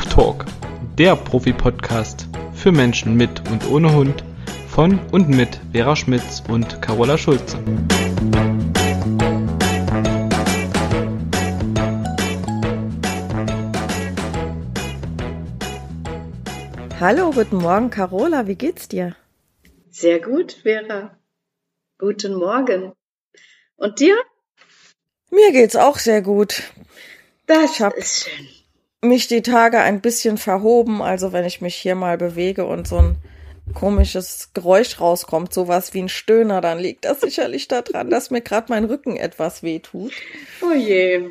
[0.00, 0.44] Huftalk,
[0.98, 4.22] der Profi-Podcast für Menschen mit und ohne Hund
[4.68, 7.56] von und mit Vera Schmitz und Carola Schulze.
[17.00, 18.46] Hallo, guten Morgen, Carola.
[18.46, 19.16] Wie geht's dir?
[19.90, 21.16] Sehr gut, Vera.
[21.98, 22.92] Guten Morgen.
[23.76, 24.16] Und dir?
[25.30, 26.62] Mir geht's auch sehr gut.
[27.46, 28.48] Das Ich hab- ist schön.
[29.08, 32.98] Mich die Tage ein bisschen verhoben, also wenn ich mich hier mal bewege und so
[32.98, 33.16] ein
[33.74, 38.66] komisches Geräusch rauskommt, sowas wie ein Stöhner, dann liegt das sicherlich daran, dass mir gerade
[38.68, 40.12] mein Rücken etwas wehtut.
[40.62, 41.30] Oh je.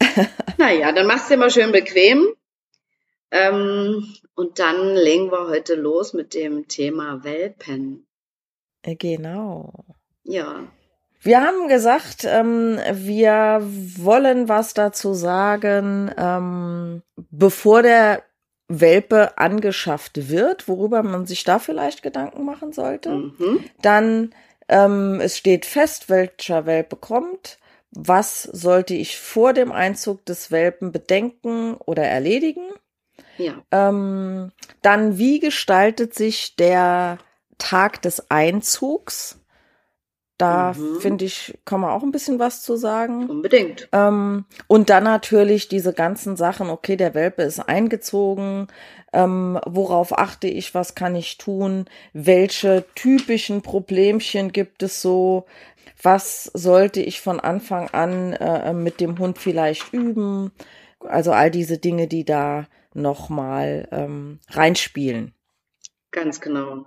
[0.58, 2.26] naja, dann machst du immer schön bequem.
[3.30, 8.06] Ähm, und dann legen wir heute los mit dem Thema Welpen.
[8.82, 9.72] Äh, Genau.
[10.24, 10.72] Ja.
[11.22, 18.22] Wir haben gesagt, ähm, wir wollen was dazu sagen, ähm, bevor der
[18.68, 23.10] Welpe angeschafft wird, worüber man sich da vielleicht Gedanken machen sollte.
[23.10, 23.64] Mhm.
[23.82, 24.34] Dann,
[24.68, 27.58] ähm, es steht fest, welcher Welpe kommt.
[27.90, 32.70] Was sollte ich vor dem Einzug des Welpen bedenken oder erledigen?
[33.36, 33.54] Ja.
[33.72, 34.52] Ähm,
[34.82, 37.18] dann, wie gestaltet sich der
[37.58, 39.39] Tag des Einzugs?
[40.40, 41.00] Da Mhm.
[41.00, 43.28] finde ich, kann man auch ein bisschen was zu sagen.
[43.28, 43.88] Unbedingt.
[43.92, 48.68] Ähm, und dann natürlich diese ganzen Sachen, okay, der Welpe ist eingezogen,
[49.12, 55.44] ähm, worauf achte ich, was kann ich tun, welche typischen Problemchen gibt es so,
[56.02, 60.52] was sollte ich von Anfang an äh, mit dem Hund vielleicht üben,
[61.00, 65.34] also all diese Dinge, die da nochmal ähm, reinspielen.
[66.12, 66.86] Ganz genau.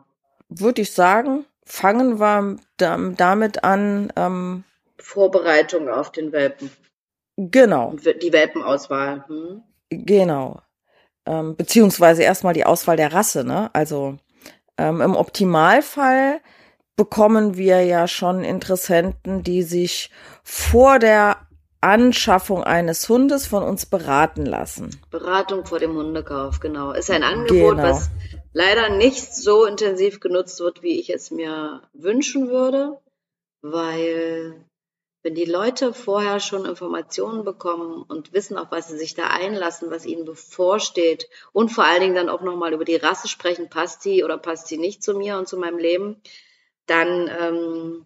[0.50, 4.64] Würde ich sagen, fangen wir dam- damit an, ähm,
[5.00, 6.70] Vorbereitung auf den Welpen.
[7.38, 7.94] genau.
[8.22, 9.26] Die Welpenauswahl.
[9.28, 9.64] Hm?
[9.90, 10.62] Genau.
[11.26, 13.70] Ähm, beziehungsweise erstmal die Auswahl der Rasse, ne?
[13.74, 14.18] Also
[14.78, 16.42] ähm, im Optimalfall
[16.96, 20.10] bekommen wir ja schon Interessenten, die sich
[20.44, 21.38] vor der
[21.82, 25.02] Anschaffung eines Hundes von uns beraten lassen.
[25.12, 26.92] Beratung vor dem Hundekauf, genau.
[26.92, 27.84] Ist ein Angebot, Genau.
[27.84, 28.10] was
[28.54, 33.00] leider nicht so intensiv genutzt wird, wie ich es mir wünschen würde,
[33.62, 34.64] weil
[35.24, 39.90] wenn die Leute vorher schon Informationen bekommen und wissen, auf was sie sich da einlassen,
[39.90, 44.04] was ihnen bevorsteht und vor allen Dingen dann auch nochmal über die Rasse sprechen, passt
[44.04, 46.22] die oder passt sie nicht zu mir und zu meinem Leben,
[46.88, 48.06] dann ähm,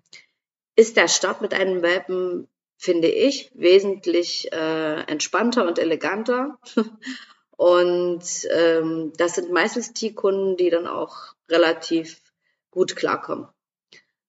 [0.75, 2.47] ist der Start mit einem Welpen,
[2.77, 6.59] finde ich, wesentlich äh, entspannter und eleganter.
[7.57, 12.21] Und ähm, das sind meistens die Kunden, die dann auch relativ
[12.71, 13.47] gut klarkommen.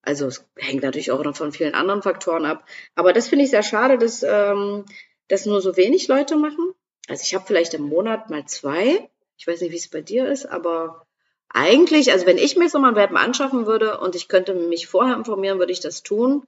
[0.03, 2.67] Also es hängt natürlich auch noch von vielen anderen Faktoren ab.
[2.95, 4.87] Aber das finde ich sehr schade, dass ähm,
[5.29, 6.73] das nur so wenig Leute machen.
[7.09, 9.11] Also ich habe vielleicht im Monat mal zwei.
[9.37, 11.07] Ich weiß nicht, wie es bei dir ist, aber
[11.51, 15.17] eigentlich, also wenn ich mir so mal Welpen anschaffen würde und ich könnte mich vorher
[15.17, 16.45] informieren, würde ich das tun.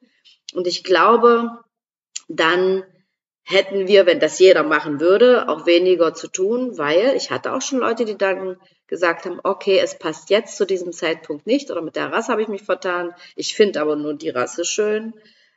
[0.54, 1.62] Und ich glaube,
[2.28, 2.84] dann
[3.44, 7.62] hätten wir, wenn das jeder machen würde, auch weniger zu tun, weil ich hatte auch
[7.62, 8.56] schon Leute, die dann
[8.86, 12.42] gesagt haben, okay, es passt jetzt zu diesem Zeitpunkt nicht oder mit der Rasse habe
[12.42, 13.14] ich mich vertan.
[13.36, 15.14] Ich finde aber nur die Rasse schön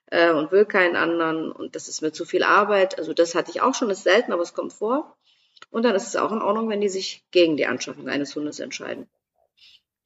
[0.08, 2.98] äh, und will keinen anderen und das ist mir zu viel Arbeit.
[3.00, 5.16] Also das hatte ich auch schon, ist selten, aber es kommt vor.
[5.72, 8.60] Und dann ist es auch in Ordnung, wenn die sich gegen die Anschaffung eines Hundes
[8.60, 9.08] entscheiden.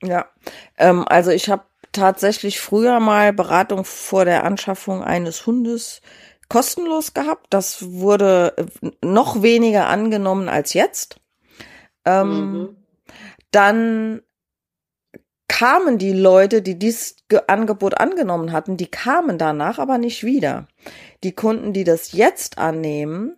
[0.02, 0.30] Ja,
[0.78, 6.02] ähm, also ich habe tatsächlich früher mal Beratung vor der Anschaffung eines Hundes
[6.50, 7.48] kostenlos gehabt.
[7.50, 11.20] Das wurde äh, noch weniger angenommen als jetzt.
[12.06, 12.76] Ähm, Mhm.
[13.52, 14.22] Dann
[15.48, 20.68] kamen die Leute, die dieses Ge- Angebot angenommen hatten, die kamen danach aber nicht wieder.
[21.24, 23.38] Die Kunden, die das jetzt annehmen,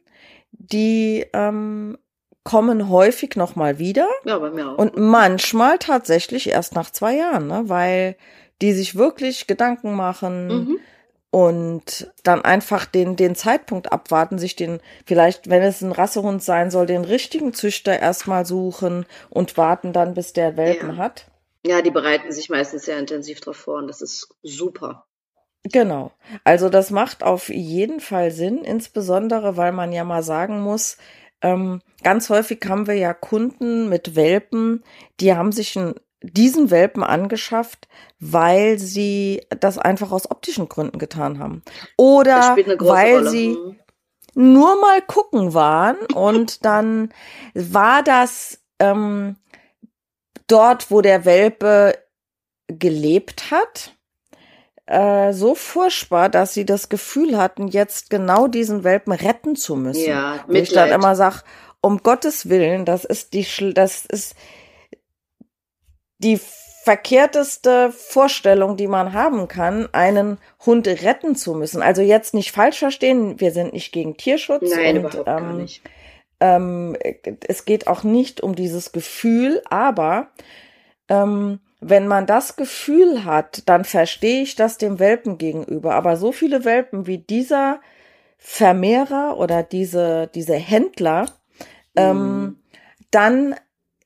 [0.52, 1.98] die ähm,
[2.44, 4.08] kommen häufig noch mal wieder.
[4.26, 4.78] Ja, bei mir auch.
[4.80, 7.64] Und manchmal tatsächlich erst nach zwei Jahren, ne?
[7.68, 8.18] weil
[8.62, 10.80] die sich wirklich Gedanken machen mhm.
[11.32, 16.72] Und dann einfach den, den Zeitpunkt abwarten, sich den, vielleicht, wenn es ein Rassehund sein
[16.72, 20.98] soll, den richtigen Züchter erstmal suchen und warten dann, bis der Welpen Ja.
[20.98, 21.26] hat.
[21.66, 25.06] Ja, die bereiten sich meistens sehr intensiv drauf vor und das ist super.
[25.64, 26.14] Genau.
[26.46, 30.98] Also das macht auf jeden Fall Sinn, insbesondere weil man ja mal sagen muss,
[31.42, 34.84] ähm, ganz häufig haben wir ja Kunden mit Welpen,
[35.20, 37.88] die haben sich einen, diesen Welpen angeschafft,
[38.20, 41.64] weil sie das einfach aus optischen Gründen getan haben.
[41.98, 43.30] Oder weil Rolle.
[43.30, 43.80] sie Mhm.
[44.36, 47.10] nur mal gucken waren und dann
[47.54, 49.38] war das ähm,
[50.48, 51.98] dort, wo der Welpe
[52.68, 53.96] gelebt hat,
[54.86, 60.08] äh, so furchtbar, dass sie das Gefühl hatten, jetzt genau diesen Welpen retten zu müssen.
[60.08, 60.92] Ja, Wo ich dann Mitleid.
[60.94, 61.44] immer sag,
[61.82, 64.36] um Gottes Willen, das ist die, das ist
[66.20, 66.40] die
[66.84, 71.82] verkehrteste Vorstellung, die man haben kann, einen Hund retten zu müssen.
[71.82, 74.72] Also jetzt nicht falsch verstehen, wir sind nicht gegen Tierschutz.
[74.74, 75.82] Nein, und, überhaupt ähm, gar nicht.
[76.40, 76.96] Ähm,
[77.48, 80.28] es geht auch nicht um dieses Gefühl, aber
[81.10, 85.96] ähm, wenn man das Gefühl hat, dann verstehe ich das dem Welpen gegenüber.
[85.96, 87.82] Aber so viele Welpen wie dieser
[88.38, 91.26] Vermehrer oder diese, diese Händler
[91.96, 92.60] ähm, Mhm.
[93.12, 93.56] dann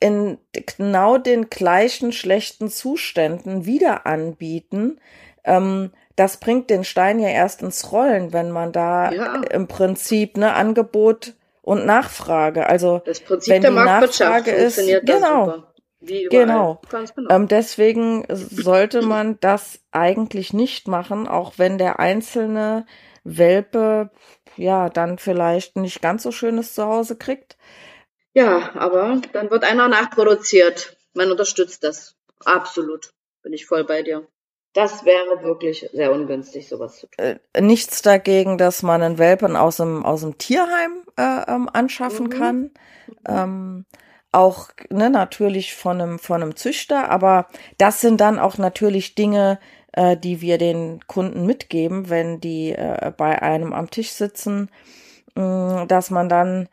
[0.03, 0.37] in
[0.77, 4.99] genau den gleichen schlechten Zuständen wieder anbieten,
[5.45, 9.35] ähm, das bringt den Stein ja erst ins Rollen, wenn man da Ja.
[9.49, 14.77] im Prinzip ne Angebot und Nachfrage, also Das Prinzip wenn der die Marktwirtschaft Nachfrage ist-
[15.05, 15.63] genau.
[16.01, 16.25] Genau.
[16.29, 16.81] Genau.
[17.29, 22.85] ähm, deswegen sollte man das eigentlich nicht machen, auch wenn der einzelne
[23.23, 24.09] Welpe
[24.57, 27.55] ja dann vielleicht nicht ganz so schönes Zuhause kriegt.
[28.33, 30.97] Ja, aber dann wird einer nachproduziert.
[31.13, 32.15] Man unterstützt das.
[32.45, 33.13] Absolut.
[33.43, 34.27] Bin ich voll bei dir.
[34.73, 37.23] Das wäre wirklich sehr ungünstig, sowas zu tun.
[37.23, 42.25] äh, nichts dagegen, dass man einen Welpen aus dem, aus dem Tierheim äh, ähm, anschaffen
[42.25, 42.29] Mhm.
[42.29, 42.71] kann.
[43.27, 43.85] Ähm,
[44.31, 47.47] auch ne, natürlich von einem, von einem Züchter, aber
[47.77, 49.59] das sind dann auch natürlich Dinge,
[49.91, 54.71] äh, die wir den Kunden mitgeben, wenn die äh, bei einem am Tisch sitzen,
[55.35, 56.67] mh, dass man dann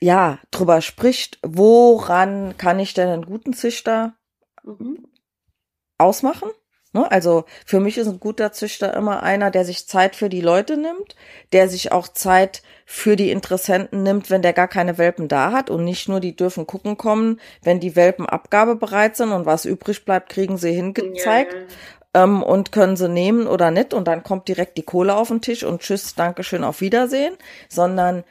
[0.00, 4.14] ja drüber spricht, woran kann ich denn einen guten Züchter
[4.64, 5.06] Mhm.
[5.98, 6.50] ausmachen.
[6.92, 7.10] Ne?
[7.10, 10.76] Also für mich ist ein guter Züchter immer einer, der sich Zeit für die Leute
[10.76, 11.14] nimmt,
[11.52, 15.70] der sich auch Zeit für die Interessenten nimmt, wenn der gar keine Welpen da hat
[15.70, 20.04] und nicht nur die dürfen gucken kommen, wenn die Welpen abgabebereit sind und was übrig
[20.04, 21.54] bleibt, kriegen sie hingezeigt
[22.14, 25.28] Ja, ähm, und können sie nehmen oder nicht und dann kommt direkt die Kohle auf
[25.28, 27.36] den Tisch und tschüss, Dankeschön, auf Wiedersehen,
[27.68, 28.24] sondern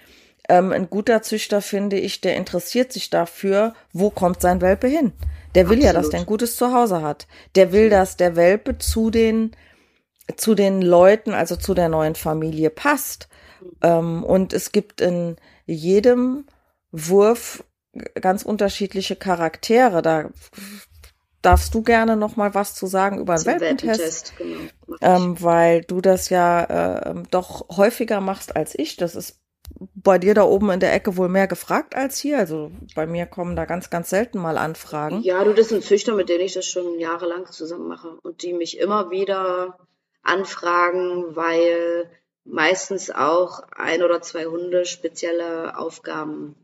[0.50, 5.14] ähm, ein guter Züchter, finde ich, der interessiert sich dafür, wo kommt sein Welpe hin.
[5.56, 6.14] Der will ja, dass Absolut.
[6.14, 7.28] der ein gutes Zuhause hat.
[7.56, 9.52] Der will, dass der Welpe zu den,
[10.36, 13.30] zu den Leuten, also zu der neuen Familie passt.
[13.82, 16.46] Ähm, und es gibt in jedem
[16.92, 17.64] Wurf
[18.20, 20.02] ganz unterschiedliche Charaktere.
[20.02, 20.30] Da
[21.42, 24.34] darfst du gerne noch mal was zu sagen über einen Zum Welpentest.
[24.40, 24.98] Welpentest, genau.
[25.02, 28.98] Ähm, weil du das ja äh, ähm, doch häufiger machst als ich.
[28.98, 29.40] Das ist
[29.96, 32.38] bei dir da oben in der Ecke wohl mehr gefragt als hier.
[32.38, 35.22] Also bei mir kommen da ganz, ganz selten mal Anfragen.
[35.22, 38.54] Ja, du, das sind Züchter, mit denen ich das schon jahrelang zusammen mache und die
[38.54, 39.78] mich immer wieder
[40.22, 42.10] anfragen, weil
[42.44, 46.56] meistens auch ein oder zwei Hunde spezielle Aufgaben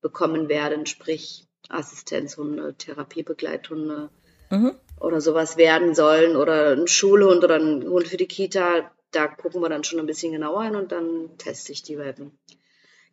[0.00, 4.10] bekommen werden, sprich Assistenzhunde, Therapiebegleithunde
[4.50, 4.74] Mhm.
[5.00, 8.90] oder sowas werden sollen oder ein Schulhund oder ein Hund für die Kita.
[9.10, 12.32] Da gucken wir dann schon ein bisschen genauer hin und dann teste ich die Welpen.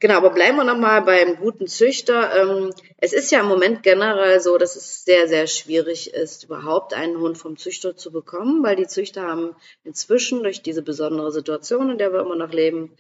[0.01, 2.35] Genau, aber bleiben wir nochmal beim guten Züchter.
[2.35, 6.95] Ähm, es ist ja im Moment generell so, dass es sehr, sehr schwierig ist, überhaupt
[6.95, 11.91] einen Hund vom Züchter zu bekommen, weil die Züchter haben inzwischen durch diese besondere Situation,
[11.91, 12.97] in der wir immer noch leben,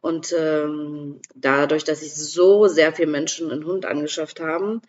[0.00, 4.80] und ähm, dadurch, dass sich so sehr viele Menschen einen Hund angeschafft haben,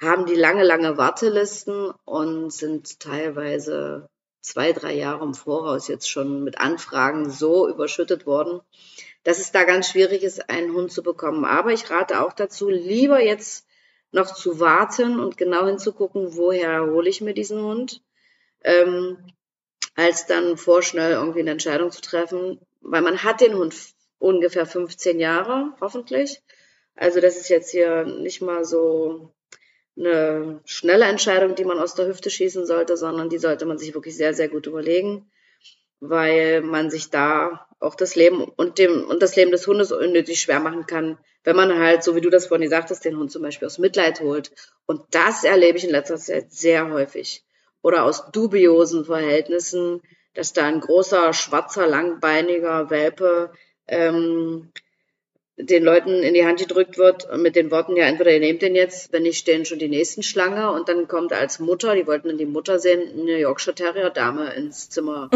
[0.00, 4.08] haben die lange, lange Wartelisten und sind teilweise
[4.42, 8.60] zwei, drei Jahre im Voraus jetzt schon mit Anfragen so überschüttet worden,
[9.24, 11.44] dass es da ganz schwierig ist, einen Hund zu bekommen.
[11.44, 13.66] Aber ich rate auch dazu, lieber jetzt
[14.12, 18.02] noch zu warten und genau hinzugucken, woher hole ich mir diesen Hund,
[18.64, 19.18] ähm,
[19.94, 23.74] als dann vorschnell irgendwie eine Entscheidung zu treffen, weil man hat den Hund
[24.18, 26.42] ungefähr 15 Jahre, hoffentlich.
[26.94, 29.32] Also das ist jetzt hier nicht mal so
[29.96, 33.94] eine schnelle Entscheidung, die man aus der Hüfte schießen sollte, sondern die sollte man sich
[33.94, 35.30] wirklich sehr, sehr gut überlegen,
[36.00, 40.40] weil man sich da auch das Leben und dem und das Leben des Hundes unnötig
[40.40, 43.30] schwer machen kann, wenn man halt, so wie du das vorhin gesagt hast, den Hund
[43.30, 44.50] zum Beispiel aus Mitleid holt.
[44.86, 47.42] Und das erlebe ich in letzter Zeit sehr häufig.
[47.82, 50.02] Oder aus dubiosen Verhältnissen,
[50.34, 53.52] dass da ein großer, schwarzer, langbeiniger Welpe
[53.88, 54.70] ähm,
[55.56, 58.74] den Leuten in die Hand gedrückt wird mit den Worten, ja, entweder ihr nehmt den
[58.74, 62.28] jetzt, wenn nicht, stehen schon die nächsten Schlange und dann kommt als Mutter, die wollten
[62.28, 65.30] dann die Mutter sehen, eine Yorkshire Terrier Dame ins Zimmer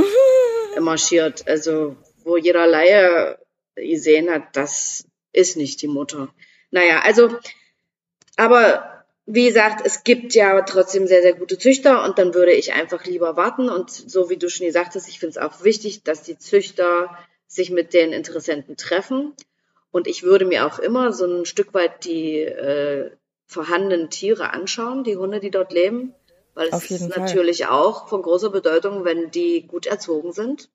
[0.81, 1.47] marschiert.
[1.49, 3.39] Also, wo jeder Laie
[3.75, 6.33] gesehen hat, das ist nicht die Mutter.
[6.71, 7.37] Naja, also,
[8.37, 12.75] aber wie gesagt, es gibt ja trotzdem sehr, sehr gute Züchter und dann würde ich
[12.75, 16.03] einfach lieber warten und so wie du schon gesagt hast, ich finde es auch wichtig,
[16.03, 17.17] dass die Züchter
[17.47, 19.33] sich mit den Interessenten treffen
[19.91, 23.11] und ich würde mir auch immer so ein Stück weit die äh,
[23.47, 26.15] vorhandenen Tiere anschauen, die Hunde, die dort leben,
[26.55, 27.23] weil es ist Fall.
[27.25, 30.71] natürlich auch von großer Bedeutung, wenn die gut erzogen sind,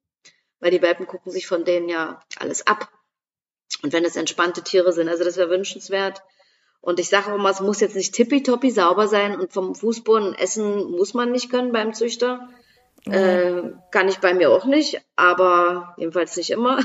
[0.59, 2.89] weil die Welpen gucken sich von denen ja alles ab.
[3.81, 6.21] Und wenn es entspannte Tiere sind, also das wäre wünschenswert.
[6.81, 10.33] Und ich sage auch mal, es muss jetzt nicht tippitoppi sauber sein und vom Fußboden
[10.35, 12.49] essen muss man nicht können beim Züchter.
[13.05, 13.13] Mhm.
[13.13, 16.79] Äh, kann ich bei mir auch nicht, aber jedenfalls nicht immer.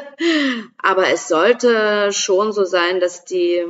[0.78, 3.64] aber es sollte schon so sein, dass die,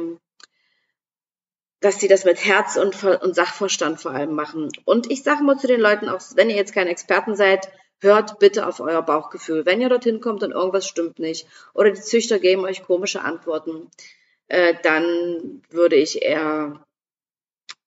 [1.81, 4.71] dass die das mit Herz und, und Sachverstand vor allem machen.
[4.85, 7.71] Und ich sage mal zu den Leuten, auch wenn ihr jetzt keine Experten seid,
[8.01, 9.67] hört bitte auf euer Bauchgefühl.
[9.67, 13.91] Wenn ihr dorthin kommt und irgendwas stimmt nicht oder die Züchter geben euch komische Antworten,
[14.49, 16.85] äh, dann würde ich eher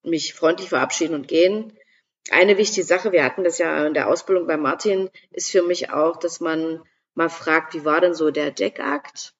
[0.02, 1.72] mich freundlich verabschieden und gehen.
[2.30, 5.90] Eine wichtige Sache, wir hatten das ja in der Ausbildung bei Martin, ist für mich
[5.90, 6.82] auch, dass man
[7.14, 9.34] mal fragt, wie war denn so der Deckakt?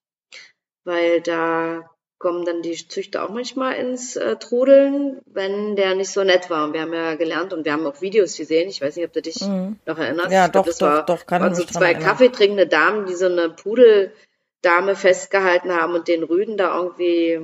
[0.85, 6.25] Weil da kommen dann die Züchter auch manchmal ins äh, Trudeln, wenn der nicht so
[6.25, 6.65] nett war.
[6.65, 8.69] Und wir haben ja gelernt und wir haben auch Videos gesehen.
[8.69, 9.77] Ich weiß nicht, ob du dich mhm.
[9.87, 10.33] noch erinnerst.
[10.33, 13.51] Ja, doch, das doch, war, doch, kann waren so zwei kaffeetrinkende Damen, die so eine
[13.51, 17.41] Pudeldame festgehalten haben und den Rüden da irgendwie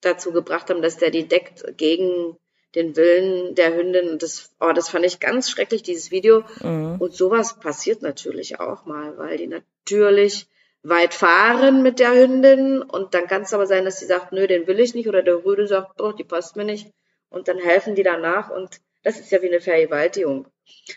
[0.00, 2.36] dazu gebracht haben, dass der die deckt gegen
[2.74, 4.10] den Willen der Hündin.
[4.10, 6.44] Und das, oh, das fand ich ganz schrecklich, dieses Video.
[6.62, 6.96] Mhm.
[6.98, 10.46] Und sowas passiert natürlich auch mal, weil die natürlich
[10.82, 14.46] weit fahren mit der Hündin und dann kann es aber sein, dass sie sagt, nö,
[14.46, 16.90] den will ich nicht oder der Rüde sagt, oh, die passt mir nicht
[17.28, 20.46] und dann helfen die danach und das ist ja wie eine Vergewaltigung.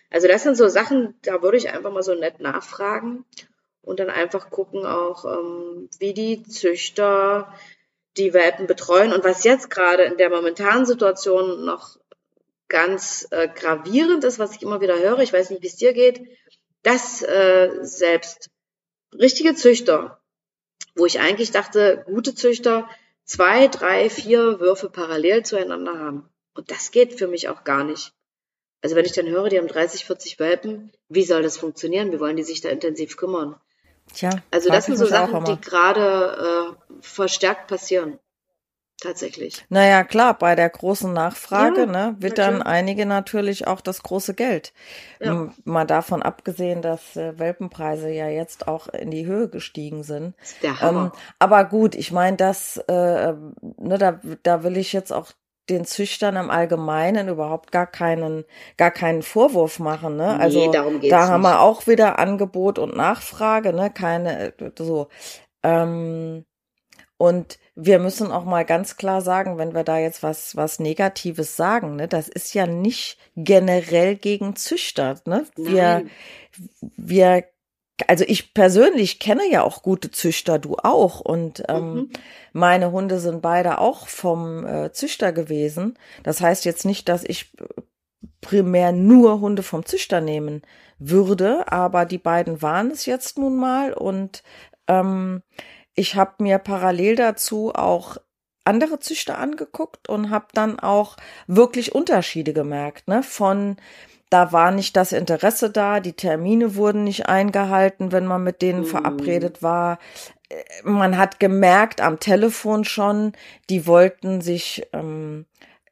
[0.10, 3.26] Also das sind so Sachen, da würde ich einfach mal so nett nachfragen
[3.82, 7.54] und dann einfach gucken auch, ähm, wie die Züchter
[8.18, 11.98] die Welpen betreuen und was jetzt gerade in der momentanen Situation noch
[12.68, 15.94] ganz äh, gravierend ist, was ich immer wieder höre, ich weiß nicht, wie es dir
[15.94, 16.22] geht,
[16.82, 18.50] dass äh, selbst
[19.20, 20.20] richtige Züchter,
[20.96, 22.90] wo ich eigentlich dachte, gute Züchter
[23.24, 26.30] zwei, drei, vier Würfe parallel zueinander haben.
[26.54, 28.14] Und das geht für mich auch gar nicht.
[28.82, 32.12] Also wenn ich dann höre, die haben 30, 40 Welpen, wie soll das funktionieren?
[32.12, 33.56] Wie wollen die sich da intensiv kümmern?
[34.14, 38.20] Tja, also das sind so Sachen, die gerade äh, verstärkt passieren
[39.02, 39.66] tatsächlich.
[39.70, 44.34] Naja, klar, bei der großen Nachfrage ja, ne, wird dann einige natürlich auch das große
[44.34, 44.74] Geld.
[45.20, 45.50] Ja.
[45.64, 50.36] Mal davon abgesehen, dass äh, Welpenpreise ja jetzt auch in die Höhe gestiegen sind.
[50.62, 51.12] Der Hammer.
[51.14, 55.32] Ähm, aber gut, ich meine, das, äh, ne, da, da will ich jetzt auch
[55.70, 58.46] den Züchtern im Allgemeinen überhaupt gar keinen,
[58.78, 60.16] gar keinen Vorwurf machen.
[60.16, 60.40] Ne?
[60.40, 63.90] Also nee, darum geht's da haben wir auch wieder Angebot und Nachfrage, ne?
[63.90, 65.08] Keine so.
[65.64, 66.46] Ähm,
[67.18, 71.58] und wir müssen auch mal ganz klar sagen, wenn wir da jetzt was, was Negatives
[71.58, 75.20] sagen, ne, das ist ja nicht generell gegen Züchter.
[75.26, 75.46] Ne?
[75.58, 76.06] Wir,
[76.80, 77.44] wir,
[78.08, 81.20] also ich persönlich kenne ja auch gute Züchter, du auch.
[81.20, 82.10] Und ähm, mhm.
[82.54, 86.00] meine Hunde sind beide auch vom äh, Züchter gewesen.
[86.24, 87.52] Das heißt jetzt nicht, dass ich
[88.40, 90.62] primär nur Hunde vom Züchter nehmen
[90.98, 94.44] würde, aber die beiden waren es jetzt nun mal und
[94.88, 95.42] ähm,
[95.96, 98.18] ich habe mir parallel dazu auch
[98.66, 103.24] andere Züchter angeguckt und habe dann auch wirklich Unterschiede gemerkt, ne?
[103.24, 103.78] Von
[104.30, 108.82] da war nicht das Interesse da, die Termine wurden nicht eingehalten, wenn man mit denen
[108.82, 108.86] mhm.
[108.86, 110.00] verabredet war.
[110.50, 113.34] Äh, man hat gemerkt am Telefon schon,
[113.70, 115.46] die wollten sich ähm,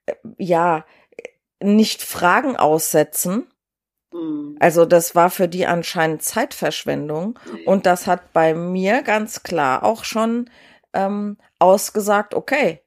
[0.07, 0.83] äh, ja
[1.61, 3.47] nicht Fragen aussetzen.
[4.59, 7.39] Also das war für die anscheinend Zeitverschwendung.
[7.65, 10.49] Und das hat bei mir ganz klar auch schon
[10.93, 12.81] ähm, ausgesagt, okay,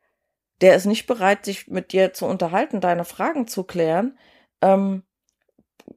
[0.60, 4.18] der ist nicht bereit, sich mit dir zu unterhalten, deine Fragen zu klären.
[4.62, 5.02] Ähm,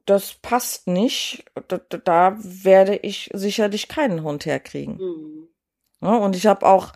[0.06, 1.44] das passt nicht.
[1.68, 4.96] Da, da, werde ich sicherlich keinen Hund herkriegen.
[4.96, 5.48] Mhm.
[6.02, 6.92] Ja, und ich habe auch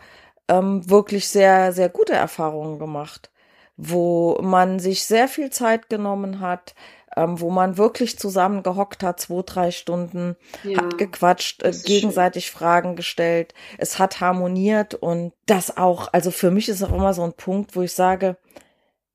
[0.48, 3.30] ähm, wirklich sehr, sehr gute Erfahrungen gemacht,
[3.76, 6.74] wo man sich sehr viel Zeit genommen hat,
[7.16, 12.46] ähm, wo man wirklich zusammen gehockt hat, zwei, drei Stunden, ja, hat gequatscht, äh, gegenseitig
[12.46, 12.58] schön.
[12.58, 17.22] Fragen gestellt, es hat harmoniert und das auch, also für mich ist auch immer so
[17.22, 18.36] ein Punkt, wo ich sage,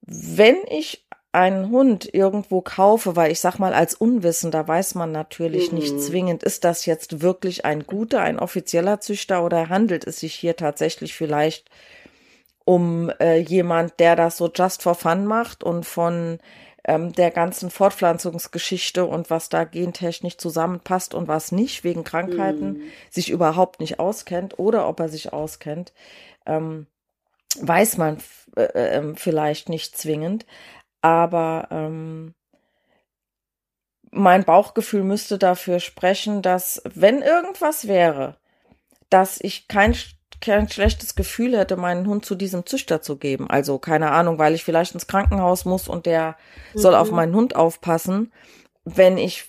[0.01, 5.72] wenn ich einen Hund irgendwo kaufe, weil ich sag mal, als Unwissender weiß man natürlich
[5.72, 5.79] mhm.
[5.79, 10.34] nicht zwingend, ist das jetzt wirklich ein guter, ein offizieller Züchter oder handelt es sich
[10.34, 11.70] hier tatsächlich vielleicht
[12.65, 16.39] um äh, jemand, der das so just for fun macht und von
[16.86, 22.82] ähm, der ganzen Fortpflanzungsgeschichte und was da gentechnisch zusammenpasst und was nicht wegen Krankheiten mm.
[23.10, 25.94] sich überhaupt nicht auskennt oder ob er sich auskennt,
[26.46, 26.88] ähm,
[27.60, 28.18] weiß man
[28.56, 30.46] äh, äh, vielleicht nicht zwingend.
[31.02, 32.34] Aber ähm,
[34.12, 38.38] mein Bauchgefühl müsste dafür sprechen, dass wenn irgendwas wäre,
[39.10, 39.96] dass ich kein
[40.41, 43.50] kein schlechtes Gefühl hätte, meinen Hund zu diesem Züchter zu geben.
[43.50, 46.38] Also keine Ahnung, weil ich vielleicht ins Krankenhaus muss und der
[46.74, 46.79] mhm.
[46.79, 47.15] soll auf mhm.
[47.15, 48.31] meinen Hund aufpassen.
[48.86, 49.46] Wenn ich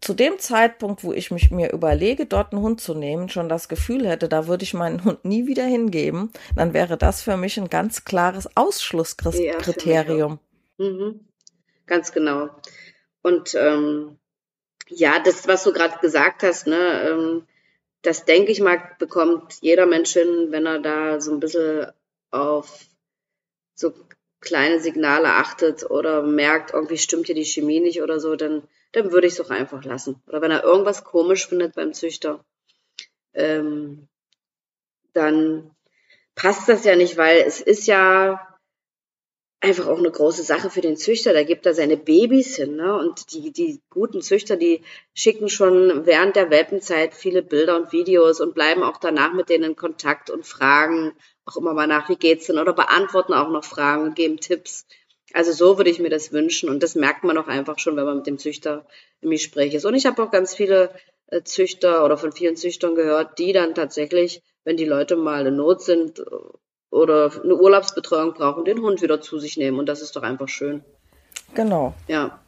[0.00, 3.68] zu dem Zeitpunkt, wo ich mich mir überlege, dort einen Hund zu nehmen, schon das
[3.68, 7.58] Gefühl hätte, da würde ich meinen Hund nie wieder hingeben, dann wäre das für mich
[7.58, 10.38] ein ganz klares Ausschlusskriterium.
[10.78, 11.20] Ja, mhm.
[11.86, 12.50] Ganz genau.
[13.22, 14.18] Und ähm,
[14.88, 17.46] ja, das, was du gerade gesagt hast, ne, ähm,
[18.04, 21.90] das denke ich mal, bekommt jeder Mensch hin, wenn er da so ein bisschen
[22.30, 22.86] auf
[23.74, 23.92] so
[24.40, 29.10] kleine Signale achtet oder merkt, irgendwie stimmt hier die Chemie nicht oder so, dann, dann
[29.10, 30.22] würde ich es doch einfach lassen.
[30.28, 32.44] Oder wenn er irgendwas komisch findet beim Züchter,
[33.32, 34.06] ähm,
[35.14, 35.74] dann
[36.34, 38.53] passt das ja nicht, weil es ist ja
[39.64, 41.32] einfach auch eine große Sache für den Züchter.
[41.32, 42.76] Da gibt er seine Babys hin.
[42.76, 42.96] Ne?
[42.96, 44.82] Und die, die guten Züchter, die
[45.14, 49.64] schicken schon während der Welpenzeit viele Bilder und Videos und bleiben auch danach mit denen
[49.64, 51.12] in Kontakt und fragen
[51.46, 52.58] auch immer mal nach, wie geht's denn?
[52.58, 54.86] Oder beantworten auch noch Fragen und geben Tipps.
[55.32, 56.68] Also so würde ich mir das wünschen.
[56.68, 58.86] Und das merkt man auch einfach schon, wenn man mit dem Züchter
[59.22, 59.86] im Gespräch ist.
[59.86, 60.90] Und ich habe auch ganz viele
[61.28, 65.56] äh, Züchter oder von vielen Züchtern gehört, die dann tatsächlich, wenn die Leute mal in
[65.56, 66.22] Not sind
[66.94, 69.78] oder eine Urlaubsbetreuung brauchen, den Hund wieder zu sich nehmen.
[69.78, 70.84] Und das ist doch einfach schön.
[71.54, 71.94] Genau.
[72.06, 72.40] Ja.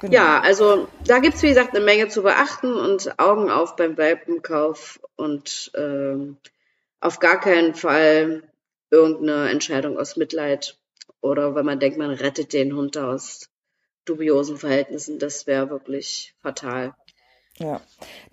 [0.00, 0.14] Genau.
[0.14, 3.96] Ja, also da gibt es, wie gesagt, eine Menge zu beachten und Augen auf beim
[3.96, 6.38] Welpenkauf und ähm,
[7.00, 8.42] auf gar keinen Fall
[8.90, 10.76] irgendeine Entscheidung aus Mitleid
[11.20, 13.48] oder wenn man denkt, man rettet den Hund aus
[14.04, 15.20] dubiosen Verhältnissen.
[15.20, 16.94] Das wäre wirklich fatal.
[17.58, 17.80] Ja.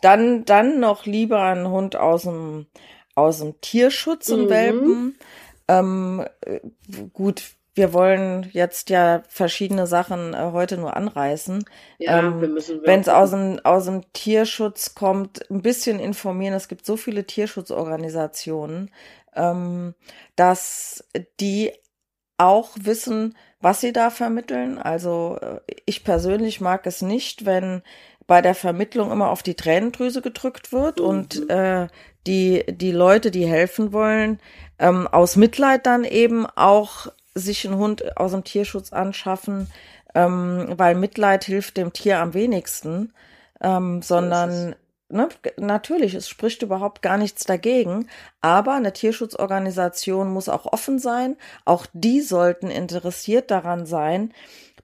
[0.01, 2.65] Dann, dann noch lieber einen Hund aus dem,
[3.13, 4.49] aus dem Tierschutz im mhm.
[4.49, 5.19] Welpen
[5.69, 6.25] ähm,
[7.13, 7.43] gut,
[7.75, 11.63] wir wollen jetzt ja verschiedene Sachen äh, heute nur anreißen.
[11.99, 16.55] Ja, ähm, Wenn es aus dem, aus dem Tierschutz kommt, ein bisschen informieren.
[16.55, 18.91] Es gibt so viele Tierschutzorganisationen,
[19.35, 19.93] ähm,
[20.35, 21.07] dass
[21.39, 21.71] die
[22.37, 24.77] auch wissen, was sie da vermitteln.
[24.77, 27.83] Also äh, ich persönlich mag es nicht, wenn
[28.29, 31.05] bei der Vermittlung immer auf die Tränendrüse gedrückt wird mhm.
[31.05, 31.87] und äh,
[32.27, 34.39] die, die Leute, die helfen wollen,
[34.77, 39.67] ähm, aus Mitleid dann eben auch sich einen Hund aus dem Tierschutz anschaffen,
[40.13, 43.13] ähm, weil Mitleid hilft dem Tier am wenigsten,
[43.61, 44.75] ähm, sondern
[45.09, 48.09] ne, natürlich, es spricht überhaupt gar nichts dagegen,
[48.41, 54.35] aber eine Tierschutzorganisation muss auch offen sein, auch die sollten interessiert daran sein,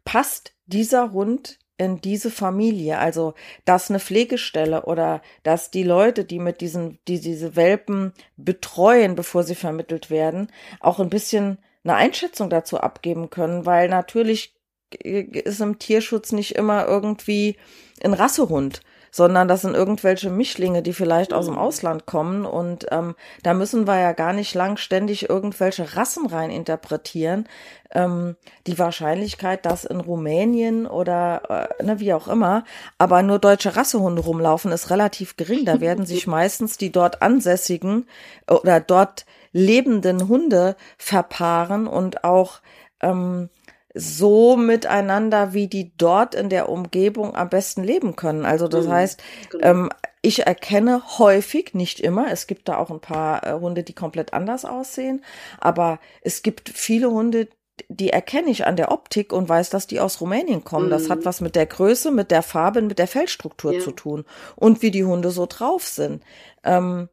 [0.03, 3.33] passt dieser Hund in diese Familie, also
[3.65, 9.43] dass eine Pflegestelle oder dass die Leute, die mit diesen, die diese Welpen betreuen, bevor
[9.43, 14.55] sie vermittelt werden, auch ein bisschen eine Einschätzung dazu abgeben können, weil natürlich
[15.03, 17.57] ist im Tierschutz nicht immer irgendwie
[18.03, 18.81] ein Rassehund,
[19.15, 21.61] sondern das sind irgendwelche Mischlinge, die vielleicht aus dem mhm.
[21.61, 22.45] Ausland kommen.
[22.45, 27.47] Und ähm, da müssen wir ja gar nicht lang ständig irgendwelche Rassen rein interpretieren.
[27.91, 28.35] Ähm,
[28.67, 32.65] die Wahrscheinlichkeit, dass in Rumänien oder äh, ne, wie auch immer,
[32.97, 35.63] aber nur deutsche Rassehunde rumlaufen, ist relativ gering.
[35.63, 38.07] Da werden sich meistens die dort ansässigen
[38.49, 42.59] oder dort lebenden Hunde verpaaren und auch
[42.99, 43.47] ähm,
[43.95, 48.45] so miteinander, wie die dort in der Umgebung am besten leben können.
[48.45, 49.65] Also das mhm, heißt, genau.
[49.65, 49.89] ähm,
[50.21, 54.33] ich erkenne häufig, nicht immer, es gibt da auch ein paar äh, Hunde, die komplett
[54.33, 55.23] anders aussehen,
[55.59, 57.47] aber es gibt viele Hunde,
[57.87, 60.87] die erkenne ich an der Optik und weiß, dass die aus Rumänien kommen.
[60.87, 60.91] Mhm.
[60.91, 61.25] Das hat mhm.
[61.25, 63.79] was mit der Größe, mit der Farbe, mit der Fellstruktur ja.
[63.79, 66.23] zu tun und wie die Hunde so drauf sind.
[66.63, 67.09] Ähm,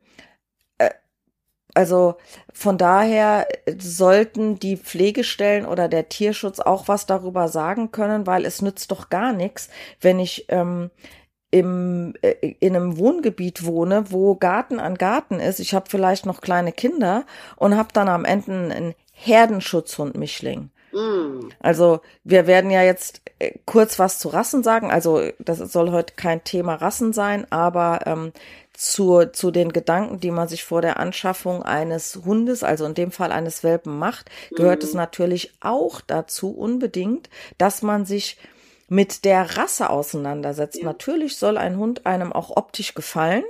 [1.74, 2.16] also
[2.52, 3.46] von daher
[3.78, 9.08] sollten die Pflegestellen oder der Tierschutz auch was darüber sagen können, weil es nützt doch
[9.08, 10.90] gar nichts, wenn ich ähm,
[11.50, 15.60] im, äh, in einem Wohngebiet wohne, wo Garten an Garten ist.
[15.60, 17.24] Ich habe vielleicht noch kleine Kinder
[17.56, 20.70] und habe dann am Ende einen Herdenschutzhund Mischling.
[20.92, 21.48] Mm.
[21.60, 24.90] Also wir werden ja jetzt äh, kurz was zu Rassen sagen.
[24.90, 28.32] Also das soll heute kein Thema Rassen sein, aber ähm,
[28.82, 33.12] zu, zu den Gedanken, die man sich vor der Anschaffung eines Hundes, also in dem
[33.12, 34.88] Fall eines Welpen macht, gehört mhm.
[34.88, 38.38] es natürlich auch dazu unbedingt, dass man sich
[38.88, 40.78] mit der Rasse auseinandersetzt.
[40.78, 40.84] Ja.
[40.84, 43.44] Natürlich soll ein Hund einem auch optisch gefallen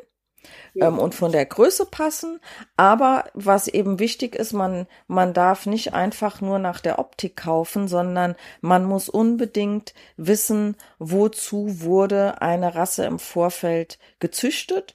[0.74, 2.40] ähm, und von der Größe passen.
[2.76, 7.88] Aber was eben wichtig ist, man, man darf nicht einfach nur nach der Optik kaufen,
[7.88, 14.94] sondern man muss unbedingt wissen, wozu wurde eine Rasse im Vorfeld gezüchtet.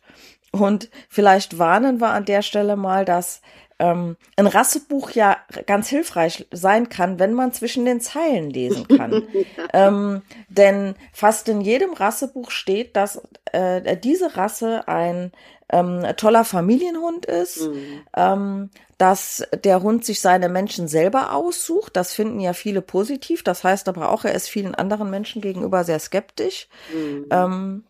[0.52, 3.42] Und vielleicht warnen wir an der Stelle mal, dass
[3.80, 9.28] ähm, ein Rassebuch ja ganz hilfreich sein kann, wenn man zwischen den Zeilen lesen kann.
[9.74, 15.32] ähm, denn fast in jedem Rassebuch steht, dass äh, diese Rasse ein
[15.70, 18.02] ähm, toller Familienhund ist, mhm.
[18.16, 21.96] ähm, dass der Hund sich seine Menschen selber aussucht.
[21.96, 23.44] Das finden ja viele positiv.
[23.44, 26.68] Das heißt aber auch, er ist vielen anderen Menschen gegenüber sehr skeptisch.
[26.94, 27.26] Mhm.
[27.30, 27.84] Ähm,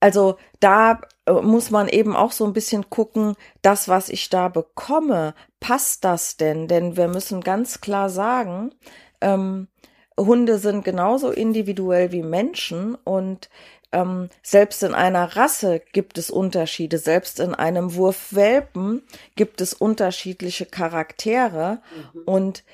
[0.00, 4.48] also da äh, muss man eben auch so ein bisschen gucken, das, was ich da
[4.48, 6.66] bekomme, passt das denn?
[6.68, 8.74] Denn wir müssen ganz klar sagen,
[9.20, 9.68] ähm,
[10.18, 13.48] Hunde sind genauso individuell wie Menschen und
[13.92, 19.02] ähm, selbst in einer Rasse gibt es Unterschiede, selbst in einem Wurf Welpen
[19.34, 21.82] gibt es unterschiedliche Charaktere
[22.14, 22.22] mhm.
[22.24, 22.64] und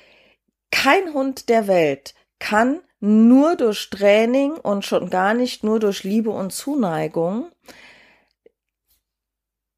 [0.71, 6.31] kein Hund der Welt kann nur durch Training und schon gar nicht nur durch Liebe
[6.31, 7.51] und Zuneigung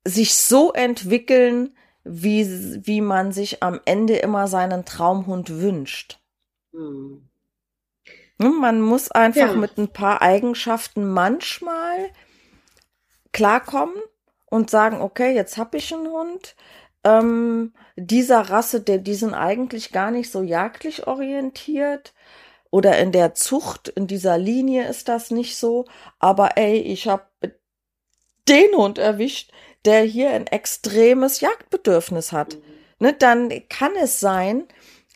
[0.05, 2.45] sich so entwickeln, wie,
[2.85, 6.19] wie man sich am Ende immer seinen Traumhund wünscht.
[6.71, 7.29] Mhm.
[8.37, 9.53] Man muss einfach ja.
[9.53, 12.09] mit ein paar Eigenschaften manchmal
[13.33, 13.95] klarkommen
[14.45, 16.55] und sagen, okay, jetzt habe ich einen Hund.
[17.03, 22.13] Ähm, dieser Rasse, der, die sind eigentlich gar nicht so jagdlich orientiert.
[22.71, 25.85] Oder in der Zucht, in dieser Linie ist das nicht so.
[26.19, 27.23] Aber ey, ich habe
[28.47, 29.51] den Hund erwischt,
[29.85, 32.55] der hier ein extremes Jagdbedürfnis hat.
[32.55, 32.61] Mhm.
[33.01, 34.65] Ne, dann kann es sein,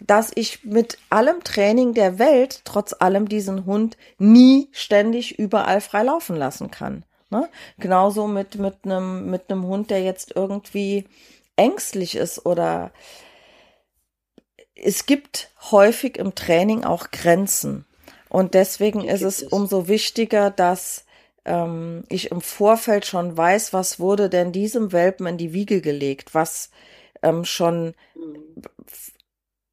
[0.05, 6.03] dass ich mit allem Training der Welt trotz allem diesen Hund nie ständig überall frei
[6.03, 7.03] laufen lassen kann.
[7.29, 7.49] Ne?
[7.77, 11.05] Genauso mit mit einem mit einem Hund, der jetzt irgendwie
[11.55, 12.91] ängstlich ist oder
[14.75, 17.86] es gibt häufig im Training auch Grenzen
[18.29, 21.05] und deswegen ist es umso wichtiger, dass
[21.45, 26.33] ähm, ich im Vorfeld schon weiß, was wurde denn diesem Welpen in die Wiege gelegt,
[26.33, 26.71] was
[27.21, 27.93] ähm, schon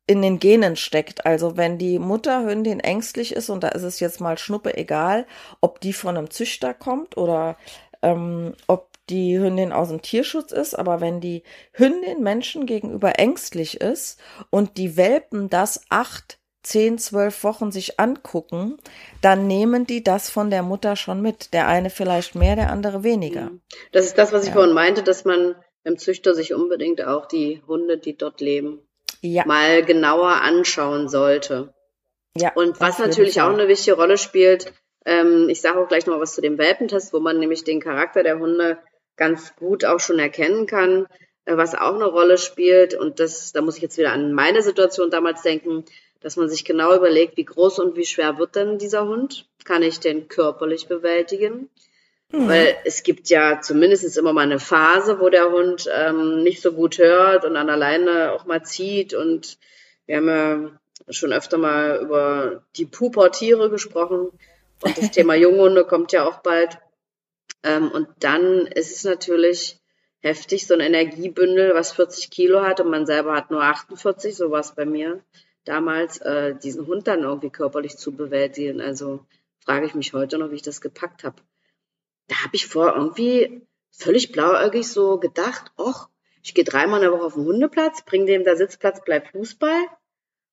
[0.06, 1.24] in den Genen steckt.
[1.24, 5.26] Also wenn die Mutterhündin ängstlich ist, und da ist es jetzt mal Schnuppe egal,
[5.60, 7.56] ob die von einem Züchter kommt oder
[8.02, 11.42] ähm, ob die Hündin aus dem Tierschutz ist, aber wenn die
[11.72, 14.20] Hündin Menschen gegenüber ängstlich ist
[14.50, 18.78] und die Welpen das acht, zehn, zwölf Wochen sich angucken,
[19.22, 21.52] dann nehmen die das von der Mutter schon mit.
[21.52, 23.50] Der eine vielleicht mehr, der andere weniger.
[23.50, 23.62] Mhm.
[23.92, 24.54] Das ist das, was ich ja.
[24.54, 28.86] vorhin meinte, dass man beim Züchter sich unbedingt auch die Hunde, die dort leben,
[29.22, 29.44] ja.
[29.46, 31.74] mal genauer anschauen sollte.
[32.36, 34.72] Ja, und was natürlich auch eine wichtige Rolle spielt,
[35.04, 37.80] ähm, ich sage auch gleich noch mal was zu dem Welpentest, wo man nämlich den
[37.80, 38.78] Charakter der Hunde
[39.16, 41.06] ganz gut auch schon erkennen kann,
[41.44, 42.94] äh, was auch eine Rolle spielt.
[42.94, 45.84] Und das, da muss ich jetzt wieder an meine Situation damals denken,
[46.20, 49.46] dass man sich genau überlegt, wie groß und wie schwer wird denn dieser Hund?
[49.64, 51.70] Kann ich den körperlich bewältigen?
[52.32, 52.48] Mhm.
[52.48, 56.72] Weil es gibt ja zumindest immer mal eine Phase, wo der Hund ähm, nicht so
[56.72, 59.14] gut hört und an alleine auch mal zieht.
[59.14, 59.58] Und
[60.06, 64.28] wir haben ja schon öfter mal über die Pubertiere gesprochen.
[64.82, 66.78] Und das Thema Junghunde kommt ja auch bald.
[67.62, 69.78] Ähm, und dann ist es natürlich
[70.20, 74.50] heftig, so ein Energiebündel, was 40 Kilo hat und man selber hat nur 48, so
[74.50, 75.22] war es bei mir
[75.64, 78.80] damals, äh, diesen Hund dann irgendwie körperlich zu bewältigen.
[78.80, 79.26] Also
[79.64, 81.42] frage ich mich heute noch, wie ich das gepackt habe
[82.30, 86.08] da habe ich vor irgendwie völlig blauäugig so gedacht, ach,
[86.42, 89.86] ich gehe dreimal in der Woche auf den Hundeplatz, bring dem da Sitzplatz, bleib Fußball.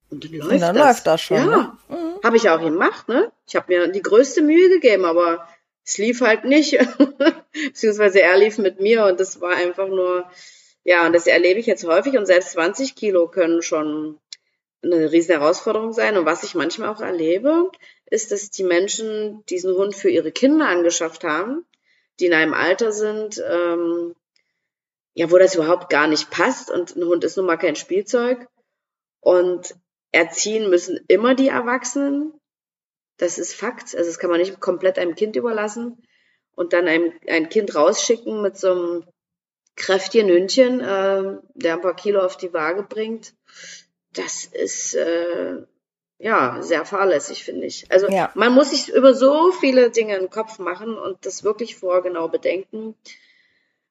[0.10, 0.88] Und dann läuft und dann das.
[0.88, 1.38] läuft das schon.
[1.38, 1.77] Ja, ne?
[1.89, 2.23] mhm.
[2.23, 3.31] habe ich auch gemacht, ne?
[3.47, 5.47] Ich habe mir die größte Mühe gegeben, aber
[5.88, 6.78] es lief halt nicht.
[7.54, 10.30] Beziehungsweise er lief mit mir und das war einfach nur,
[10.84, 14.19] ja, und das erlebe ich jetzt häufig und selbst 20 Kilo können schon
[14.84, 16.17] eine riesen Herausforderung sein.
[16.17, 17.71] Und was ich manchmal auch erlebe,
[18.06, 21.65] ist, dass die Menschen diesen Hund für ihre Kinder angeschafft haben,
[22.19, 24.13] die in einem Alter sind, ähm,
[25.13, 26.69] ja, wo das überhaupt gar nicht passt.
[26.69, 28.47] Und ein Hund ist nun mal kein Spielzeug.
[29.21, 29.73] Und
[30.12, 32.34] erziehen müssen immer die Erwachsenen.
[33.17, 33.95] Das ist Fakt.
[33.95, 36.03] Also das kann man nicht komplett einem Kind überlassen
[36.56, 39.03] und dann ein, ein Kind rausschicken mit so einem
[39.75, 43.34] kräftigen Hündchen, äh, der ein paar Kilo auf die Waage bringt
[44.17, 45.58] das ist äh,
[46.17, 47.86] ja sehr fahrlässig, finde ich.
[47.91, 48.32] Also ja.
[48.36, 52.95] man muss sich über so viele Dinge im Kopf machen und das wirklich vorgenau bedenken.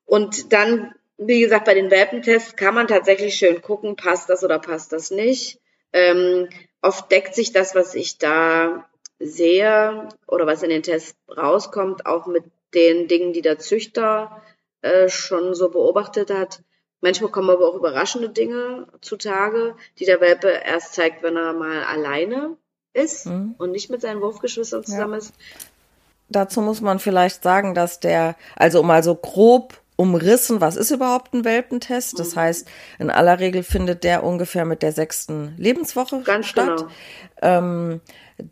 [0.04, 4.58] Und dann, wie gesagt, bei den Welpentests kann man tatsächlich schön gucken, passt das oder
[4.58, 5.60] passt das nicht.
[5.92, 6.48] Ähm,
[6.82, 12.26] oft deckt sich das, was ich da sehe oder was in den Tests rauskommt, auch
[12.26, 14.42] mit den Dingen, die der Züchter
[14.82, 16.62] äh, schon so beobachtet hat.
[17.00, 21.84] Manchmal kommen aber auch überraschende Dinge zutage, die der Welpe erst zeigt, wenn er mal
[21.84, 22.56] alleine
[22.92, 23.54] ist mhm.
[23.58, 25.18] und nicht mit seinen Wurfgeschwistern zusammen ja.
[25.18, 25.34] ist.
[26.28, 31.34] Dazu muss man vielleicht sagen, dass der, also mal so grob umrissen, was ist überhaupt
[31.34, 32.18] ein Welpentest?
[32.18, 32.40] Das mhm.
[32.40, 36.78] heißt, in aller Regel findet der ungefähr mit der sechsten Lebenswoche Ganz statt.
[36.78, 36.90] Genau.
[37.40, 38.00] Ähm,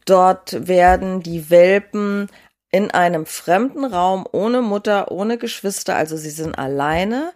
[0.06, 2.28] dort werden die Welpen
[2.70, 7.32] in einem fremden Raum ohne Mutter, ohne Geschwister, also sie sind alleine,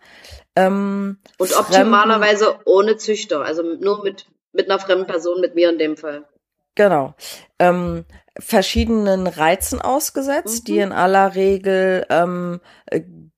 [0.59, 5.79] ähm, und optimalerweise ohne Züchter, also nur mit, mit einer fremden Person, mit mir in
[5.79, 6.27] dem Fall.
[6.75, 7.15] Genau.
[7.61, 8.05] Ähm,
[8.39, 10.65] verschiedenen Reizen ausgesetzt, mhm.
[10.65, 12.61] die in aller Regel ähm,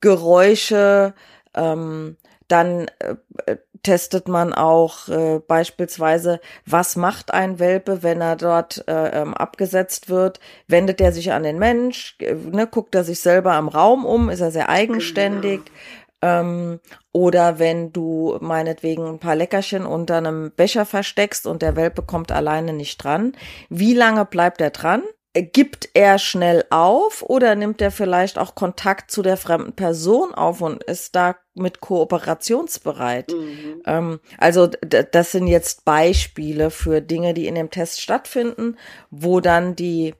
[0.00, 1.14] Geräusche,
[1.54, 2.16] ähm,
[2.48, 9.22] dann äh, testet man auch äh, beispielsweise, was macht ein Welpe, wenn er dort äh,
[9.22, 10.40] ähm, abgesetzt wird?
[10.66, 12.16] Wendet er sich an den Mensch?
[12.20, 14.28] Äh, ne, guckt er sich selber am Raum um?
[14.28, 15.60] Ist er sehr eigenständig?
[15.64, 16.40] Genau.
[16.40, 16.80] Ähm,
[17.12, 22.30] oder wenn du meinetwegen ein paar Leckerchen unter einem Becher versteckst und der Welpe kommt
[22.30, 23.32] alleine nicht dran.
[23.70, 25.02] Wie lange bleibt er dran?
[25.34, 30.60] Gibt er schnell auf oder nimmt er vielleicht auch Kontakt zu der fremden Person auf
[30.60, 33.32] und ist da mit kooperationsbereit?
[33.32, 33.82] Mhm.
[33.86, 38.76] Ähm, also das sind jetzt Beispiele für Dinge, die in dem Test stattfinden,
[39.10, 40.14] wo dann die,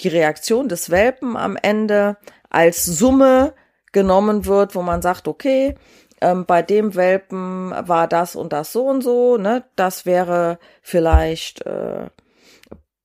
[0.00, 2.16] die Reaktion des Welpen am Ende
[2.50, 3.54] als Summe
[3.92, 5.76] genommen wird, wo man sagt, okay,
[6.20, 9.64] ähm, bei dem Welpen war das und das so und so, ne?
[9.76, 12.08] Das wäre vielleicht äh,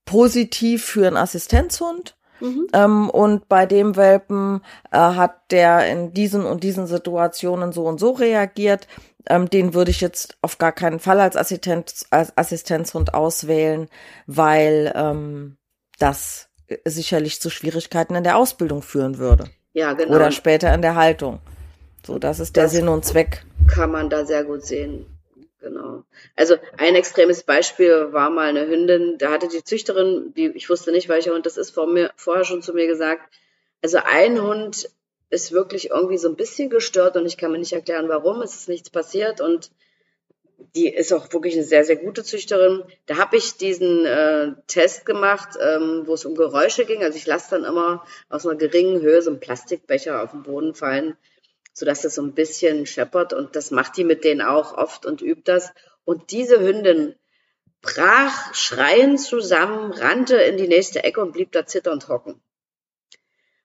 [0.10, 2.16] positiv für einen Assistenzhund.
[2.42, 2.68] Mhm.
[2.74, 8.00] Ähm, und bei dem Welpen äh, hat der in diesen und diesen Situationen so und
[8.00, 8.88] so reagiert.
[9.28, 13.88] Ähm, den würde ich jetzt auf gar keinen Fall als, Assistent, als Assistenzhund auswählen,
[14.26, 15.58] weil ähm,
[16.00, 16.48] das
[16.86, 19.46] sicherlich zu Schwierigkeiten in der Ausbildung führen würde.
[19.74, 20.16] Ja, genau.
[20.16, 21.40] Oder später in der Haltung.
[22.04, 23.46] So, das ist der das Sinn und Zweck.
[23.68, 25.19] Kann man da sehr gut sehen.
[25.62, 26.04] Genau.
[26.38, 30.92] Also ein extremes Beispiel war mal eine Hündin, da hatte die Züchterin, die, ich wusste
[30.92, 33.34] nicht, welcher Hund das ist, vor mir, vorher schon zu mir gesagt,
[33.82, 34.90] also ein Hund
[35.30, 38.56] ist wirklich irgendwie so ein bisschen gestört und ich kann mir nicht erklären, warum, es
[38.56, 39.70] ist nichts passiert und
[40.76, 42.84] die ist auch wirklich eine sehr, sehr gute Züchterin.
[43.06, 47.02] Da habe ich diesen äh, Test gemacht, ähm, wo es um Geräusche ging.
[47.02, 50.74] Also ich lasse dann immer aus einer geringen Höhe so einen Plastikbecher auf den Boden
[50.74, 51.16] fallen
[51.80, 55.22] sodass es so ein bisschen scheppert und das macht die mit denen auch oft und
[55.22, 55.72] übt das.
[56.04, 57.16] Und diese Hündin
[57.82, 62.42] brach schreiend zusammen, rannte in die nächste Ecke und blieb da zitternd hocken.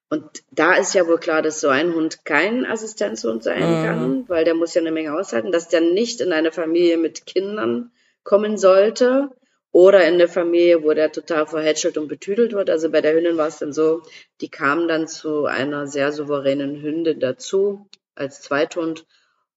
[0.08, 3.84] Und da ist ja wohl klar, dass so ein Hund kein Assistenzhund sein mhm.
[3.84, 7.26] kann, weil der muss ja eine Menge aushalten, dass der nicht in eine Familie mit
[7.26, 7.90] Kindern
[8.22, 9.30] kommen sollte
[9.72, 12.70] oder in eine Familie, wo der total verhätschelt und betüdelt wird.
[12.70, 14.02] Also bei der Hündin war es dann so,
[14.40, 19.06] die kam dann zu einer sehr souveränen Hündin dazu, als Zweithund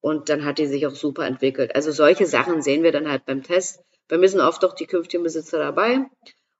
[0.02, 1.76] und dann hat die sich auch super entwickelt.
[1.76, 3.82] Also solche Sachen sehen wir dann halt beim Test.
[4.10, 6.06] Mir sind oft doch die künftigen Besitzer dabei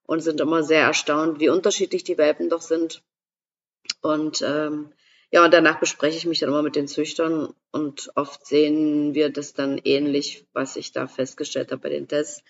[0.06, 3.04] und sind immer sehr erstaunt, wie unterschiedlich die Welpen doch sind.
[4.02, 4.92] Und ähm,
[5.32, 9.30] ja, und danach bespreche ich mich dann immer mit den Züchtern und oft sehen wir
[9.30, 12.44] das dann ähnlich, was ich da festgestellt habe bei den Tests.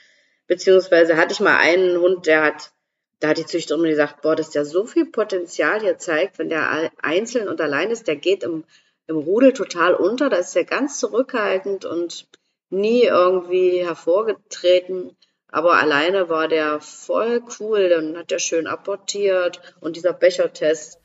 [0.45, 2.71] Beziehungsweise hatte ich mal einen Hund, der hat,
[3.19, 6.91] da hat die Züchterin gesagt, boah, dass der so viel Potenzial hier zeigt, wenn der
[7.01, 8.63] einzeln und allein ist, der geht im
[9.07, 10.29] im Rudel total unter.
[10.29, 12.27] Da ist er ganz zurückhaltend und
[12.69, 15.15] nie irgendwie hervorgetreten.
[15.49, 17.89] Aber alleine war der voll cool.
[17.89, 20.99] Dann hat er schön apportiert und dieser Bechertest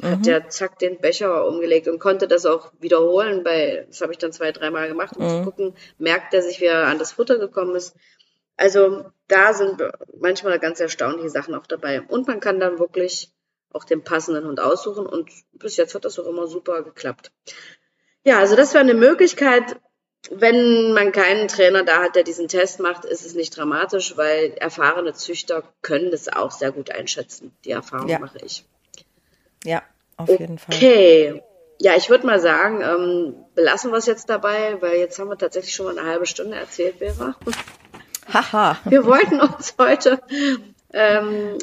[0.00, 0.06] mhm.
[0.06, 3.42] hat der zack den Becher umgelegt und konnte das auch wiederholen.
[3.42, 5.38] Bei, das habe ich dann zwei, dreimal gemacht, um mhm.
[5.38, 7.96] zu gucken, merkt er sich, wie er an das Futter gekommen ist.
[8.56, 9.82] Also da sind
[10.20, 12.02] manchmal ganz erstaunliche Sachen auch dabei.
[12.02, 13.32] Und man kann dann wirklich
[13.72, 17.30] auch den passenden Hund aussuchen und bis jetzt hat das auch immer super geklappt.
[18.24, 19.76] Ja, also das wäre eine Möglichkeit.
[20.30, 24.52] Wenn man keinen Trainer da hat, der diesen Test macht, ist es nicht dramatisch, weil
[24.58, 27.56] erfahrene Züchter können das auch sehr gut einschätzen.
[27.64, 28.18] Die Erfahrung ja.
[28.18, 28.64] mache ich.
[29.64, 29.82] Ja,
[30.16, 30.42] auf okay.
[30.42, 30.74] jeden Fall.
[30.74, 31.42] Okay.
[31.80, 35.38] Ja, ich würde mal sagen, ähm, belassen wir es jetzt dabei, weil jetzt haben wir
[35.38, 37.36] tatsächlich schon mal eine halbe Stunde erzählt, Vera.
[38.32, 38.78] Haha.
[38.84, 40.20] Wir wollten uns heute
[40.92, 41.56] ähm,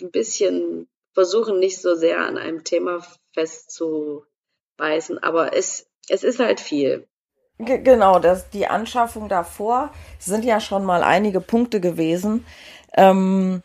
[0.00, 3.02] ein bisschen versuchen nicht so sehr an einem Thema
[3.32, 7.08] festzubeißen, aber es, es ist halt viel.
[7.56, 12.44] Genau, das, die Anschaffung davor sind ja schon mal einige Punkte gewesen.
[12.92, 13.62] Ähm,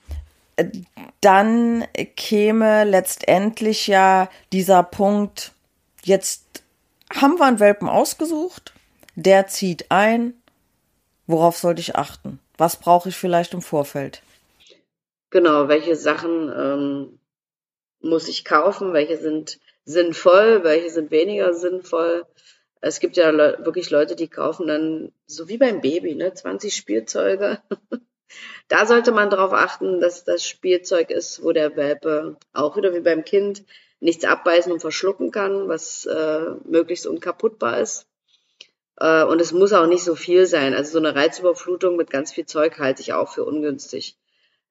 [1.19, 1.85] dann
[2.15, 5.51] käme letztendlich ja dieser Punkt,
[6.03, 6.63] jetzt
[7.13, 8.71] haben wir einen Welpen ausgesucht,
[9.15, 10.35] der zieht ein,
[11.27, 12.39] worauf sollte ich achten?
[12.57, 14.21] Was brauche ich vielleicht im Vorfeld?
[15.31, 17.17] Genau, welche Sachen ähm,
[18.01, 22.25] muss ich kaufen, welche sind sinnvoll, welche sind weniger sinnvoll.
[22.81, 26.75] Es gibt ja le wirklich Leute, die kaufen dann, so wie beim Baby, ne, 20
[26.75, 27.59] Spielzeuge.
[28.67, 33.01] da sollte man darauf achten, dass das Spielzeug ist, wo der Welpe auch wieder wie
[33.01, 33.63] beim Kind
[33.99, 38.07] nichts abbeißen und verschlucken kann, was äh, möglichst unkaputtbar ist.
[38.97, 40.73] Äh, und es muss auch nicht so viel sein.
[40.73, 44.17] Also so eine Reizüberflutung mit ganz viel Zeug halte ich auch für ungünstig.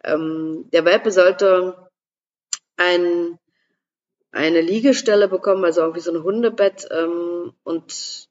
[0.02, 1.89] Ähm, der Welpe sollte
[2.80, 3.38] ein,
[4.32, 8.28] eine Liegestelle bekommen, also irgendwie so ein Hundebett ähm, und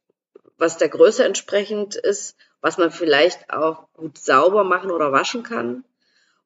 [0.57, 5.85] was der Größe entsprechend ist, was man vielleicht auch gut sauber machen oder waschen kann.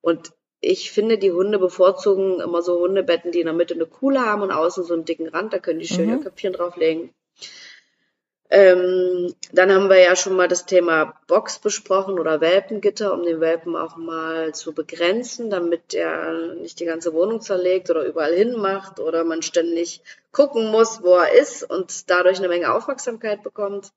[0.01, 4.21] Und ich finde, die Hunde bevorzugen immer so Hundebetten, die in der Mitte eine Kuhle
[4.21, 6.17] haben und außen so einen dicken Rand, da können die schön mhm.
[6.17, 7.13] ihr Köpfchen drauflegen.
[8.55, 13.39] Ähm, dann haben wir ja schon mal das Thema Box besprochen oder Welpengitter, um den
[13.39, 18.55] Welpen auch mal zu begrenzen, damit er nicht die ganze Wohnung zerlegt oder überall hin
[18.55, 23.91] macht oder man ständig gucken muss, wo er ist und dadurch eine Menge Aufmerksamkeit bekommt.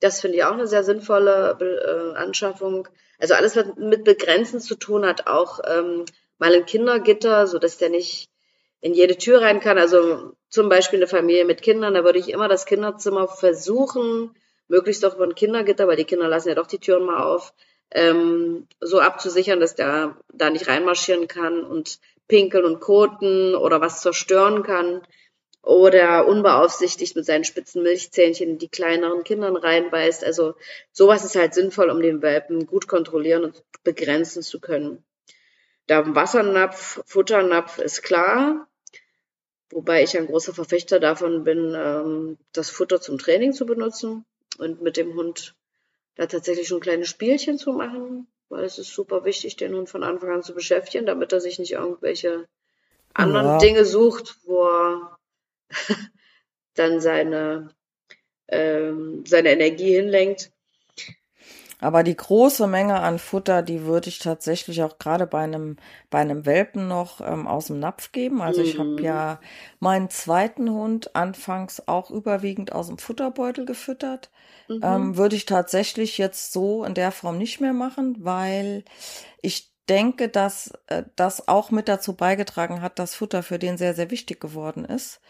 [0.00, 2.88] Das finde ich auch eine sehr sinnvolle äh, Anschaffung.
[3.20, 6.06] Also alles, was mit Begrenzen zu tun hat, auch ähm,
[6.38, 8.31] mal ein Kindergitter, so dass der nicht
[8.82, 9.78] in jede Tür rein kann.
[9.78, 14.34] Also zum Beispiel eine Familie mit Kindern, da würde ich immer das Kinderzimmer versuchen,
[14.68, 17.54] möglichst auch über ein Kindergitter, weil die Kinder lassen ja doch die Türen mal auf,
[17.92, 24.00] ähm, so abzusichern, dass der da nicht reinmarschieren kann und pinkeln und koten oder was
[24.00, 25.02] zerstören kann
[25.62, 30.24] oder unbeaufsichtigt mit seinen spitzen Milchzähnchen die kleineren Kindern reinbeißt.
[30.24, 30.54] Also
[30.90, 35.04] sowas ist halt sinnvoll, um den Welpen gut kontrollieren und begrenzen zu können.
[35.88, 38.68] Der Wassernapf, Futternapf ist klar.
[39.72, 44.24] Wobei ich ein großer Verfechter davon bin, ähm, das Futter zum Training zu benutzen
[44.58, 45.54] und mit dem Hund
[46.14, 50.02] da tatsächlich schon kleine Spielchen zu machen, weil es ist super wichtig, den Hund von
[50.02, 52.46] Anfang an zu beschäftigen, damit er sich nicht irgendwelche
[53.14, 53.58] anderen ja.
[53.58, 55.18] Dinge sucht, wo er
[56.74, 57.70] dann seine,
[58.48, 60.52] ähm, seine Energie hinlenkt.
[61.82, 65.78] Aber die große Menge an Futter, die würde ich tatsächlich auch gerade bei einem,
[66.10, 68.40] bei einem Welpen noch ähm, aus dem Napf geben.
[68.40, 68.66] Also mhm.
[68.66, 69.40] ich habe ja
[69.80, 74.30] meinen zweiten Hund anfangs auch überwiegend aus dem Futterbeutel gefüttert.
[74.68, 74.80] Mhm.
[74.80, 78.84] Ähm, würde ich tatsächlich jetzt so in der Form nicht mehr machen, weil
[79.40, 83.94] ich denke, dass äh, das auch mit dazu beigetragen hat, dass Futter für den sehr,
[83.94, 85.20] sehr wichtig geworden ist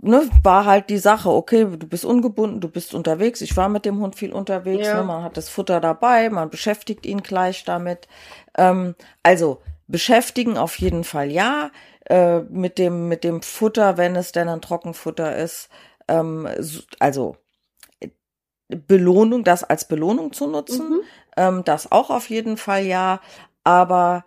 [0.00, 3.40] ne, war halt die Sache, okay, du bist ungebunden, du bist unterwegs.
[3.40, 4.96] Ich war mit dem Hund viel unterwegs, ja.
[4.96, 8.08] ne, man hat das Futter dabei, man beschäftigt ihn gleich damit.
[8.56, 11.70] Ähm, also beschäftigen auf jeden Fall ja.
[12.06, 15.68] Äh, mit dem mit dem Futter, wenn es denn ein Trockenfutter ist,
[16.08, 16.48] ähm,
[16.98, 17.36] also
[18.68, 21.00] Belohnung, das als Belohnung zu nutzen, mhm.
[21.36, 23.20] ähm, das auch auf jeden Fall ja.
[23.64, 24.24] Aber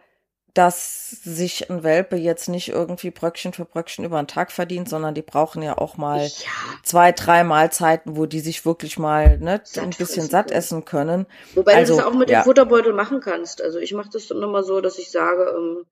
[0.53, 5.13] dass sich ein Welpe jetzt nicht irgendwie Bröckchen für Bröckchen über den Tag verdient, sondern
[5.13, 6.49] die brauchen ja auch mal ja.
[6.83, 11.25] zwei, drei Mahlzeiten, wo die sich wirklich mal ne, ein bisschen satt essen können.
[11.55, 12.41] Wobei also, du das auch mit ja.
[12.41, 13.61] dem Futterbeutel machen kannst.
[13.61, 15.85] Also ich mache das dann immer so, dass ich sage, ähm,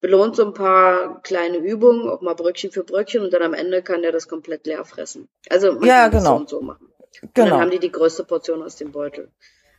[0.00, 3.82] belohnt so ein paar kleine Übungen, auch mal Bröckchen für Bröckchen und dann am Ende
[3.82, 5.28] kann der das komplett leer fressen.
[5.48, 6.30] Also man ja, kann genau.
[6.30, 6.88] so und so machen.
[7.22, 7.50] Und genau.
[7.50, 9.30] dann haben die die größte Portion aus dem Beutel.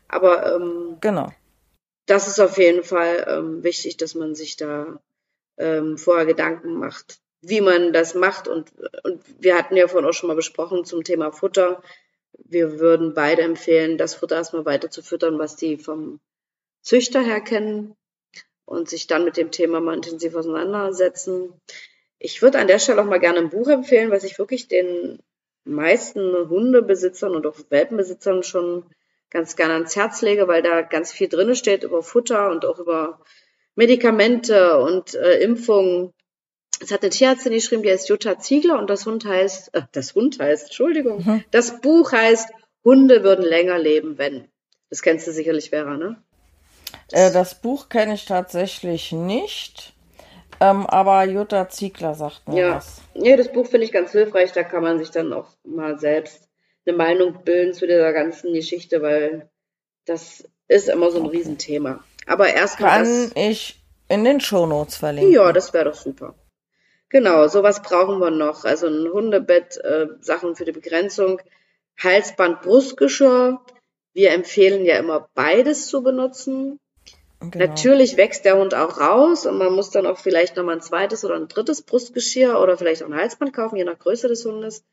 [0.07, 1.31] Aber ähm, genau
[2.05, 4.99] das ist auf jeden Fall ähm, wichtig, dass man sich da
[5.57, 8.47] ähm, vorher Gedanken macht, wie man das macht.
[8.47, 8.71] Und,
[9.03, 11.81] und wir hatten ja vorhin auch schon mal besprochen zum Thema Futter.
[12.33, 16.19] Wir würden beide empfehlen, das Futter erstmal weiter zu füttern, was die vom
[16.81, 17.95] Züchter her kennen
[18.65, 21.53] und sich dann mit dem Thema mal intensiv auseinandersetzen.
[22.17, 25.19] Ich würde an der Stelle auch mal gerne ein Buch empfehlen, was ich wirklich den
[25.63, 28.85] meisten Hundebesitzern und auch Welpenbesitzern schon
[29.31, 32.77] ganz gerne ans Herz lege, weil da ganz viel drinne steht über Futter und auch
[32.77, 33.19] über
[33.75, 36.13] Medikamente und äh, Impfungen.
[36.79, 40.13] Es hat eine Tierärztin geschrieben, die heißt Jutta Ziegler und das Hund heißt, äh, das
[40.13, 41.43] Hund heißt, Entschuldigung, mhm.
[41.51, 42.49] das Buch heißt
[42.83, 44.47] Hunde würden länger leben, wenn.
[44.89, 46.21] Das kennst du sicherlich, Vera, ne?
[47.11, 49.93] Äh, das Buch kenne ich tatsächlich nicht,
[50.59, 52.75] ähm, aber Jutta Ziegler sagt mir ja.
[52.75, 53.01] was.
[53.13, 56.50] Ja, das Buch finde ich ganz hilfreich, da kann man sich dann auch mal selbst
[56.85, 59.49] eine Meinung bilden zu dieser ganzen Geschichte, weil
[60.05, 62.03] das ist immer so ein Riesenthema.
[62.25, 62.89] Aber erstmal.
[62.89, 65.33] Kann das, ich in den Shownotes verlinken?
[65.33, 66.35] Ja, das wäre doch super.
[67.09, 68.63] Genau, sowas brauchen wir noch.
[68.63, 71.41] Also ein Hundebett, äh, Sachen für die Begrenzung,
[71.99, 73.61] Halsband, Brustgeschirr.
[74.13, 76.79] Wir empfehlen ja immer beides zu benutzen.
[77.41, 77.65] Genau.
[77.65, 81.25] Natürlich wächst der Hund auch raus und man muss dann auch vielleicht nochmal ein zweites
[81.25, 84.83] oder ein drittes Brustgeschirr oder vielleicht auch ein Halsband kaufen, je nach Größe des Hundes.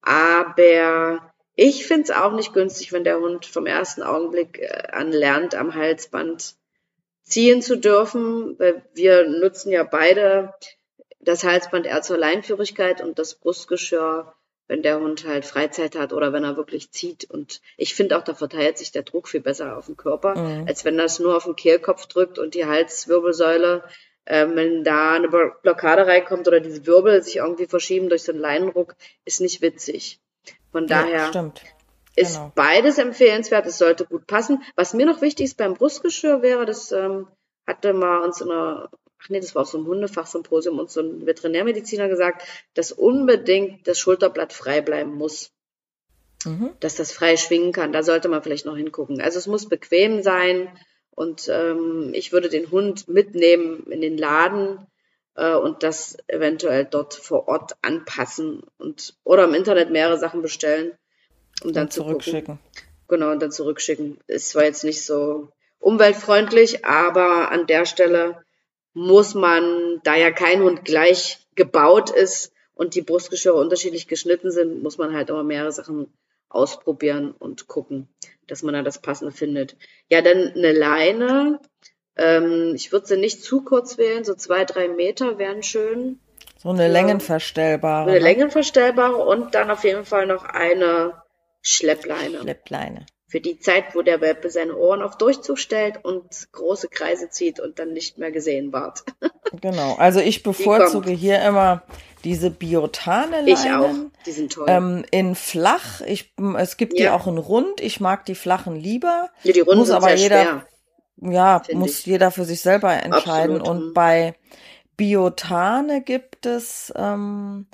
[0.00, 5.12] Aber ich finde es auch nicht günstig, wenn der Hund vom ersten Augenblick äh, an
[5.12, 6.54] lernt, am Halsband
[7.22, 8.58] ziehen zu dürfen.
[8.58, 10.54] Weil wir nutzen ja beide
[11.20, 14.34] das Halsband eher zur Leinführigkeit und das Brustgeschirr,
[14.68, 17.28] wenn der Hund halt Freizeit hat oder wenn er wirklich zieht.
[17.28, 20.66] Und ich finde auch, da verteilt sich der Druck viel besser auf den Körper, mhm.
[20.66, 23.84] als wenn das nur auf den Kehlkopf drückt und die Halswirbelsäule
[24.26, 28.40] ähm, wenn da eine Blockade reinkommt oder diese Wirbel sich irgendwie verschieben durch so einen
[28.40, 28.94] Leinenruck,
[29.24, 30.20] ist nicht witzig.
[30.72, 31.62] Von daher stimmt.
[32.16, 32.52] ist genau.
[32.54, 34.62] beides empfehlenswert, es sollte gut passen.
[34.76, 37.26] Was mir noch wichtig ist beim Brustgeschirr wäre, das ähm,
[37.66, 38.88] hatte mal uns in einer,
[39.20, 43.86] ach nee, das war auf so einem Hundefachsymposium uns so ein Veterinärmediziner gesagt, dass unbedingt
[43.86, 45.52] das Schulterblatt frei bleiben muss.
[46.44, 46.70] Mhm.
[46.80, 47.92] Dass das frei schwingen kann.
[47.92, 49.20] Da sollte man vielleicht noch hingucken.
[49.20, 50.68] Also es muss bequem sein
[51.10, 54.86] Und ähm, ich würde den Hund mitnehmen in den Laden
[55.34, 60.92] äh, und das eventuell dort vor Ort anpassen und oder im Internet mehrere Sachen bestellen,
[61.62, 62.58] um dann und zu zurückschicken.
[62.58, 62.86] Gucken.
[63.08, 64.18] Genau, und dann zurückschicken.
[64.26, 65.48] Ist zwar jetzt nicht so
[65.80, 68.44] umweltfreundlich, aber an der Stelle
[68.92, 74.82] muss man, da ja kein Hund gleich gebaut ist und die Brustgeschirre unterschiedlich geschnitten sind,
[74.82, 76.12] muss man halt immer mehrere Sachen
[76.48, 78.08] ausprobieren und gucken,
[78.46, 79.76] dass man da das Passende findet.
[80.08, 81.60] Ja, dann eine Leine.
[82.16, 86.20] Ähm, ich würde sie nicht zu kurz wählen, so zwei, drei Meter wären schön.
[86.58, 86.92] So eine ja.
[86.92, 88.10] Längenverstellbare.
[88.10, 88.24] Eine ne?
[88.24, 91.22] Längenverstellbare und dann auf jeden Fall noch eine
[91.62, 92.40] Schleppleine.
[92.40, 97.30] Schleppleine für die Zeit, wo der Welpe seine Ohren auf Durchzug stellt und große Kreise
[97.30, 99.04] zieht und dann nicht mehr gesehen wird.
[99.60, 101.82] genau, also ich bevorzuge hier immer
[102.24, 103.48] diese biotane Leinen.
[103.48, 103.94] Ich auch,
[104.26, 104.66] die sind toll.
[104.68, 107.04] Ähm, in flach, ich, es gibt ja.
[107.04, 109.30] die auch in rund, ich mag die flachen lieber.
[109.44, 110.66] Ja, die runden muss sind aber sehr jeder, schwer.
[111.20, 112.06] Ja, muss ich.
[112.06, 113.60] jeder für sich selber entscheiden.
[113.60, 113.68] Absolut.
[113.68, 113.94] Und mhm.
[113.94, 114.34] bei
[114.96, 117.66] Biotane gibt es ähm,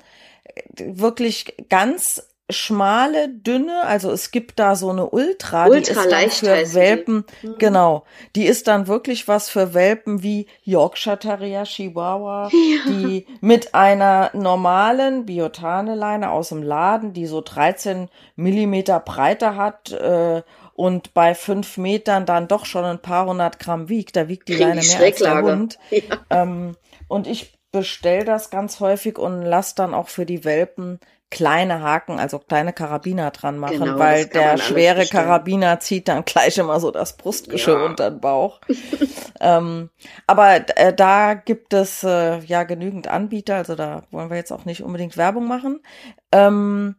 [0.77, 6.29] wirklich ganz schmale, dünne, also es gibt da so eine Ultra, Ultra die ist dann
[6.29, 7.47] für Welpen, die.
[7.47, 7.55] Mhm.
[7.57, 8.03] genau,
[8.35, 12.49] die ist dann wirklich was für Welpen wie Yorkshire Terrier, Chihuahua,
[12.85, 12.91] ja.
[12.91, 20.41] die mit einer normalen Biotane-Leine aus dem Laden, die so 13 Millimeter Breite hat äh,
[20.77, 24.53] und bei fünf Metern dann doch schon ein paar hundert Gramm wiegt, da wiegt die
[24.53, 25.79] Kriegen Leine mehr als der Hund.
[25.89, 26.19] Ja.
[26.29, 26.75] Ähm,
[27.07, 30.99] und ich bestell das ganz häufig und lass dann auch für die Welpen
[31.31, 36.57] kleine Haken, also kleine Karabiner dran machen, genau, weil der schwere Karabiner zieht dann gleich
[36.59, 37.85] immer so das Brustgeschirr ja.
[37.85, 38.61] unter den Bauch.
[39.41, 39.89] ähm,
[40.27, 44.65] aber äh, da gibt es äh, ja genügend Anbieter, also da wollen wir jetzt auch
[44.65, 45.81] nicht unbedingt Werbung machen.
[46.31, 46.95] Ähm,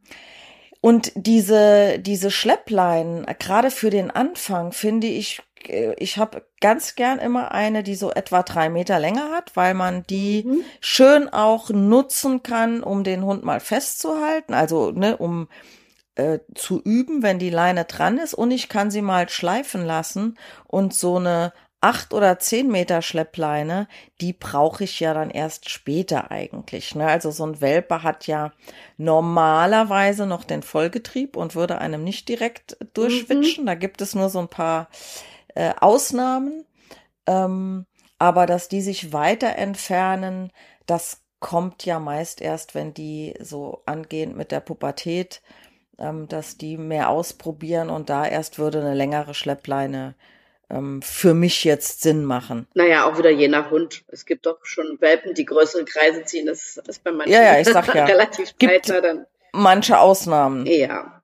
[0.81, 7.19] und diese, diese Schleppleinen, gerade für den Anfang, finde ich äh, ich habe ganz gern
[7.19, 10.61] immer eine, die so etwa drei Meter länger hat, weil man die mhm.
[10.81, 15.49] schön auch nutzen kann, um den Hund mal festzuhalten, also ne, um
[16.17, 18.35] äh, zu üben, wenn die Leine dran ist.
[18.35, 23.87] Und ich kann sie mal schleifen lassen und so eine acht oder zehn Meter Schleppleine,
[24.21, 26.95] die brauche ich ja dann erst später eigentlich.
[26.95, 27.07] Ne?
[27.07, 28.53] Also so ein Welpe hat ja
[28.97, 33.65] normalerweise noch den Vollgetrieb und würde einem nicht direkt durchschwitschen.
[33.65, 33.67] Mhm.
[33.69, 34.89] Da gibt es nur so ein paar
[35.55, 36.65] äh, Ausnahmen,
[37.27, 37.87] ähm,
[38.19, 40.51] aber dass die sich weiter entfernen,
[40.87, 45.43] das kommt ja meist erst, wenn die so angehend mit der Pubertät,
[45.99, 50.17] ähm, dass die mehr ausprobieren und da erst würde eine längere Schleppleine
[50.71, 52.67] ähm, für mich jetzt Sinn machen.
[52.75, 54.05] Naja, auch wieder je nach Hund.
[54.09, 56.47] Es gibt doch schon Welpen, die größere Kreise ziehen.
[56.47, 58.05] Das ist bei manchen ja, ja, ich sag ja.
[58.05, 59.27] relativ gibt dann.
[59.53, 60.67] Manche Ausnahmen.
[60.67, 61.23] Ja,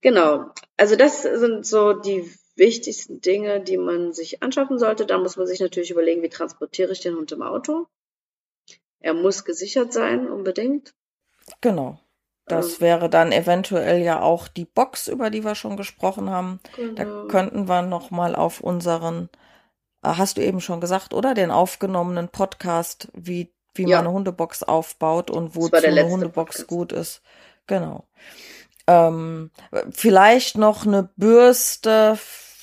[0.00, 0.46] genau.
[0.76, 5.04] Also das sind so die wichtigsten Dinge, die man sich anschaffen sollte.
[5.04, 7.86] Dann muss man sich natürlich überlegen, wie transportiere ich den Hund im Auto.
[9.00, 10.94] Er muss gesichert sein, unbedingt.
[11.60, 12.00] Genau.
[12.46, 16.60] Das ähm, wäre dann eventuell ja auch die Box, über die wir schon gesprochen haben.
[16.76, 16.94] Genau.
[16.94, 19.28] Da könnten wir noch mal auf unseren,
[20.02, 23.98] äh, hast du eben schon gesagt, oder den aufgenommenen Podcast, wie wie ja.
[23.98, 26.68] man eine Hundebox aufbaut und wozu eine Hundebox Podcast.
[26.68, 27.22] gut ist.
[27.66, 28.06] Genau.
[28.86, 29.50] Ähm,
[29.90, 32.18] vielleicht noch eine Bürste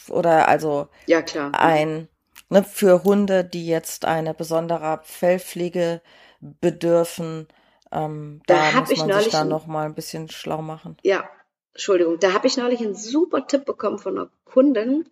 [0.10, 1.52] oder also ja, klar.
[1.54, 2.08] ein
[2.50, 6.02] ne, für Hunde, die jetzt eine besondere Fellpflege
[6.40, 7.48] bedürfen.
[7.94, 10.98] Ähm, da, da muss man sich dann noch mal ein bisschen schlau machen.
[11.04, 11.30] Ja,
[11.74, 15.10] Entschuldigung, da habe ich neulich einen super Tipp bekommen von einer Kundin.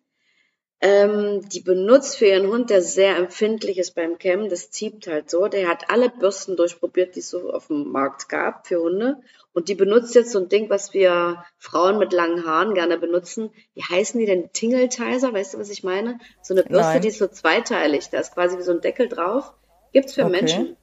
[0.84, 5.30] Ähm, die benutzt für ihren Hund, der sehr empfindlich ist beim Kämmen, das zieht halt
[5.30, 5.48] so.
[5.48, 9.18] Der hat alle Bürsten durchprobiert, die es so auf dem Markt gab für Hunde.
[9.54, 13.52] Und die benutzt jetzt so ein Ding, was wir Frauen mit langen Haaren gerne benutzen.
[13.76, 14.52] Wie heißen die denn?
[14.54, 16.20] Tingeltizer, weißt du, was ich meine?
[16.42, 17.02] So eine Bürste, Nein.
[17.02, 18.10] die ist so zweiteilig.
[18.10, 19.54] Da ist quasi wie so ein Deckel drauf.
[19.94, 20.32] Gibt's für okay.
[20.32, 20.78] Menschen.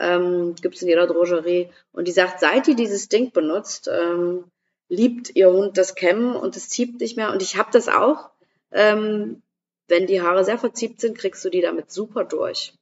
[0.00, 1.68] Ähm, gibt's in jeder Drogerie.
[1.92, 4.44] Und die sagt, seit die dieses Ding benutzt, ähm,
[4.88, 7.30] liebt ihr Hund das Kämmen und es zieht nicht mehr.
[7.30, 8.30] Und ich habe das auch.
[8.72, 9.42] Ähm,
[9.88, 12.72] wenn die Haare sehr verziebt sind, kriegst du die damit super durch.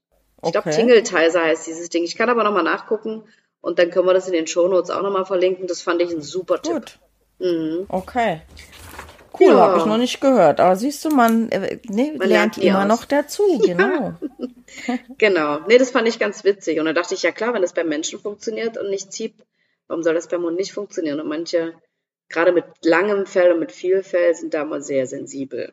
[0.44, 2.04] Ich glaube, Tingeltizer heißt dieses Ding.
[2.04, 3.24] Ich kann aber nochmal nachgucken
[3.60, 5.66] und dann können wir das in den Shownotes auch nochmal verlinken.
[5.66, 6.74] Das fand ich ein super Tipp.
[6.74, 6.98] Gut.
[7.40, 7.86] Mhm.
[7.88, 8.42] Okay.
[9.38, 9.58] Cool, ja.
[9.58, 10.60] habe ich noch nicht gehört.
[10.60, 12.88] Aber siehst du, man, äh, nee, man lernt, lernt immer aus.
[12.88, 14.14] noch dazu, genau.
[15.18, 15.60] genau.
[15.66, 16.78] Nee, das fand ich ganz witzig.
[16.78, 19.34] Und da dachte ich, ja klar, wenn das beim Menschen funktioniert und nicht zieht,
[19.86, 21.20] warum soll das beim Hund nicht funktionieren?
[21.20, 21.74] Und manche,
[22.28, 25.72] gerade mit langem Fell und mit viel Fell, sind da mal sehr sensibel.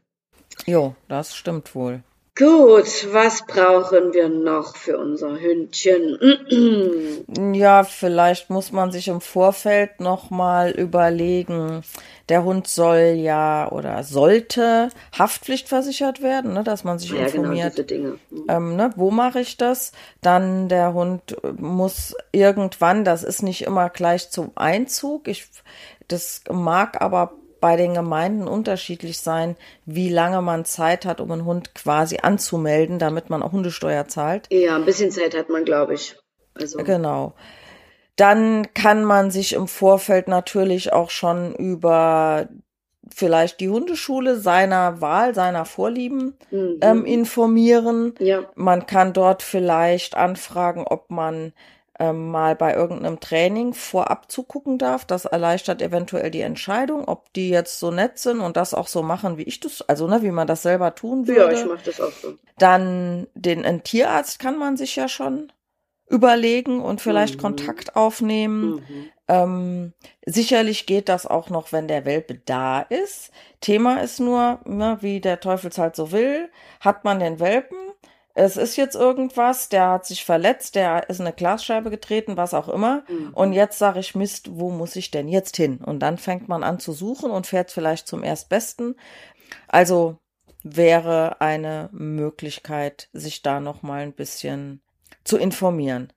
[0.65, 2.03] Jo, das stimmt wohl.
[2.37, 6.19] Gut, was brauchen wir noch für unser Hündchen?
[7.53, 11.81] ja, vielleicht muss man sich im Vorfeld noch mal überlegen.
[12.27, 17.75] Der Hund soll ja oder sollte haftpflichtversichert werden, ne, dass man sich ja, genau, informiert.
[17.77, 18.19] Genau, diese Dinge.
[18.29, 18.45] Mhm.
[18.49, 19.93] Ähm, ne, wo mache ich das?
[20.21, 25.29] Dann der Hund muss irgendwann, das ist nicht immer gleich zum Einzug.
[25.29, 25.47] Ich,
[26.09, 27.31] das mag aber
[27.65, 29.55] bei den Gemeinden unterschiedlich sein,
[29.87, 34.45] wie lange man Zeit hat, um einen Hund quasi anzumelden, damit man auch Hundesteuer zahlt.
[34.51, 36.15] Ja, ein bisschen Zeit hat man, glaube ich.
[36.53, 36.77] Also.
[36.83, 37.33] Genau.
[38.17, 42.49] Dann kann man sich im Vorfeld natürlich auch schon über
[43.11, 46.77] vielleicht die Hundeschule seiner Wahl, seiner Vorlieben mhm.
[46.81, 48.13] ähm, informieren.
[48.19, 48.43] Ja.
[48.53, 51.51] Man kann dort vielleicht anfragen, ob man
[51.99, 55.05] ähm, mal bei irgendeinem Training vorab zugucken darf.
[55.05, 59.01] Das erleichtert eventuell die Entscheidung, ob die jetzt so nett sind und das auch so
[59.01, 61.53] machen, wie ich das, also ne, wie man das selber tun würde.
[61.53, 62.33] Ja, ich mache das auch so.
[62.57, 65.51] Dann den einen Tierarzt kann man sich ja schon
[66.07, 67.41] überlegen und vielleicht mhm.
[67.41, 68.75] Kontakt aufnehmen.
[68.75, 69.09] Mhm.
[69.27, 69.93] Ähm,
[70.25, 73.31] sicherlich geht das auch noch, wenn der Welpe da ist.
[73.59, 77.77] Thema ist nur, ne, wie der Teufel es halt so will, hat man den Welpen,
[78.37, 82.53] es ist jetzt irgendwas, der hat sich verletzt, der ist in eine Glasscheibe getreten, was
[82.53, 83.03] auch immer.
[83.07, 83.33] Mhm.
[83.33, 85.77] Und jetzt sage ich, Mist, wo muss ich denn jetzt hin?
[85.77, 88.95] Und dann fängt man an zu suchen und fährt vielleicht zum Erstbesten.
[89.69, 90.17] Also
[90.63, 94.81] wäre eine Möglichkeit, sich da noch mal ein bisschen
[95.23, 96.11] zu informieren.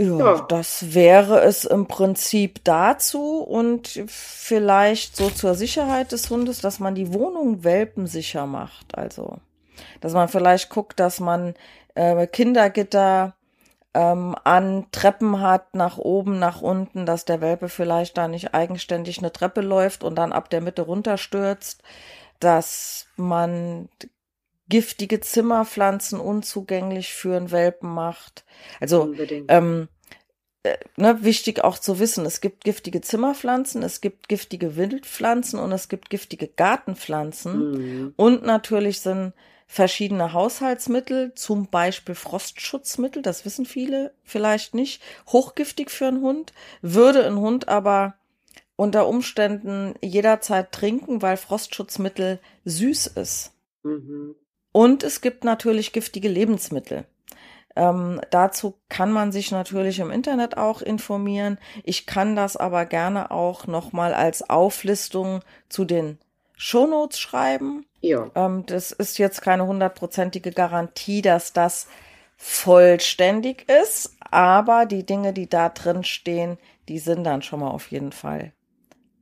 [0.00, 6.60] Ja, ja, das wäre es im Prinzip dazu und vielleicht so zur Sicherheit des Hundes,
[6.60, 8.96] dass man die Wohnung welpensicher macht.
[8.96, 9.38] Also
[10.00, 11.54] dass man vielleicht guckt, dass man
[11.94, 13.34] äh, Kindergitter
[13.94, 19.18] ähm, an Treppen hat, nach oben, nach unten, dass der Welpe vielleicht da nicht eigenständig
[19.18, 21.82] eine Treppe läuft und dann ab der Mitte runterstürzt,
[22.38, 23.88] dass man
[24.68, 28.44] giftige Zimmerpflanzen unzugänglich für einen Welpen macht.
[28.80, 29.14] Also
[29.48, 29.88] ähm,
[30.62, 35.72] äh, ne, wichtig auch zu wissen, es gibt giftige Zimmerpflanzen, es gibt giftige Wildpflanzen und
[35.72, 37.70] es gibt giftige Gartenpflanzen.
[37.70, 38.14] Mhm.
[38.16, 39.32] Und natürlich sind
[39.68, 47.24] verschiedene Haushaltsmittel, zum Beispiel Frostschutzmittel, das wissen viele vielleicht nicht, hochgiftig für einen Hund, würde
[47.24, 48.14] ein Hund aber
[48.76, 53.52] unter Umständen jederzeit trinken, weil Frostschutzmittel süß ist.
[53.82, 54.34] Mhm.
[54.72, 57.04] Und es gibt natürlich giftige Lebensmittel.
[57.76, 61.58] Ähm, dazu kann man sich natürlich im Internet auch informieren.
[61.84, 66.18] Ich kann das aber gerne auch nochmal als Auflistung zu den
[66.56, 67.84] Shownotes schreiben.
[68.00, 68.30] Ja.
[68.34, 71.88] Ähm, das ist jetzt keine hundertprozentige Garantie, dass das
[72.36, 77.90] vollständig ist, aber die Dinge, die da drin stehen, die sind dann schon mal auf
[77.90, 78.52] jeden Fall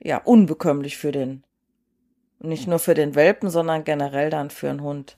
[0.03, 1.43] ja unbekömmlich für den
[2.39, 5.17] nicht nur für den Welpen, sondern generell dann für einen Hund.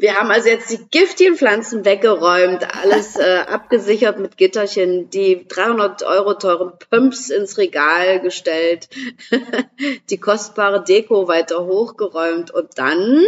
[0.00, 6.04] Wir haben also jetzt die giftigen Pflanzen weggeräumt, alles äh, abgesichert mit Gitterchen, die 300
[6.04, 8.88] Euro teuren Pumps ins Regal gestellt,
[10.10, 13.26] die kostbare Deko weiter hochgeräumt und dann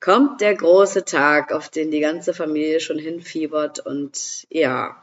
[0.00, 4.96] kommt der große Tag, auf den die ganze Familie schon hinfiebert und ja,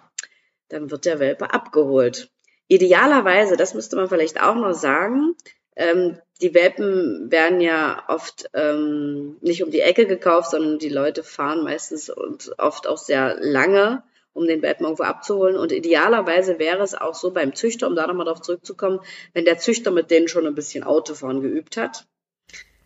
[0.67, 2.29] dann wird der Welpe abgeholt.
[2.67, 5.35] Idealerweise, das müsste man vielleicht auch noch sagen,
[5.79, 11.23] ähm, die Welpen werden ja oft ähm, nicht um die Ecke gekauft, sondern die Leute
[11.23, 14.03] fahren meistens und oft auch sehr lange,
[14.33, 15.57] um den Welpen irgendwo abzuholen.
[15.57, 18.99] Und idealerweise wäre es auch so beim Züchter, um da nochmal darauf zurückzukommen,
[19.33, 22.05] wenn der Züchter mit denen schon ein bisschen Autofahren geübt hat.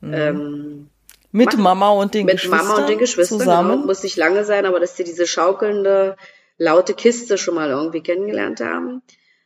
[0.01, 0.13] Mhm.
[0.13, 0.89] Ähm,
[1.31, 2.59] mit Mama und den mit Geschwistern.
[2.59, 3.71] Mit Mama und den Geschwistern, zusammen.
[3.71, 6.15] Genau, muss nicht lange sein, aber dass sie diese schaukelnde,
[6.57, 9.01] laute Kiste schon mal irgendwie kennengelernt haben.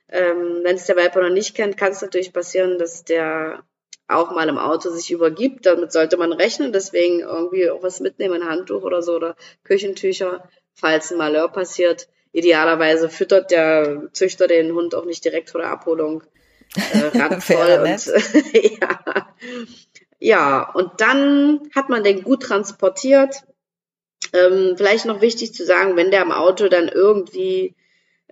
[0.09, 3.63] Ähm, Wenn es der Welpe noch nicht kennt, kann es natürlich passieren, dass der
[4.07, 5.65] auch mal im Auto sich übergibt.
[5.65, 6.71] Damit sollte man rechnen.
[6.71, 12.07] Deswegen irgendwie auch was mitnehmen, ein Handtuch oder so oder Küchentücher, falls ein Malheur passiert.
[12.31, 16.23] Idealerweise füttert der Züchter den Hund auch nicht direkt vor der Abholung
[16.75, 17.79] äh, randvoll.
[17.83, 18.05] und,
[18.81, 19.27] ja.
[20.19, 23.43] ja, und dann hat man den gut transportiert.
[24.33, 27.75] Ähm, vielleicht noch wichtig zu sagen, wenn der im Auto dann irgendwie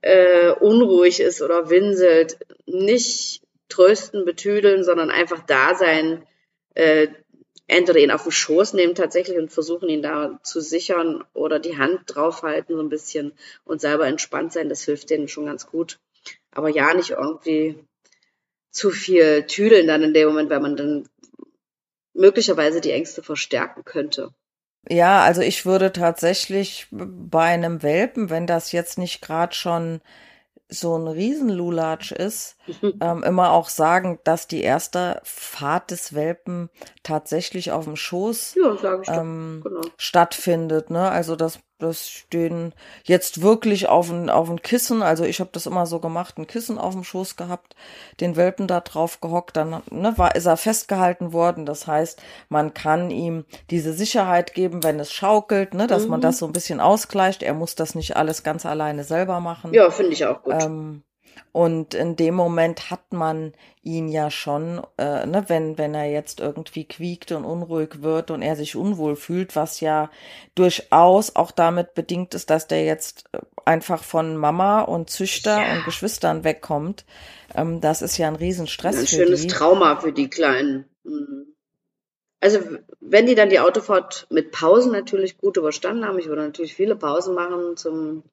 [0.01, 6.25] äh, unruhig ist oder winselt, nicht trösten, betüdeln, sondern einfach da sein,
[6.75, 7.07] äh,
[7.67, 11.77] entweder ihn auf den Schoß nehmen tatsächlich und versuchen ihn da zu sichern oder die
[11.77, 13.33] Hand draufhalten so ein bisschen
[13.63, 15.99] und selber entspannt sein, das hilft denen schon ganz gut.
[16.51, 17.75] Aber ja, nicht irgendwie
[18.71, 21.09] zu viel tüdeln dann in dem Moment, weil man dann
[22.13, 24.31] möglicherweise die Ängste verstärken könnte.
[24.89, 30.01] Ja, also ich würde tatsächlich bei einem Welpen, wenn das jetzt nicht gerade schon
[30.69, 32.54] so ein Riesenlulatsch ist,
[33.01, 36.69] ähm, immer auch sagen, dass die erste Fahrt des Welpen
[37.03, 39.81] tatsächlich auf dem Schoß Ja, ähm, Genau.
[39.97, 40.89] stattfindet.
[40.89, 41.09] Ne?
[41.09, 45.03] Also das, das stehen jetzt wirklich auf ein, auf ein Kissen.
[45.03, 47.75] Also ich habe das immer so gemacht, ein Kissen auf dem Schoß gehabt,
[48.21, 51.65] den Welpen da drauf gehockt, dann ne, war, ist er festgehalten worden.
[51.65, 56.23] Das heißt, man kann ihm diese Sicherheit geben, wenn es schaukelt, ne, dass man Mhm.
[56.23, 57.43] das so ein bisschen ausgleicht.
[57.43, 59.73] Er muss das nicht alles ganz alleine selber machen.
[59.73, 60.53] Ja, finde ich auch gut.
[60.57, 61.03] Ähm,
[61.51, 66.39] und in dem Moment hat man ihn ja schon, äh, ne, wenn, wenn er jetzt
[66.39, 70.09] irgendwie quiekt und unruhig wird und er sich unwohl fühlt, was ja
[70.55, 75.73] durchaus auch damit bedingt ist, dass der jetzt äh, einfach von Mama und Züchter Ja.
[75.73, 77.05] und Geschwistern wegkommt.
[77.53, 79.47] Ähm, das ist ja ein Riesenstress ein schönes die.
[79.47, 80.85] Trauma für die Kleinen.
[81.03, 81.53] Mhm.
[82.41, 82.59] Also,
[82.99, 86.95] wenn die dann die Autofahrt mit Pausen natürlich gut überstanden haben, ich würde natürlich viele
[86.95, 88.23] Pausen machen zum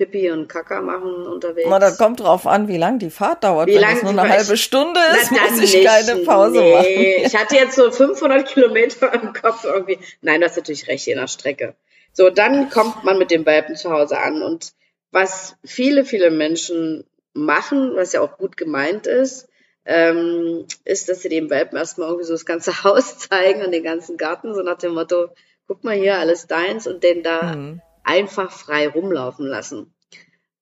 [0.00, 1.66] Pipi und Kaka machen unterwegs.
[1.68, 3.68] Na, das kommt drauf an, wie lang die Fahrt dauert.
[3.68, 5.86] Wie Wenn lang es nur eine halbe Stunde ist, muss ich nicht.
[5.86, 6.72] keine Pause nee.
[6.72, 7.26] machen.
[7.26, 9.98] Ich hatte jetzt so 500 Kilometer im Kopf irgendwie.
[10.22, 11.74] Nein, das ist natürlich recht, je nach Strecke.
[12.14, 14.40] So, dann kommt man mit dem Welpen zu Hause an.
[14.40, 14.72] Und
[15.12, 19.48] was viele, viele Menschen machen, was ja auch gut gemeint ist,
[19.84, 23.84] ähm, ist, dass sie dem Welpen erstmal irgendwie so das ganze Haus zeigen und den
[23.84, 25.28] ganzen Garten, so nach dem Motto,
[25.66, 27.82] guck mal hier, alles deins und den da Mhm.
[28.04, 29.94] Einfach frei rumlaufen lassen.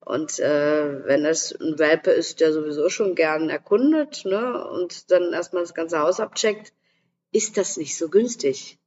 [0.00, 5.32] Und äh, wenn das ein Welpe ist, der sowieso schon gern erkundet ne, und dann
[5.34, 6.72] erstmal das ganze Haus abcheckt,
[7.30, 8.78] ist das nicht so günstig.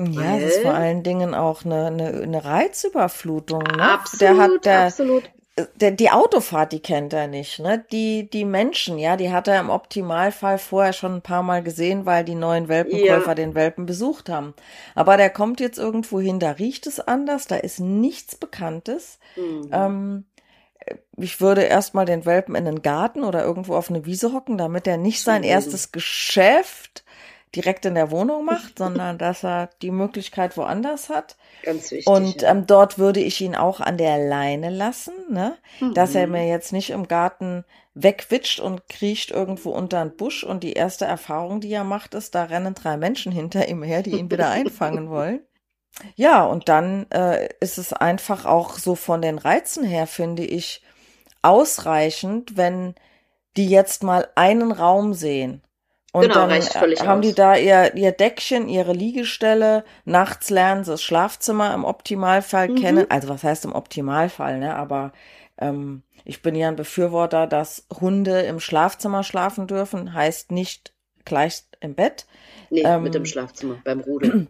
[0.00, 3.62] Ja, es ist vor Weil- allen Dingen auch eine, eine, eine Reizüberflutung.
[3.62, 3.82] Ne?
[3.82, 5.30] Absolut, der hat der, absolut.
[5.76, 7.58] Der, die Autofahrt, die kennt er nicht.
[7.58, 7.84] Ne?
[7.92, 12.06] Die, die Menschen, ja, die hat er im Optimalfall vorher schon ein paar Mal gesehen,
[12.06, 13.34] weil die neuen Welpenkäufer Ja.
[13.34, 14.54] den Welpen besucht haben.
[14.94, 19.18] Aber der kommt jetzt irgendwo hin, da riecht es anders, da ist nichts Bekanntes.
[19.36, 19.68] Mhm.
[19.72, 20.24] Ähm,
[21.16, 24.86] ich würde erstmal den Welpen in den Garten oder irgendwo auf eine Wiese hocken, damit
[24.86, 25.48] er nicht sein Mhm.
[25.48, 27.04] erstes Geschäft
[27.56, 31.36] direkt in der Wohnung macht, sondern dass er die Möglichkeit woanders hat.
[31.62, 32.06] Ganz wichtig.
[32.06, 32.50] Und ja.
[32.50, 35.58] ähm, dort würde ich ihn auch an der Leine lassen, ne?
[35.94, 36.32] dass er Mhm.
[36.32, 40.44] mir jetzt nicht im Garten wegwitscht und kriecht irgendwo unter den Busch.
[40.44, 44.02] Und die erste Erfahrung, die er macht, ist, da rennen drei Menschen hinter ihm her,
[44.02, 45.40] die ihn wieder einfangen wollen.
[46.14, 50.82] Ja, und dann äh, ist es einfach auch so von den Reizen her, finde ich,
[51.42, 52.94] ausreichend, wenn
[53.56, 55.62] die jetzt mal einen Raum sehen.
[56.12, 56.74] Und Genau, dann reicht
[57.06, 57.34] haben die aus.
[57.34, 62.74] da ihr, ihr Deckchen, ihre Liegestelle, nachts lernen sie das Schlafzimmer im Optimalfall Mhm.
[62.76, 63.06] kennen.
[63.10, 64.74] Also was heißt im Optimalfall, ne?
[64.74, 65.12] Aber
[65.58, 70.94] ähm, ich bin ja ein Befürworter, dass Hunde im Schlafzimmer schlafen dürfen, heißt nicht
[71.24, 72.26] gleich im Bett.
[72.70, 74.36] Nee, ähm, mit dem Schlafzimmer, beim Rudel.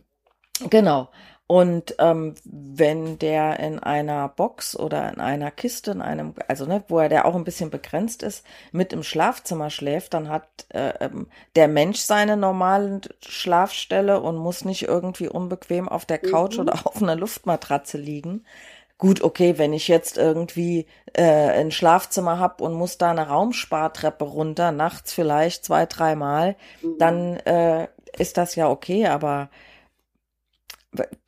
[0.70, 1.10] Genau.
[1.50, 6.84] Und ähm, wenn der in einer Box oder in einer Kiste, in einem, also ne,
[6.86, 10.90] wo er der auch ein bisschen begrenzt ist, mit im Schlafzimmer schläft, dann hat äh,
[11.00, 11.26] ähm,
[11.56, 16.60] der Mensch seine normale Schlafstelle und muss nicht irgendwie unbequem auf der Couch Mhm.
[16.60, 18.44] oder auf einer Luftmatratze liegen.
[18.98, 24.24] Gut, okay, wenn ich jetzt irgendwie äh, ein Schlafzimmer hab und muss da eine Raumspartreppe
[24.24, 26.98] runter, nachts vielleicht zwei, dreimal, Mhm.
[26.98, 27.88] dann äh,
[28.18, 29.48] ist das ja okay, aber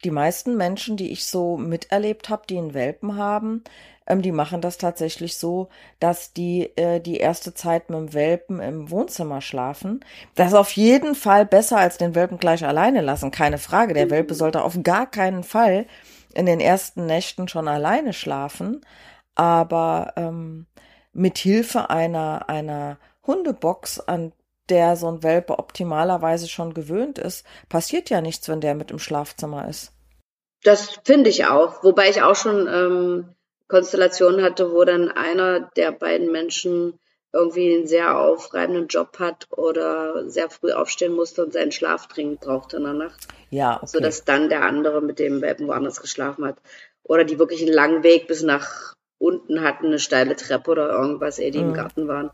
[0.04, 3.62] die meisten Menschen, die ich so miterlebt habe, die einen Welpen haben,
[4.06, 5.68] ähm, die machen das tatsächlich so,
[6.00, 10.00] dass die äh, die erste Zeit mit dem Welpen im Wohnzimmer schlafen.
[10.34, 13.94] Das ist auf jeden Fall besser als den Welpen gleich alleine lassen, keine Frage.
[13.94, 15.86] Der Welpe sollte auf gar keinen Fall
[16.34, 18.80] in den ersten Nächten schon alleine schlafen,
[19.34, 20.66] aber ähm,
[21.12, 24.32] mit Hilfe einer einer Hundebox, an
[24.68, 28.98] der so ein Welpe optimalerweise schon gewöhnt ist, passiert ja nichts, wenn der mit im
[28.98, 29.92] Schlafzimmer ist.
[30.62, 31.82] Das finde ich auch.
[31.82, 33.34] Wobei ich auch schon ähm,
[33.68, 36.98] Konstellationen hatte, wo dann einer der beiden Menschen
[37.32, 42.40] irgendwie einen sehr aufreibenden Job hat oder sehr früh aufstehen musste und seinen Schlaf dringend
[42.40, 43.26] brauchte in der Nacht.
[43.50, 43.86] Ja, okay.
[43.86, 46.58] Sodass dann der andere mit dem Welpen woanders geschlafen hat.
[47.02, 51.38] Oder die wirklich einen langen Weg bis nach unten hatten, eine steile Treppe oder irgendwas,
[51.38, 51.68] ehe die Mhm.
[51.68, 52.30] im Garten waren.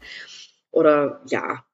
[0.70, 1.64] Oder ja,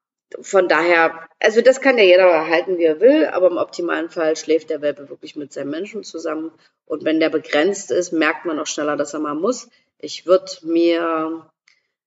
[0.41, 4.35] von daher, also das kann ja jeder halten, wie er will, aber im optimalen Fall
[4.35, 6.51] schläft der Welpe wirklich mit seinem Menschen zusammen.
[6.85, 9.69] Und wenn der begrenzt ist, merkt man auch schneller, dass er mal muss.
[9.99, 11.49] Ich würde mir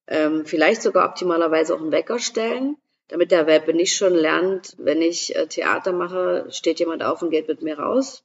[0.06, 2.76] ähm, vielleicht sogar optimalerweise auch einen Wecker stellen,
[3.08, 7.30] damit der Welpe nicht schon lernt, wenn ich äh, Theater mache, steht jemand auf und
[7.30, 8.24] geht mit mir raus,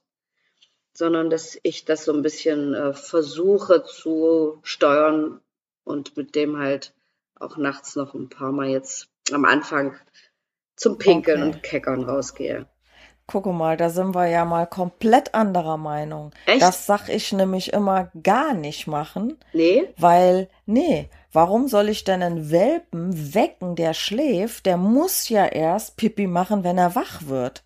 [0.92, 5.40] sondern dass ich das so ein bisschen äh, versuche zu steuern
[5.84, 6.92] und mit dem halt
[7.38, 9.94] auch nachts noch ein paar Mal jetzt am Anfang
[10.76, 11.52] zum Pinkeln Okay.
[11.56, 12.66] und Keckern rausgehe.
[13.26, 16.32] Guck mal, da sind wir ja mal komplett anderer Meinung.
[16.44, 16.60] Echt?
[16.60, 19.88] Das sag ich nämlich immer gar nicht machen, Nee?
[19.96, 24.66] weil, nee, warum soll ich denn einen Welpen wecken, der schläft?
[24.66, 27.62] Der muss ja erst Pipi machen, wenn er wach wird.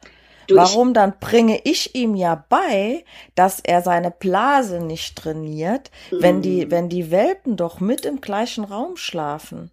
[0.47, 3.05] Du, Warum dann bringe ich ihm ja bei,
[3.35, 6.43] dass er seine Blase nicht trainiert, wenn Mhm.
[6.43, 9.73] die, wenn die Welpen doch mit im gleichen Raum schlafen?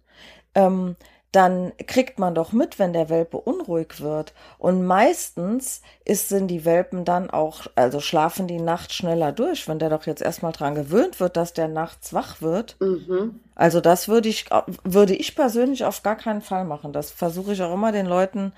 [0.54, 0.96] Ähm,
[1.36, 4.32] dann kriegt man doch mit, wenn der Welpe unruhig wird.
[4.56, 9.78] Und meistens ist, sind die Welpen dann auch, also schlafen die Nacht schneller durch, wenn
[9.78, 12.76] der doch jetzt erstmal dran gewöhnt wird, dass der nachts wach wird.
[12.80, 13.38] Mhm.
[13.54, 14.46] Also das würde ich,
[14.82, 16.94] würde ich persönlich auf gar keinen Fall machen.
[16.94, 18.54] Das versuche ich auch immer den Leuten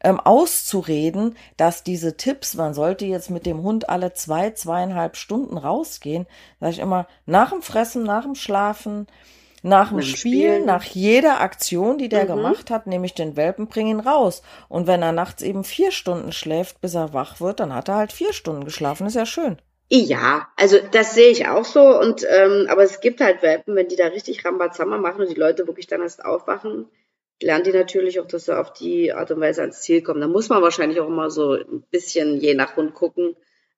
[0.00, 5.58] ähm, auszureden, dass diese Tipps, man sollte jetzt mit dem Hund alle zwei, zweieinhalb Stunden
[5.58, 6.28] rausgehen,
[6.60, 9.08] sage ich immer, nach dem Fressen, nach dem Schlafen,
[9.62, 10.16] nach dem Spielen,
[10.52, 10.64] Spielen.
[10.66, 12.28] nach jeder Aktion, die der Mhm.
[12.28, 14.42] gemacht hat, nehme ich den Welpen, bring ihn raus.
[14.68, 17.96] Und wenn er nachts eben vier Stunden schläft, bis er wach wird, dann hat er
[17.96, 19.06] halt vier Stunden geschlafen.
[19.06, 19.58] Ist ja schön.
[19.92, 21.80] Ja, also das sehe ich auch so.
[21.98, 25.34] Und ähm, aber es gibt halt Welpen, wenn die da richtig Rambazamba machen und die
[25.40, 26.86] Leute wirklich dann erst aufwachen,
[27.42, 30.20] lernen die natürlich auch, dass sie auf die Art und Weise ans Ziel kommen.
[30.20, 33.34] Da muss man wahrscheinlich auch immer so ein bisschen je nach Hund gucken.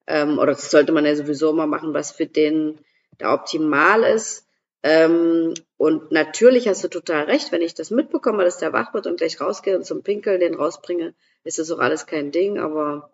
[0.06, 2.78] Ähm, oder das sollte man ja sowieso immer machen, was für den
[3.18, 4.46] da optimal ist.
[4.82, 9.08] Ähm, und natürlich hast du total recht, wenn ich das mitbekomme, dass der wach wird
[9.08, 11.12] und gleich rausgehe und zum Pinkeln den rausbringe,
[11.42, 12.60] ist das auch alles kein Ding.
[12.60, 13.10] Aber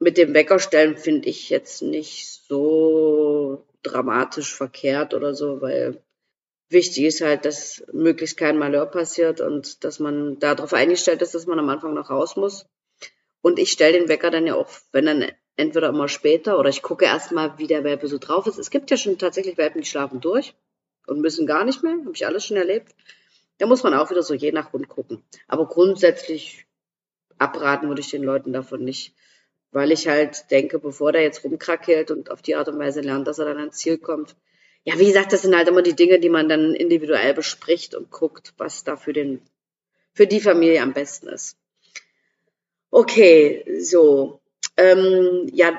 [0.00, 6.02] mit dem Weckerstellen finde ich jetzt nicht so dramatisch verkehrt oder so, weil
[6.70, 11.46] wichtig ist halt, dass möglichst kein Malheur passiert und dass man darauf eingestellt ist, dass
[11.46, 12.66] man am Anfang noch raus muss.
[13.42, 16.82] Und ich stelle den Wecker dann ja auch, wenn dann entweder immer später oder ich
[16.82, 18.58] gucke erstmal, wie der Welpe so drauf ist.
[18.58, 20.56] Es gibt ja schon tatsächlich Welpen, die schlafen durch
[21.08, 21.94] und müssen gar nicht mehr.
[21.94, 22.94] Habe ich alles schon erlebt.
[23.58, 25.22] Da muss man auch wieder so je nach Hund gucken.
[25.46, 26.66] Aber grundsätzlich
[27.38, 29.14] abraten würde ich den Leuten davon nicht
[29.70, 33.26] weil ich halt denke, bevor der jetzt rumkrackelt und auf die Art und Weise lernt,
[33.26, 34.36] dass er dann ans Ziel kommt.
[34.84, 38.10] Ja, wie gesagt, das sind halt immer die Dinge, die man dann individuell bespricht und
[38.10, 39.42] guckt, was da für den,
[40.14, 41.56] für die Familie am besten ist.
[42.90, 44.40] Okay, so.
[44.76, 45.78] Ähm, ja,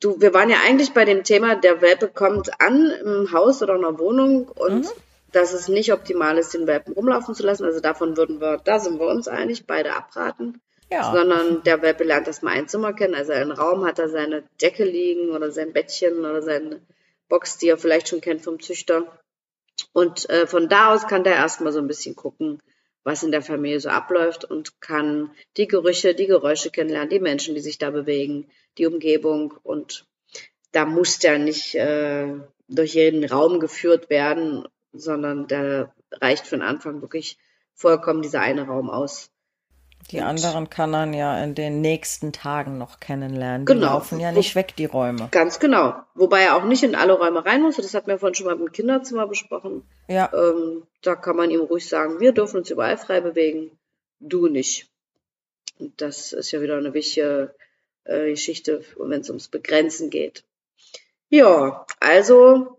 [0.00, 3.74] du, wir waren ja eigentlich bei dem Thema, der Welpe kommt an im Haus oder
[3.76, 4.90] in einer Wohnung und Mhm.
[5.32, 7.64] dass es nicht optimal ist, den Welpen rumlaufen zu lassen.
[7.64, 10.60] Also davon würden wir, da sind wir uns einig, beide abraten
[10.92, 11.10] Ja.
[11.12, 13.14] sondern der Welpe lernt erstmal ein Zimmer kennen.
[13.14, 16.80] Also einen Raum hat er seine Decke liegen oder sein Bettchen oder seine
[17.28, 19.06] Box, die er vielleicht schon kennt vom Züchter.
[19.92, 22.62] Und äh, von da aus kann der erstmal so ein bisschen gucken,
[23.04, 27.54] was in der Familie so abläuft und kann die Gerüche, die Geräusche kennenlernen, die Menschen,
[27.54, 28.48] die sich da bewegen,
[28.78, 29.54] die Umgebung.
[29.62, 30.06] Und
[30.72, 32.34] da muss der nicht äh,
[32.68, 37.38] durch jeden Raum geführt werden, sondern da reicht für den Anfang wirklich
[37.74, 39.30] vollkommen dieser eine Raum aus.
[40.10, 43.66] Die Und- anderen kann man ja in den nächsten Tagen noch kennenlernen.
[43.66, 43.86] Die Genau.
[43.94, 45.28] laufen ja nicht weg, die Räume.
[45.30, 45.94] Ganz genau.
[46.14, 47.76] Wobei er auch nicht in alle Räume rein muss.
[47.76, 49.82] Das hatten wir vorhin schon mal im Kinderzimmer besprochen.
[50.08, 53.70] Ja, Ähm, da kann man ihm ruhig sagen, wir dürfen uns überall frei bewegen,
[54.20, 54.90] du nicht.
[55.78, 57.54] Und das ist ja wieder eine wichtige
[58.04, 60.44] äh, Geschichte, wenn es ums Begrenzen geht.
[61.30, 62.76] Ja, also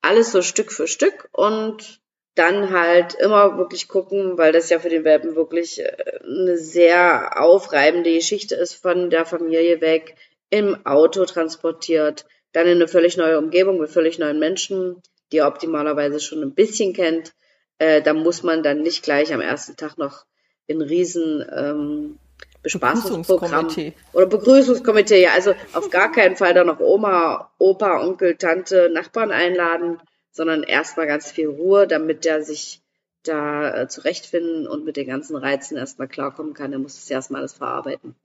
[0.00, 2.00] alles so Stück für Stück und
[2.34, 5.92] dann halt immer wirklich gucken, weil das ja für den Welpen wirklich äh,
[6.24, 10.16] eine sehr aufreibende Geschichte ist, von der Familie weg,
[10.50, 15.48] im Auto transportiert, dann in eine völlig neue Umgebung mit völlig neuen Menschen, die er
[15.48, 17.32] optimalerweise schon ein bisschen kennt.
[17.78, 20.24] Äh, da muss man dann nicht gleich am ersten Tag noch
[20.66, 22.18] in riesen ähm,
[22.62, 23.68] Bespaßungsprogramm
[24.12, 25.22] oder Begrüßungskomitee.
[25.22, 29.98] Ja, also auf gar keinen Fall da noch Oma, Opa, Onkel, Tante, Nachbarn einladen,
[30.32, 32.80] sondern erstmal ganz viel Ruhe, damit der sich
[33.22, 36.72] da äh, zurechtfinden und mit den ganzen Reizen erstmal klarkommen kann.
[36.72, 38.16] Er muss das erstmal alles verarbeiten,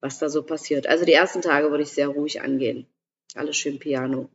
[0.00, 0.86] was da so passiert.
[0.86, 2.86] Also die ersten Tage würde ich sehr ruhig angehen.
[3.34, 4.30] Alles schön Piano.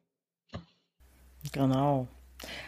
[1.52, 2.08] Genau.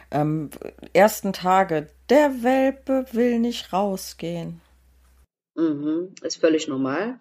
[0.10, 0.50] Ähm,
[0.94, 4.62] ersten Tage, der Welpe will nicht rausgehen.
[5.56, 7.20] Mhm, ist völlig normal.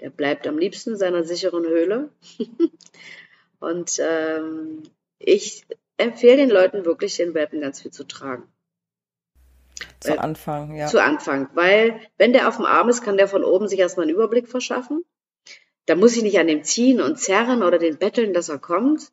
[0.00, 2.10] Der bleibt am liebsten in seiner sicheren Höhle.
[3.60, 4.82] Und ähm,
[5.18, 5.64] ich
[5.96, 8.48] empfehle den Leuten wirklich, den Welpen ganz viel zu tragen.
[10.00, 10.86] Zu Äh, Anfang, ja.
[10.86, 11.48] Zu Anfang.
[11.54, 14.48] Weil, wenn der auf dem Arm ist, kann der von oben sich erstmal einen Überblick
[14.48, 15.04] verschaffen.
[15.86, 19.12] Da muss ich nicht an dem ziehen und zerren oder den betteln, dass er kommt.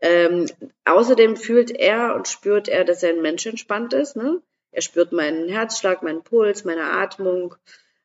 [0.00, 0.46] Ähm,
[0.84, 4.16] außerdem fühlt er und spürt er, dass er ein Mensch entspannt ist.
[4.16, 4.42] Ne?
[4.72, 7.54] Er spürt meinen Herzschlag, meinen Puls, meine Atmung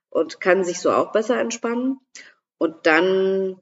[0.09, 1.99] und kann sich so auch besser entspannen.
[2.57, 3.59] Und dann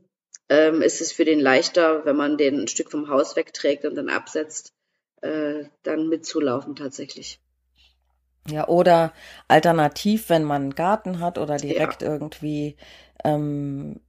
[0.49, 3.95] ähm, ist es für den leichter, wenn man den ein Stück vom Haus wegträgt und
[3.95, 4.73] dann absetzt,
[5.21, 7.39] äh, dann mitzulaufen tatsächlich.
[8.47, 9.11] Ja, oder
[9.47, 12.75] alternativ, wenn man einen Garten hat oder direkt irgendwie
[13.23, 13.99] ähm,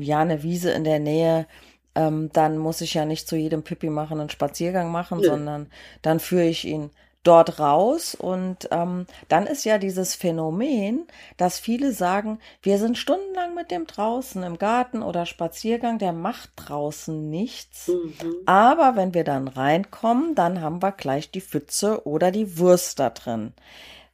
[0.00, 1.46] ja eine Wiese in der Nähe,
[1.94, 5.26] ähm, dann muss ich ja nicht zu jedem Pipi machen einen Spaziergang machen, Nö.
[5.26, 5.70] sondern
[6.02, 6.90] dann führe ich ihn
[7.26, 11.06] dort raus und ähm, dann ist ja dieses Phänomen,
[11.36, 16.50] dass viele sagen, wir sind stundenlang mit dem draußen im Garten oder Spaziergang, der macht
[16.56, 17.88] draußen nichts.
[17.88, 18.34] Mhm.
[18.46, 23.10] Aber wenn wir dann reinkommen, dann haben wir gleich die Pfütze oder die Wurst da
[23.10, 23.52] drin.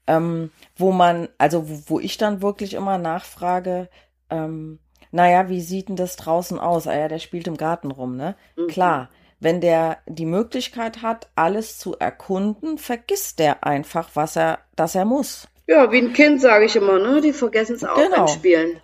[0.07, 3.89] Ähm, wo man, also wo, wo ich dann wirklich immer nachfrage,
[4.31, 4.79] ähm,
[5.11, 6.87] naja, wie sieht denn das draußen aus?
[6.87, 8.35] Ah ja, der spielt im Garten rum, ne?
[8.57, 8.67] Mhm.
[8.69, 9.11] Klar,
[9.43, 15.05] wenn der die Möglichkeit hat, alles zu erkunden, vergisst der einfach, was er, dass er
[15.05, 15.49] muss.
[15.67, 17.21] Ja, wie ein Kind, sage ich immer, ne?
[17.21, 18.27] Die vergessen es auch Genau.
[18.27, 18.81] beim Spielen.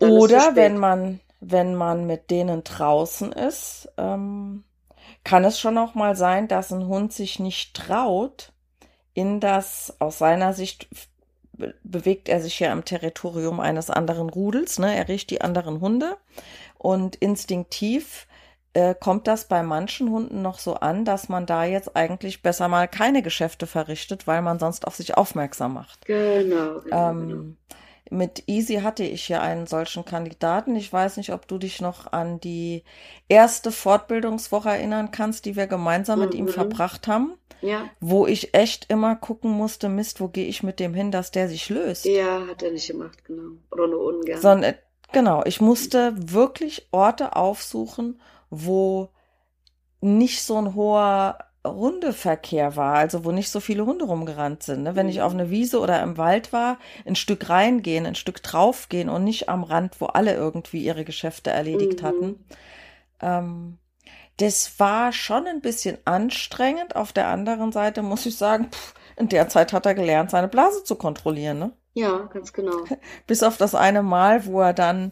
[0.00, 4.64] Oder wenn man, wenn man mit denen draußen ist, ähm,
[5.24, 8.52] kann es schon auch mal sein, dass ein Hund sich nicht traut,
[9.14, 10.88] in das, aus seiner Sicht
[11.52, 14.94] be- bewegt er sich ja im Territorium eines anderen Rudels, ne?
[14.96, 16.16] Er riecht die anderen Hunde
[16.78, 18.27] und instinktiv
[18.74, 22.68] äh, kommt das bei manchen Hunden noch so an, dass man da jetzt eigentlich besser
[22.68, 26.06] mal keine Geschäfte verrichtet, weil man sonst auf sich aufmerksam macht.
[26.06, 27.44] Genau, genau, genau.
[27.44, 27.56] Ähm,
[28.10, 30.76] mit Easy hatte ich ja einen solchen Kandidaten.
[30.76, 32.84] Ich weiß nicht, ob du dich noch an die
[33.28, 36.50] erste Fortbildungswoche erinnern kannst, die wir gemeinsam mit ihm Mhm.
[36.52, 40.94] verbracht haben, Ja, wo ich echt immer gucken musste, Mist, wo gehe ich mit dem
[40.94, 42.06] hin, dass der sich löst.
[42.06, 43.52] ja, hat er nicht gemacht, genau.
[43.70, 44.40] Oder nur ungern.
[44.40, 44.74] Sondern,
[45.12, 49.10] genau, ich musste wirklich Orte aufsuchen, wo
[50.00, 54.84] nicht so ein hoher Hundeverkehr war, also wo nicht so viele Hunde rumgerannt sind.
[54.84, 54.96] Ne?
[54.96, 55.22] Wenn ich Mhm.
[55.22, 59.48] auf eine Wiese oder im Wald war, ein Stück reingehen, ein Stück draufgehen und nicht
[59.48, 62.04] am Rand, wo alle irgendwie ihre Geschäfte erledigt Mhm.
[62.04, 62.46] hatten.
[63.20, 63.78] Ähm,
[64.38, 66.96] das war schon ein bisschen anstrengend.
[66.96, 70.48] Auf der anderen Seite muss ich sagen, pff, in der Zeit hat er gelernt, seine
[70.48, 71.58] Blase zu kontrollieren.
[71.60, 71.72] Ne?
[71.98, 72.84] Ja, ganz genau.
[73.26, 75.10] Bis auf das eine Mal, wo er dann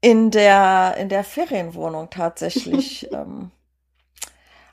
[0.00, 3.50] in der, in der Ferienwohnung tatsächlich ähm,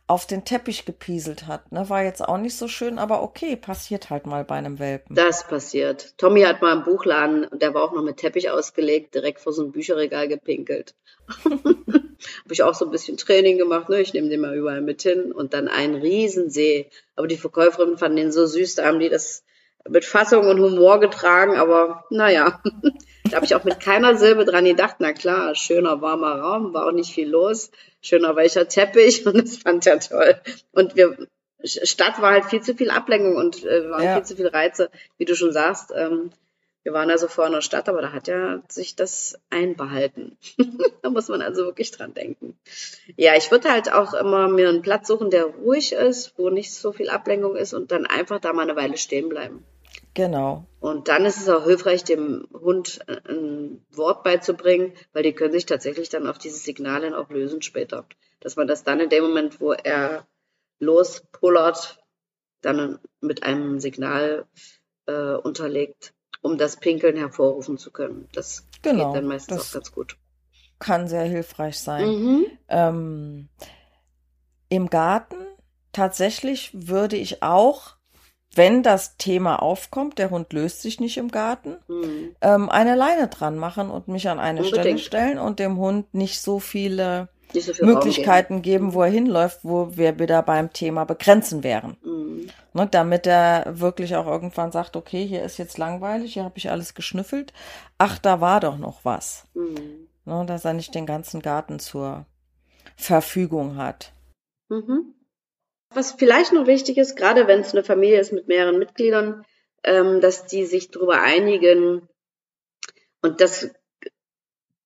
[0.05, 1.71] auf den Teppich gepieselt hat.
[1.71, 1.89] Ne?
[1.89, 5.15] War jetzt auch nicht so schön, aber okay, passiert halt mal bei einem Welpen.
[5.15, 6.15] Das passiert.
[6.19, 9.53] Tommy hat mal im Buchladen, und der war auch noch mit Teppich ausgelegt, direkt vor
[9.53, 10.93] so ein Bücherregal gepinkelt.
[11.45, 14.01] Habe ich auch so ein bisschen Training gemacht, ne?
[14.01, 16.91] Ich nehme den mal überall mit hin und dann ein Riesensee.
[17.15, 19.43] Aber die Verkäuferinnen fanden den so süß, da haben die das
[19.87, 22.61] mit Fassung und Humor getragen, aber naja,
[23.29, 24.97] da habe ich auch mit keiner Silbe dran gedacht.
[24.99, 27.71] Na klar, schöner warmer Raum, war auch nicht viel los,
[28.01, 30.35] schöner weicher Teppich und das fand er toll.
[30.71, 31.17] Und wir
[31.63, 34.15] Stadt war halt viel zu viel Ablenkung und äh, waren Ja.
[34.15, 35.91] viel zu viel Reize, wie du schon sagst.
[35.93, 36.31] Ähm,
[36.89, 40.39] wir waren also vorher in der Stadt, aber da hat ja sich das einbehalten.
[41.03, 42.57] da muss man also wirklich dran denken.
[43.15, 46.73] Ja, ich würde halt auch immer mir einen Platz suchen, der ruhig ist, wo nicht
[46.73, 49.63] so viel Ablenkung ist und dann einfach da mal eine Weile stehen bleiben.
[50.15, 50.65] Genau.
[50.79, 55.67] Und dann ist es auch hilfreich, dem Hund ein Wort beizubringen, weil die können sich
[55.67, 58.07] tatsächlich dann auf diese Signale auch lösen später.
[58.39, 60.25] Dass man das dann in dem Moment, wo er
[60.79, 62.03] lospullert,
[62.61, 64.47] dann mit einem Signal
[65.05, 68.27] äh, unterlegt, um das Pinkeln hervorrufen zu können.
[68.33, 70.17] Das Genau, geht dann meistens das- auch ganz gut.
[70.79, 72.07] Kann sehr hilfreich sein.
[72.07, 72.45] Mhm.
[72.69, 73.49] Ähm,
[74.69, 75.35] Im Garten
[75.91, 77.95] tatsächlich würde ich auch,
[78.55, 82.35] wenn das Thema aufkommt, der Hund löst sich nicht im Garten, Mhm.
[82.41, 84.99] ähm, eine Leine dran machen und mich an eine Stelle Unbedingt.
[85.01, 87.29] stellen und dem Hund nicht so viele
[87.81, 91.97] Möglichkeiten geben, wo er hinläuft, wo wir wieder beim Thema begrenzen wären.
[92.03, 92.49] Mhm.
[92.73, 96.69] Ne, damit er wirklich auch irgendwann sagt, okay, hier ist jetzt langweilig, hier habe ich
[96.69, 97.53] alles geschnüffelt.
[97.97, 99.47] Ach, da war doch noch was.
[99.53, 100.07] Mhm.
[100.25, 102.25] Ne, dass er nicht den ganzen Garten zur
[102.95, 104.13] Verfügung hat.
[104.69, 105.15] Mhm.
[105.93, 109.43] Was vielleicht noch wichtig ist, gerade wenn es eine Familie ist mit mehreren Mitgliedern,
[109.83, 112.07] ähm, dass die sich darüber einigen,
[113.21, 113.69] und das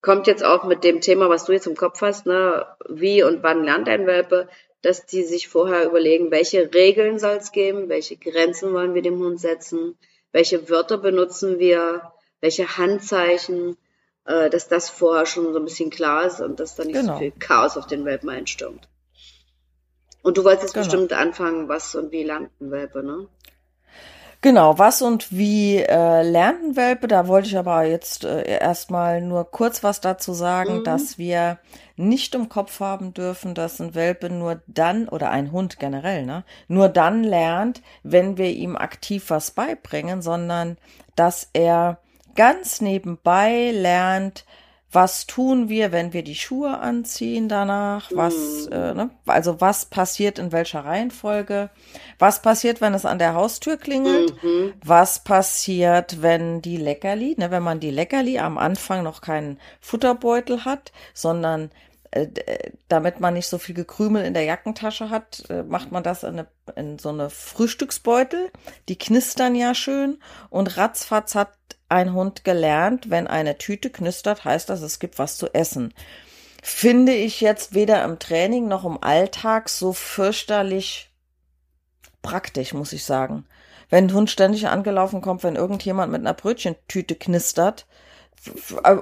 [0.04, 3.42] kommt jetzt auch mit dem Thema, was du jetzt im Kopf hast, ne, wie und
[3.42, 4.48] wann lernt ein Welpe,
[4.82, 9.18] dass die sich vorher überlegen, welche Regeln soll es geben, welche Grenzen wollen wir dem
[9.18, 9.96] Hund setzen,
[10.30, 13.78] welche Wörter benutzen wir, welche Handzeichen,
[14.26, 17.14] äh, dass das vorher schon so ein bisschen klar ist und dass da nicht Genau.
[17.14, 18.86] so viel Chaos auf den Welpen einstürmt.
[20.22, 20.84] Und du wolltest jetzt Genau.
[20.84, 23.26] bestimmt anfangen, was und wie lernt ein Welpe, ne?
[24.44, 27.08] Genau, was und wie äh, lernt ein Welpe?
[27.08, 30.84] Da wollte ich aber jetzt äh, erstmal nur kurz was dazu sagen, Mhm.
[30.84, 31.56] dass wir
[31.96, 36.44] nicht im Kopf haben dürfen, dass ein Welpe nur dann, oder ein Hund generell, ne,
[36.68, 40.76] nur dann lernt, wenn wir ihm aktiv was beibringen, sondern
[41.16, 41.96] dass er
[42.34, 44.44] ganz nebenbei lernt,
[44.94, 48.10] was tun wir, wenn wir die Schuhe anziehen danach?
[48.14, 48.34] Was,
[48.66, 48.72] Mhm.
[48.72, 49.10] äh, ne?
[49.26, 51.70] also was passiert in welcher Reihenfolge?
[52.18, 54.42] Was passiert, wenn es an der Haustür klingelt?
[54.42, 54.72] Mhm.
[54.84, 60.64] Was passiert, wenn die Leckerli, ne, wenn man die Leckerli am Anfang noch keinen Futterbeutel
[60.64, 61.70] hat, sondern
[62.12, 66.04] äh, äh, damit man nicht so viel Gekrümel in der Jackentasche hat, äh, macht man
[66.04, 68.50] das in, eine, in so eine Frühstücksbeutel.
[68.88, 70.18] Die knistern ja schön
[70.48, 71.50] und ratzfatz hat
[71.88, 75.92] ein Hund gelernt, wenn eine Tüte knistert, heißt das, es gibt was zu essen.
[76.62, 81.10] Finde ich jetzt weder im Training noch im Alltag so fürchterlich
[82.22, 83.46] praktisch, muss ich sagen.
[83.90, 87.86] Wenn ein Hund ständig angelaufen kommt, wenn irgendjemand mit einer Brötchentüte knistert,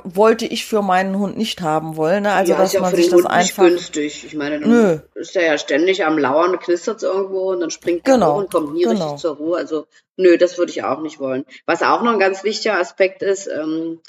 [0.04, 2.22] wollte ich für meinen Hund nicht haben wollen.
[2.24, 2.32] Ne?
[2.32, 3.64] Also, ja, dass ist ja man für sich den das Hund nicht einfach.
[3.64, 4.24] günstig.
[4.24, 4.98] Ich meine, dann Nö.
[5.14, 8.52] ist er ja ständig am Lauern, knistert irgendwo und dann springt er Genau, hoch und
[8.52, 9.04] kommt nie genau.
[9.10, 9.56] richtig zur Ruhe.
[9.58, 11.44] Also, nö, das würde ich auch nicht wollen.
[11.66, 14.00] Was auch noch ein ganz wichtiger Aspekt ist, ähm,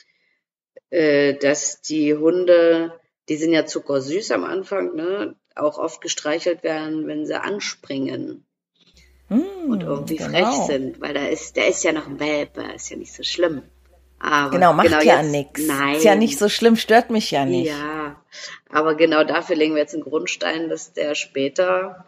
[0.91, 2.93] äh, dass die Hunde,
[3.30, 8.45] die sind ja zuckersüß am Anfang, ne, auch oft gestreichelt werden, wenn sie anspringen
[9.30, 10.67] Hm, und irgendwie frech genau.
[10.67, 13.63] sind, weil da ist, der ist ja noch ein Welpe, ist ja nicht so schlimm.
[14.26, 15.61] Aber Genau, macht ja jetzt- nix.
[15.67, 15.95] Nein.
[15.95, 17.67] Ist ja nicht so schlimm, stört mich ja nicht.
[17.69, 18.15] Ja,
[18.69, 22.05] aber genau dafür legen wir jetzt einen Grundstein, dass der später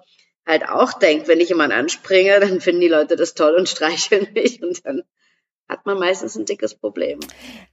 [0.48, 4.28] halt auch denkt, wenn ich jemand anspringe, dann finden die Leute das toll und streicheln
[4.34, 5.04] mich und dann
[5.68, 7.20] hat man meistens ein dickes Problem.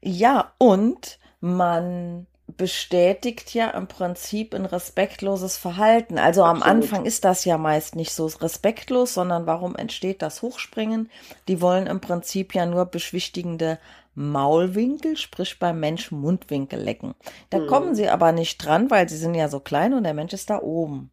[0.01, 2.27] Ja, und man
[2.57, 6.19] bestätigt ja im Prinzip ein respektloses Verhalten.
[6.19, 6.83] Also am Absolut.
[6.83, 11.11] Anfang ist das ja meist nicht so respektlos, sondern warum entsteht das Hochspringen?
[11.49, 13.79] Die wollen im Prinzip ja nur beschwichtigende
[14.15, 17.15] Maulwinkel, sprich beim Menschen Mundwinkel lecken.
[17.51, 17.67] Da Mhm.
[17.67, 20.51] kommen sie aber nicht dran, weil sie sind ja so klein und der Mensch ist
[20.51, 21.11] da oben.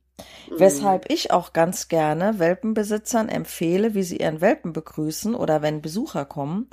[0.57, 6.25] Weshalb ich auch ganz gerne Welpenbesitzern empfehle, wie sie ihren Welpen begrüßen oder wenn Besucher
[6.25, 6.69] kommen,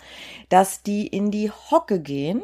[0.49, 2.43] dass die in die Hocke gehen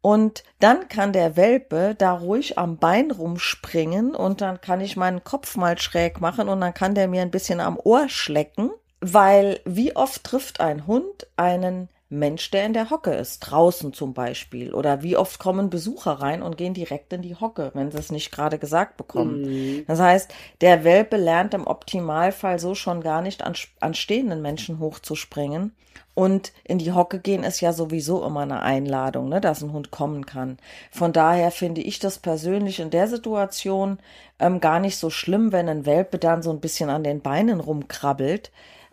[0.00, 5.22] und dann kann der Welpe da ruhig am Bein rumspringen und dann kann ich meinen
[5.22, 9.60] Kopf mal schräg machen und dann kann der mir ein bisschen am Ohr schlecken, weil
[9.64, 14.72] wie oft trifft ein Hund einen Mensch, der in der Hocke ist, draußen zum Beispiel.
[14.72, 18.12] Oder wie oft kommen Besucher rein und gehen direkt in die Hocke, wenn sie es
[18.12, 19.42] nicht gerade gesagt bekommen.
[19.42, 19.84] Mhm.
[19.86, 24.78] Das heißt, der Welpe lernt im Optimalfall so schon gar nicht an, an stehenden Menschen
[24.78, 25.72] hochzuspringen.
[26.14, 29.90] Und in die Hocke gehen ist ja sowieso immer eine Einladung, ne, dass ein Hund
[29.90, 30.58] kommen kann.
[30.90, 33.98] Von daher finde ich das persönlich in der Situation
[34.38, 37.60] ähm, gar nicht so schlimm, wenn ein Welpe dann so ein bisschen an den Beinen
[37.60, 38.50] rumkrabbelt.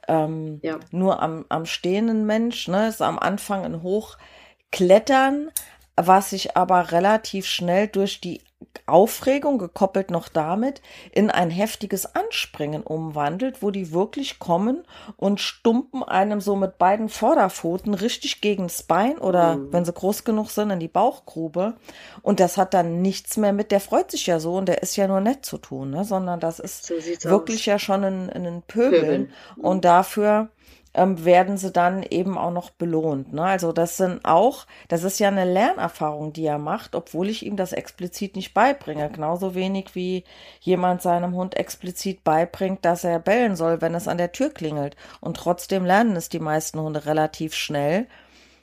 [0.08, 0.80] Ähm, Ja.
[0.92, 5.52] Nur am, am stehenden Mensch, ne, ist am Anfang ein Hochklettern,
[5.96, 8.42] was sich aber relativ schnell durch die
[8.86, 14.84] Aufregung, gekoppelt noch damit, in ein heftiges Anspringen umwandelt, wo die wirklich kommen
[15.18, 19.74] und stumpen einem so mit beiden Vorderpfoten richtig gegens Bein oder, Mhm.
[19.74, 21.76] wenn sie groß genug sind, in die Bauchgrube.
[22.22, 24.96] Und das hat dann nichts mehr mit, der freut sich ja so und der ist
[24.96, 26.04] ja nur nett zu tun, ne?
[26.06, 27.66] sondern das ist So wirklich aus.
[27.66, 29.02] ja schon ein, ein Pöbeln.
[29.02, 29.34] Pöbeln.
[29.58, 30.50] Und dafür
[30.94, 33.34] ähm, werden sie dann eben auch noch belohnt.
[33.34, 33.44] Ne?
[33.44, 37.56] Also das sind auch, das ist ja eine Lernerfahrung, die er macht, obwohl ich ihm
[37.56, 39.10] das explizit nicht beibringe.
[39.10, 40.24] Genauso wenig wie
[40.62, 44.96] jemand seinem Hund explizit beibringt, dass er bellen soll, wenn es an der Tür klingelt.
[45.20, 48.08] Und trotzdem lernen es die meisten Hunde relativ schnell,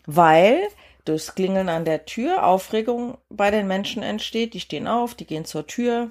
[0.07, 0.61] weil
[1.05, 4.55] durchs Klingeln an der Tür Aufregung bei den Menschen entsteht.
[4.55, 6.11] Die stehen auf, die gehen zur Tür,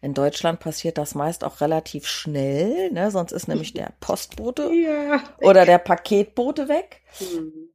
[0.00, 3.10] in Deutschland passiert das meist auch relativ schnell, ne?
[3.10, 5.22] sonst ist nämlich der Postbote Ja.
[5.40, 7.02] oder der Paketbote weg.
[7.20, 7.68] Mhm.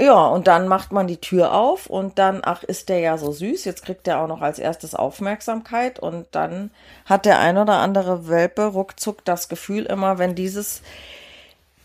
[0.00, 3.32] Ja, und dann macht man die Tür auf und dann, ach, ist der ja so
[3.32, 6.70] süß, jetzt kriegt er auch noch als erstes Aufmerksamkeit und dann
[7.04, 10.80] hat der ein oder andere Welpe ruckzuck das Gefühl immer, wenn dieses,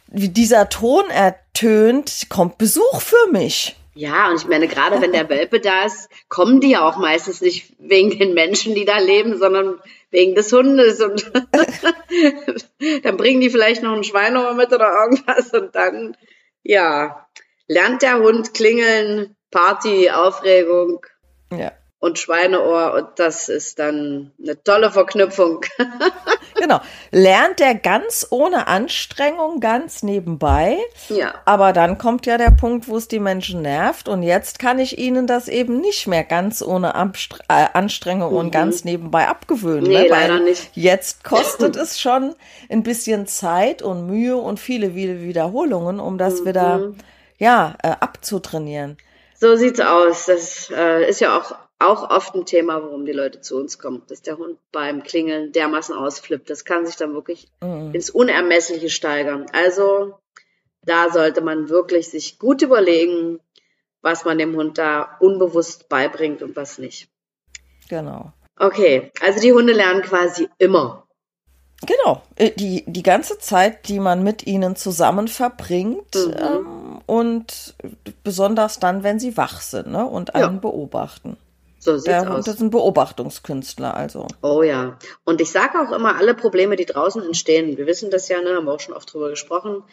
[0.07, 3.76] dieser Ton ertönt, kommt Besuch für mich.
[3.97, 7.39] Ja, und ich meine, gerade wenn der Welpe da ist, kommen die ja auch meistens
[7.39, 9.79] nicht wegen den Menschen, die da leben, sondern
[10.11, 11.01] wegen des Hundes.
[11.01, 11.31] Und
[13.03, 15.53] dann bringen die vielleicht noch ein Schweineohr mit oder irgendwas.
[15.53, 16.17] Und dann,
[16.61, 17.25] ja,
[17.67, 21.05] lernt der Hund klingeln, Party, Aufregung
[21.53, 21.71] Ja.
[21.99, 22.93] und Schweineohr.
[22.95, 25.65] Und das ist dann eine tolle Verknüpfung.
[26.55, 26.79] Genau.
[27.11, 30.77] Lernt er ganz ohne Anstrengung, ganz nebenbei.
[31.09, 31.33] ja.
[31.45, 34.07] Aber dann kommt ja der Punkt, wo es die Menschen nervt.
[34.07, 38.51] Und jetzt kann ich ihnen das eben nicht mehr ganz ohne Amstre äh, Anstrengung und
[38.51, 39.83] ganz nebenbei abgewöhnen.
[39.83, 39.89] Mhm.
[39.89, 40.07] Nee, ne?
[40.09, 40.69] leider nicht.
[40.73, 42.35] Jetzt kostet es schon
[42.69, 46.45] ein bisschen Zeit und Mühe und viele, viele Wiederholungen, um das Mhm.
[46.45, 46.81] wieder,
[47.37, 48.97] ja, äh, abzutrainieren.
[49.37, 50.25] So sieht's aus.
[50.27, 54.03] Das äh, ist ja auch, auch oft ein Thema, warum die Leute zu uns kommen,
[54.07, 56.49] dass der Hund beim Klingeln dermaßen ausflippt.
[56.49, 57.93] Das kann sich dann wirklich Mhm.
[57.93, 59.45] ins Unermessliche steigern.
[59.51, 60.17] Also
[60.84, 63.39] da sollte man wirklich sich gut überlegen,
[64.01, 67.09] was man dem Hund da unbewusst beibringt und was nicht.
[67.89, 68.32] Genau.
[68.57, 71.05] Okay, also die Hunde lernen quasi immer.
[71.86, 76.36] Genau, äh, die, die ganze Zeit, die man mit ihnen zusammen verbringt mhm.
[76.38, 77.76] ähm, und
[78.23, 80.59] besonders dann, wenn sie wach sind ne, und einen ja.
[80.59, 81.38] beobachten.
[81.86, 84.27] So sieht's Der Hund ist ein Beobachtungskünstler, also.
[84.41, 84.97] Oh ja.
[85.23, 88.55] Und ich sage auch immer, alle Probleme, die draußen entstehen, wir wissen das ja, ne,
[88.55, 89.83] haben wir auch schon oft drüber gesprochen,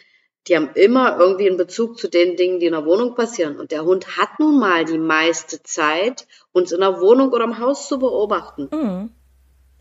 [0.47, 3.59] die haben immer irgendwie einen Bezug zu den Dingen, die in der Wohnung passieren.
[3.59, 7.59] Und der Hund hat nun mal die meiste Zeit, uns in der Wohnung oder im
[7.59, 8.69] Haus zu beobachten.
[8.71, 9.11] Mhm.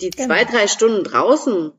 [0.03, 0.27] Die genau.
[0.29, 1.73] zwei, drei Stunden draußen,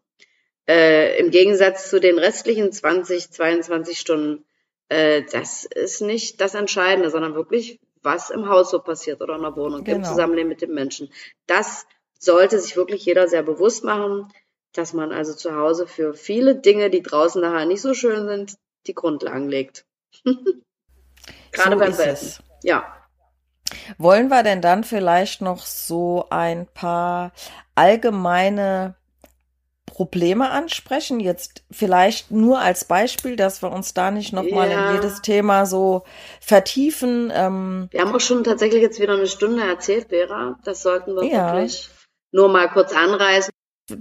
[0.68, 4.46] äh, im Gegensatz zu den restlichen 20, 22 Stunden,
[4.90, 9.42] äh, das ist nicht das Entscheidende, sondern wirklich, was im Haus so passiert oder in
[9.42, 9.98] der Wohnung, genau.
[9.98, 11.10] im Zusammenleben mit den Menschen.
[11.48, 11.86] Das
[12.20, 14.32] sollte sich wirklich jeder sehr bewusst machen,
[14.74, 18.58] dass man also zu Hause für viele Dinge, die draußen nachher nicht so schön sind,
[18.88, 19.86] die Grundlagen legt.
[21.52, 22.28] Gerade so beim Welpen.
[22.64, 22.86] Ja.
[23.98, 27.32] Wollen wir denn dann vielleicht noch so ein paar
[27.76, 28.96] allgemeine
[29.86, 31.20] Probleme ansprechen?
[31.20, 34.90] Jetzt vielleicht nur als Beispiel, dass wir uns da nicht nochmal ja.
[34.90, 36.04] in jedes Thema so
[36.42, 37.32] vertiefen.
[37.34, 40.58] Ähm, wir haben auch schon tatsächlich jetzt wieder eine Stunde erzählt, Vera.
[40.64, 41.54] Das sollten wir ja.
[41.54, 41.90] wirklich
[42.32, 43.52] nur mal kurz anreißen.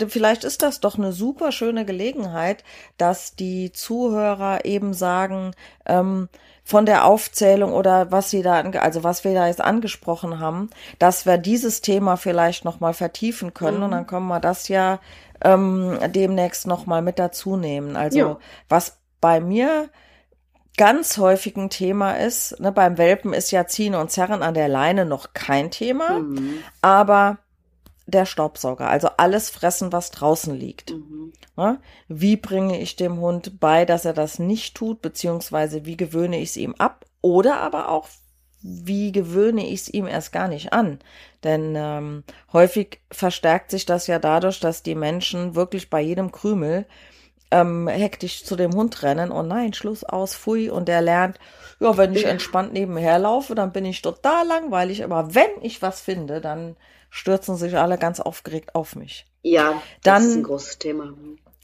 [0.08, 2.62] Vielleicht ist das doch eine super schöne Gelegenheit,
[2.98, 5.52] dass die Zuhörer eben sagen,
[5.86, 6.28] ähm,
[6.64, 11.26] von der Aufzählung oder was sie da, also was wir da jetzt angesprochen haben, dass
[11.26, 13.82] wir dieses Thema vielleicht nochmal vertiefen können mhm.
[13.84, 15.00] und dann können wir das ja
[15.44, 17.96] ähm, demnächst nochmal mit dazu nehmen.
[17.96, 18.38] Also ja.
[18.68, 19.88] was bei mir
[20.76, 24.68] ganz häufig ein Thema ist, ne, beim Welpen ist ja Ziehen und Zerren an der
[24.68, 26.58] Leine noch kein Thema, mhm.
[26.80, 27.38] aber
[28.06, 30.92] der Staubsauger, also alles fressen, was draußen liegt.
[30.92, 31.32] Mhm.
[31.56, 31.78] Ja,
[32.08, 36.50] wie bringe ich dem Hund bei, dass er das nicht tut, beziehungsweise wie gewöhne ich
[36.50, 37.06] es ihm ab?
[37.20, 38.08] Oder aber auch,
[38.62, 40.98] wie gewöhne ich es ihm erst gar nicht an?
[41.44, 46.86] Denn ähm, häufig verstärkt sich das ja dadurch, dass die Menschen wirklich bei jedem Krümel
[47.50, 50.70] ähm, hektisch zu dem Hund rennen und nein, Schluss aus, pfui.
[50.70, 51.38] Und der lernt,
[51.80, 55.04] ja, wenn ich entspannt nebenher laufe, dann bin ich total langweilig.
[55.04, 56.76] Aber wenn ich was finde, dann
[57.10, 59.26] stürzen sich alle ganz aufgeregt auf mich.
[59.42, 61.12] Ja, das dann, ist ein großes Thema.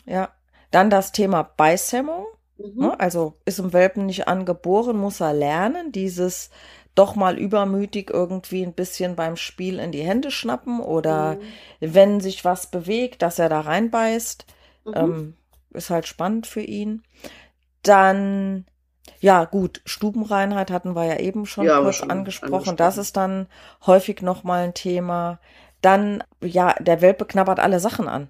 [0.04, 0.28] Ja,
[0.70, 2.26] dann das Thema Beißhemmung.
[2.58, 2.82] Mhm.
[2.82, 3.00] Ne?
[3.00, 6.50] Also ist im Welpen nicht angeboren, muss er lernen, dieses
[6.98, 11.40] doch mal übermütig irgendwie ein bisschen beim Spiel in die Hände schnappen oder mhm.
[11.80, 14.46] wenn sich was bewegt, dass er da reinbeißt.
[14.84, 14.94] Mhm.
[14.94, 15.34] Ähm,
[15.70, 17.02] ist halt spannend für ihn.
[17.82, 18.64] Dann
[19.20, 22.54] ja, gut, Stubenreinheit hatten wir ja eben schon ja, kurz schon angesprochen.
[22.54, 22.76] angesprochen.
[22.76, 23.46] Das ist dann
[23.86, 25.40] häufig nochmal ein Thema.
[25.80, 28.28] Dann, ja, der Welpe knabbert alle Sachen an.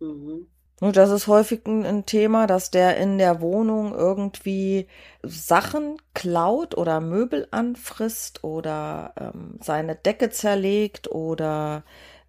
[0.00, 0.46] Mhm.
[0.80, 4.88] Und das ist häufig ein, Thema, dass der in der Wohnung irgendwie
[5.22, 11.84] Sachen klaut oder Möbel anfrisst oder ähm, seine Decke zerlegt oder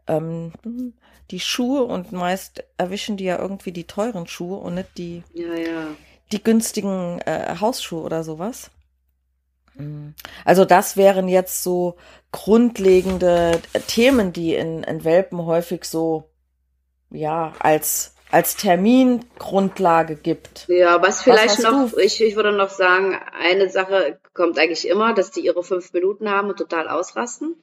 [0.07, 0.51] ähm,
[1.31, 5.23] die Schuhe und meist erwischen die ja irgendwie die teuren Schuhe und nicht die.
[5.33, 5.87] Ja, ja
[6.31, 8.71] die günstigen äh, Hausschuhe oder sowas.
[9.75, 10.13] Mhm.
[10.45, 11.97] Also das wären jetzt so
[12.31, 16.29] grundlegende Themen, die in, in Welpen häufig so
[17.09, 20.65] ja als als Termingrundlage gibt.
[20.69, 25.13] Ja, was vielleicht was noch, ich, ich würde noch sagen, eine Sache kommt eigentlich immer,
[25.13, 27.55] dass die ihre fünf Minuten haben und total ausrasten.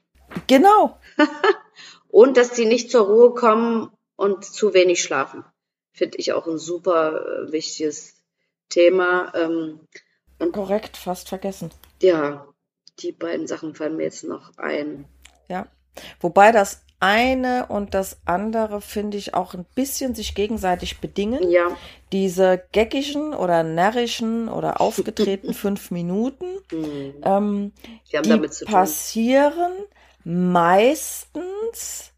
[0.46, 0.98] Genau.
[2.08, 5.44] und dass die nicht zur Ruhe kommen und zu wenig schlafen.
[5.92, 8.22] Finde ich auch ein super äh, wichtiges
[8.68, 9.32] Thema.
[9.34, 9.80] Ähm,
[10.38, 11.70] und Korrekt, fast vergessen.
[12.02, 12.46] Ja,
[13.00, 15.06] die beiden Sachen fallen mir jetzt noch ein.
[15.48, 15.66] Ja,
[16.20, 21.50] wobei das eine und das andere finde ich auch ein bisschen sich gegenseitig bedingen.
[21.50, 21.68] Ja.
[22.12, 27.14] Diese geckigen oder närrischen oder aufgetretenen fünf Minuten, mhm.
[27.22, 27.72] ähm,
[28.12, 29.72] die, die passieren
[30.24, 32.12] meistens,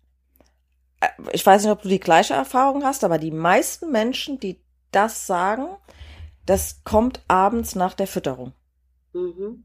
[1.01, 4.61] äh, ich weiß nicht, ob du die gleiche Erfahrung hast, aber die meisten Menschen, die
[4.93, 5.67] das sagen,
[6.47, 8.55] das kommt abends nach der Fütterung.
[9.13, 9.65] Mhm.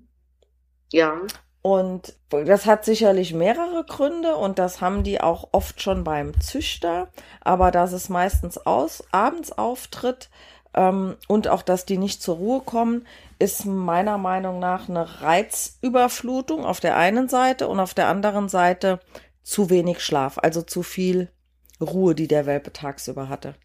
[0.92, 1.22] Ja.
[1.66, 7.08] Und das hat sicherlich mehrere Gründe und das haben die auch oft schon beim Züchter,
[7.42, 10.30] aber dass es meistens aus, abends auftritt
[10.76, 13.08] ähm, und auch, dass die nicht zur Ruhe kommen,
[13.40, 19.00] ist meiner Meinung nach eine Reizüberflutung auf der einen Seite und auf der anderen Seite
[19.42, 21.30] zu wenig Schlaf, also zu viel
[21.82, 23.56] Ruhe, die der Welpe tagsüber hatte.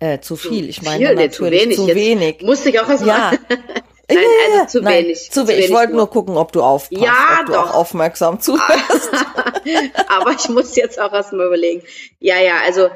[0.00, 0.68] Äh, zu viel.
[0.68, 1.76] Ich meine viel, natürlich zu wenig.
[1.76, 2.42] Zu wenig.
[2.42, 3.30] Musste ich auch erst ja.
[4.10, 4.18] Nein,
[4.52, 5.30] also zu Nein, wenig.
[5.30, 5.66] Zu, zu wenig.
[5.66, 7.70] Ich wollte nur gucken, ob du aufpasst, ja, ob du doch.
[7.70, 9.10] auch aufmerksam zuhörst.
[10.08, 11.82] Aber ich muss jetzt auch erstmal überlegen.
[12.18, 12.90] Ja, ja, also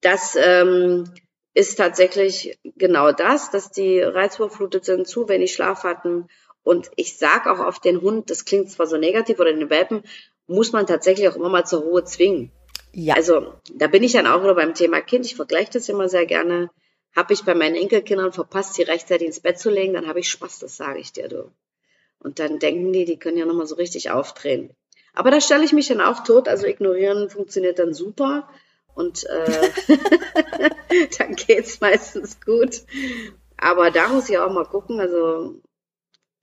[0.00, 1.10] das ähm,
[1.54, 6.28] ist tatsächlich genau das, dass die reizüberflutet sind, zu wenig Schlaf hatten
[6.62, 10.02] Und ich sag auch auf den Hund, das klingt zwar so negativ oder den Welpen,
[10.46, 12.52] muss man tatsächlich auch immer mal zur Ruhe zwingen.
[12.92, 13.14] Ja.
[13.14, 15.26] Also da bin ich dann auch wieder beim Thema Kind.
[15.26, 16.70] Ich vergleiche das immer sehr gerne.
[17.16, 20.28] Habe ich bei meinen Enkelkindern verpasst, sie rechtzeitig ins Bett zu legen, dann habe ich
[20.28, 21.50] Spaß, das sage ich dir, du.
[22.18, 24.70] Und dann denken die, die können ja nochmal so richtig aufdrehen.
[25.14, 28.48] Aber da stelle ich mich dann auch tot, also ignorieren funktioniert dann super
[28.94, 29.70] und äh,
[31.18, 32.82] dann geht's meistens gut.
[33.56, 35.60] Aber da muss ich auch mal gucken, also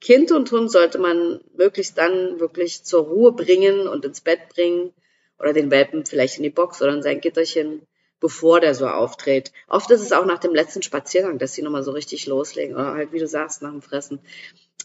[0.00, 4.92] Kind und Hund sollte man möglichst dann wirklich zur Ruhe bringen und ins Bett bringen
[5.38, 7.86] oder den Welpen vielleicht in die Box oder in sein Gitterchen,
[8.24, 9.52] bevor der so auftritt.
[9.68, 12.94] Oft ist es auch nach dem letzten Spaziergang, dass sie nochmal so richtig loslegen oder
[12.94, 14.18] halt, wie du sagst, nach dem Fressen.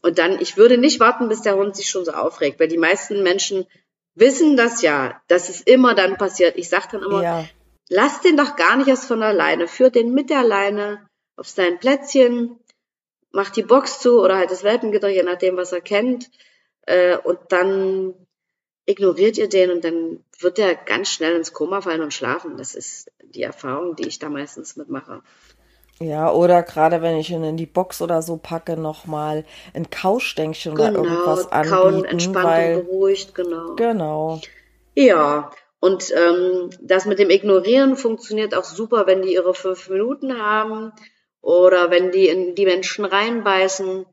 [0.01, 2.77] Und dann, ich würde nicht warten, bis der Hund sich schon so aufregt, weil die
[2.77, 3.65] meisten Menschen
[4.13, 6.57] wissen das ja, dass es immer dann passiert.
[6.57, 7.45] Ich sage dann immer, ja.
[7.87, 11.07] lass den doch gar nicht erst von alleine, führ den mit der Leine
[11.37, 12.59] auf sein Plätzchen,
[13.31, 16.29] mach die Box zu oder halt das Welpengitter, je nachdem, was er kennt.
[16.81, 18.15] Äh, und dann
[18.89, 22.57] ignoriert ihr den und dann wird er ganz schnell ins Koma fallen und schlafen.
[22.57, 25.21] Das ist die Erfahrung, die ich da meistens mitmache.
[25.99, 30.73] Ja, oder gerade wenn ich ihn in die Box oder so packe, nochmal ein Kaustänkchen
[30.73, 31.75] genau, oder irgendwas anbieten.
[31.75, 33.75] Kauen entspannt weil, und beruhigt, genau.
[33.75, 34.41] Genau.
[34.95, 40.41] Ja, und ähm, das mit dem Ignorieren funktioniert auch super, wenn die ihre fünf Minuten
[40.41, 40.93] haben
[41.41, 44.05] oder wenn die in die Menschen reinbeißen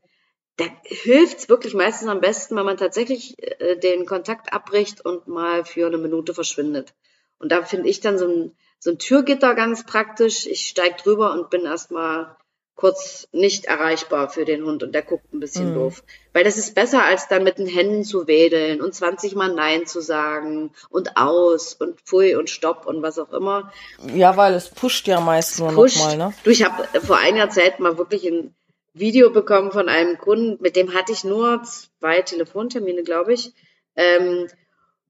[0.57, 5.63] da hilft's wirklich meistens am besten, wenn man tatsächlich äh, den Kontakt abbricht und mal
[5.63, 6.93] für eine Minute verschwindet.
[7.39, 10.47] Und da finde ich dann so ein, so ein Türgitter ganz praktisch.
[10.47, 12.35] Ich steig drüber und bin erstmal
[12.75, 15.75] kurz nicht erreichbar für den Hund und der guckt ein bisschen mhm.
[15.75, 16.03] doof.
[16.33, 19.85] Weil das ist besser, als dann mit den Händen zu wedeln und 20 Mal Nein
[19.87, 23.71] zu sagen und aus und Pfui und Stopp und was auch immer.
[24.15, 26.33] Ja, weil es pusht ja meist nur nochmal, ne?
[26.43, 28.53] Du, ich habe vor einiger Zeit mal wirklich in
[28.99, 33.53] Video bekommen von einem Kunden, mit dem hatte ich nur zwei Telefontermine, glaube ich.
[33.95, 34.47] Ähm,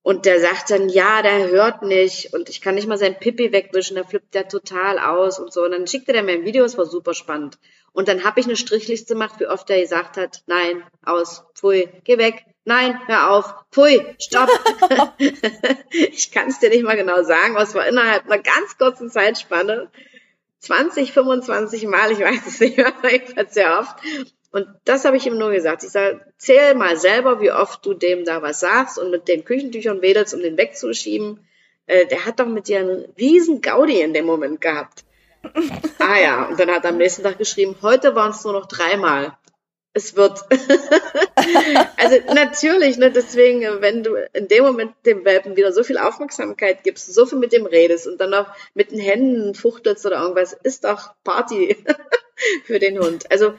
[0.07, 3.51] und der sagt dann, ja, der hört nicht und ich kann nicht mal sein Pipi
[3.51, 5.65] wegwischen, da flippt der total aus und so.
[5.65, 7.57] Und dann schickte der mir ein Video, es war super spannend.
[7.91, 11.89] Und dann habe ich eine Strichliste gemacht, wie oft er gesagt hat, nein, aus, pfui,
[12.05, 14.49] geh weg, nein, hör auf, pfui, stopp.
[15.89, 19.09] ich kann es dir nicht mal genau sagen, aber es war innerhalb einer ganz kurzen
[19.09, 19.91] Zeitspanne.
[20.59, 23.97] 20, 25 Mal, ich weiß es nicht mehr, jedenfalls sehr oft.
[24.51, 25.83] Und das habe ich ihm nur gesagt.
[25.83, 29.45] Ich sage, zähl mal selber, wie oft du dem da was sagst und mit den
[29.45, 31.45] Küchentüchern wedelst, um den wegzuschieben.
[31.85, 35.03] Äh, der hat doch mit dir einen riesen Gaudi in dem Moment gehabt.
[35.99, 38.65] ah ja, und dann hat er am nächsten Tag geschrieben, heute waren es nur noch
[38.65, 39.37] dreimal
[39.93, 40.43] es wird.
[41.97, 46.83] also natürlich, ne, deswegen, wenn du in dem Moment dem Welpen wieder so viel Aufmerksamkeit
[46.83, 50.53] gibst, so viel mit dem redest und dann noch mit den Händen fuchtelst oder irgendwas,
[50.53, 51.77] ist doch Party
[52.65, 53.29] für den Hund.
[53.31, 53.53] Also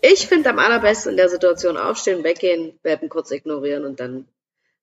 [0.00, 4.26] ich finde am allerbesten in der Situation aufstehen, weggehen, Welpen kurz ignorieren und dann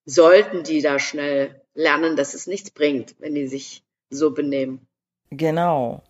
[0.05, 4.87] sollten die da schnell lernen, dass es nichts bringt, wenn die sich so benehmen.
[5.31, 6.03] Genau.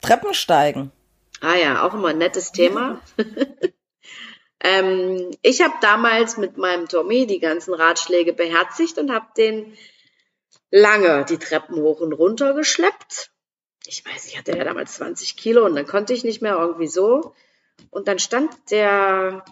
[0.00, 0.92] Treppen steigen.
[1.40, 3.00] Ah ja, auch immer ein nettes Thema.
[4.62, 9.76] Ähm, ich habe damals mit meinem Tommy die ganzen Ratschläge beherzigt und habe den
[10.70, 13.32] lange die Treppen hoch und runter geschleppt.
[13.86, 16.86] Ich weiß, ich hatte ja damals 20 Kilo und dann konnte ich nicht mehr irgendwie
[16.86, 17.34] so.
[17.90, 19.44] Und dann stand der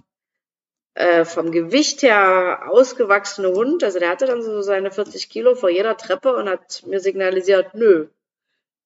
[0.95, 5.71] äh, vom Gewicht her ausgewachsene Hund, also der hatte dann so seine 40 Kilo vor
[5.71, 8.07] jeder Treppe und hat mir signalisiert, nö,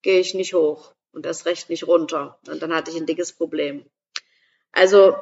[0.00, 2.38] gehe ich nicht hoch und das recht nicht runter.
[2.48, 3.84] Und dann hatte ich ein dickes Problem.
[4.72, 5.16] Also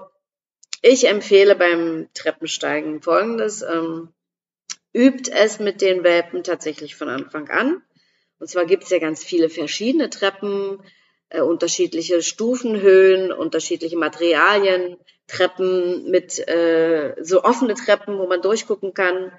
[0.82, 3.62] ich empfehle beim Treppensteigen folgendes.
[3.62, 4.08] Ähm,
[4.92, 7.82] übt es mit den Welpen tatsächlich von Anfang an.
[8.38, 10.82] Und zwar gibt es ja ganz viele verschiedene Treppen,
[11.28, 14.98] äh, unterschiedliche Stufenhöhen, unterschiedliche Materialien,
[15.28, 19.32] Treppen mit äh, so offene Treppen, wo man durchgucken kann.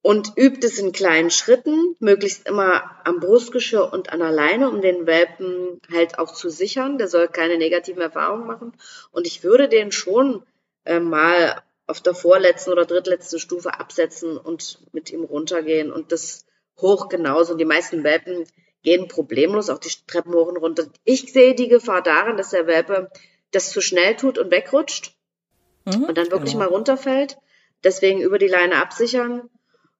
[0.00, 4.80] Und übt es in kleinen Schritten, möglichst immer am Brustgeschirr und an der Leine, um
[4.80, 6.98] den Welpen halt auch zu sichern.
[6.98, 8.72] Der soll keine negativen Erfahrungen machen.
[9.10, 10.44] Und ich würde den schon
[10.84, 15.90] äh, mal auf der vorletzten oder drittletzten Stufe absetzen und mit ihm runtergehen.
[15.90, 16.46] Und das
[16.80, 17.52] hoch genauso.
[17.52, 18.44] Und die meisten Welpen
[18.82, 20.84] gehen problemlos auch die Treppen hoch und runter.
[21.04, 23.10] Ich sehe die Gefahr darin, dass der Welpe
[23.50, 25.14] das zu schnell tut und wegrutscht
[25.84, 26.64] mhm, und dann wirklich genau.
[26.64, 27.36] mal runterfällt.
[27.84, 29.48] Deswegen über die Leine absichern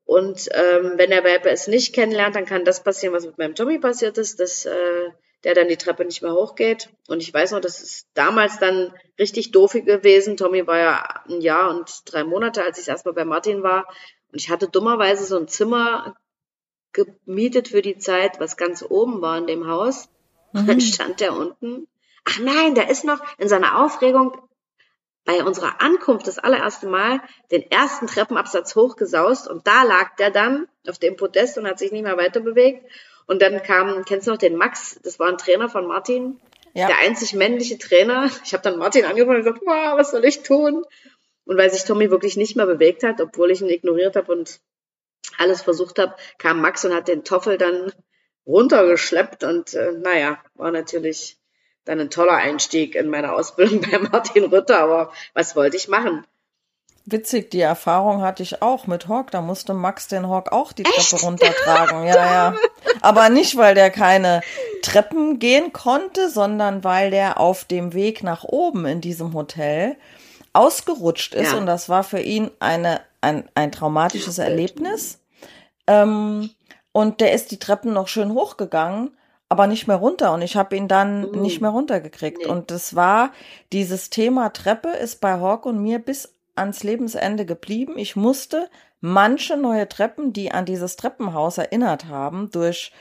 [0.09, 3.55] und ähm, wenn der Welpe es nicht kennenlernt, dann kann das passieren, was mit meinem
[3.55, 5.11] Tommy passiert ist, dass äh,
[5.45, 6.89] der dann die Treppe nicht mehr hochgeht.
[7.09, 10.39] Und ich weiß noch, das ist damals dann richtig doof gewesen.
[10.39, 13.87] Tommy war ja ein Jahr und drei Monate, als ich erstmal bei Martin war.
[14.33, 16.17] Und ich hatte dummerweise so ein Zimmer
[16.95, 20.09] gemietet für die Zeit, was ganz oben war in dem Haus.
[20.55, 20.67] Mhm.
[20.69, 21.87] Dann stand der unten.
[22.25, 24.41] Ach nein, der ist noch in seiner Aufregung
[25.29, 30.67] bei unserer Ankunft das allererste Mal den ersten Treppenabsatz hochgesaust und da lag der dann
[30.89, 32.91] auf dem Podest und hat sich nicht mehr weiter bewegt.
[33.27, 34.99] Und dann kam, kennst du noch den Max?
[35.03, 36.41] Das war ein Trainer von Martin.
[36.73, 36.87] Ja.
[36.87, 38.31] Der einzig männliche Trainer.
[38.43, 40.87] Ich habe dann Martin angerufen und gesagt, wow, was soll ich tun?
[41.45, 44.61] Und weil sich Tommy wirklich nicht mehr bewegt hat, obwohl ich ihn ignoriert habe und
[45.37, 47.93] alles versucht habe, kam Max und hat den Toffel dann
[48.47, 51.38] runtergeschleppt und äh, naja, war natürlich
[51.89, 56.25] dann ein toller Einstieg in meine Ausbildung bei Martin Rütter, aber was wollte ich machen?
[57.07, 59.31] Witzig, die Erfahrung hatte ich auch mit Hawk.
[59.31, 61.11] Da musste Max den Hawk auch die Echt?
[61.11, 62.07] Treppe runtertragen.
[62.07, 62.55] Ja, ja.
[63.01, 64.43] Aber nicht, weil der keine
[64.83, 69.97] Treppen gehen konnte, sondern weil der auf dem Weg nach oben in diesem Hotel
[70.53, 71.53] ausgerutscht ist.
[71.53, 71.59] Ja.
[71.59, 75.19] Und das war für ihn eine, ein, ein traumatisches Erlebnis.
[75.87, 76.51] Ähm,
[76.93, 79.17] und der ist die Treppen noch schön hochgegangen
[79.49, 81.41] aber nicht mehr runter und ich habe ihn dann mhm.
[81.41, 82.39] nicht mehr runtergekriegt.
[82.43, 82.47] Nee.
[82.47, 83.31] Und das war,
[83.73, 87.95] dieses Thema Treppe ist bei Hawk und mir bis ans Lebensende geblieben.
[87.97, 88.69] Ich musste
[89.01, 92.93] manche neue Treppen, die an dieses Treppenhaus erinnert haben, durch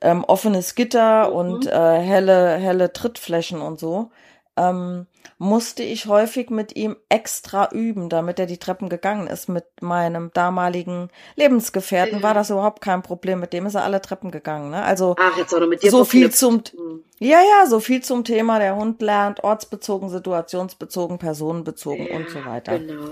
[0.00, 1.36] ähm, offenes Gitter mhm.
[1.36, 4.10] und äh, helle, helle Trittflächen und so,
[4.56, 5.06] ähm,
[5.38, 9.48] musste ich häufig mit ihm extra üben, damit er die Treppen gegangen ist.
[9.48, 13.40] Mit meinem damaligen Lebensgefährten war das überhaupt kein Problem.
[13.40, 14.70] Mit dem ist er alle Treppen gegangen.
[14.70, 14.82] Ne?
[14.82, 17.04] Also Ach, jetzt auch noch mit dir so viel zum hm.
[17.18, 18.58] ja ja so viel zum Thema.
[18.58, 22.78] Der Hund lernt ortsbezogen, situationsbezogen, personenbezogen ja, und so weiter.
[22.78, 23.10] Genau.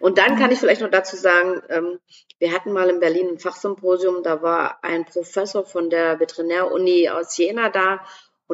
[0.00, 1.98] Und dann kann ich vielleicht noch dazu sagen, ähm,
[2.38, 7.36] wir hatten mal in Berlin ein Fachsymposium, da war ein Professor von der Veterinäruni aus
[7.36, 8.00] Jena da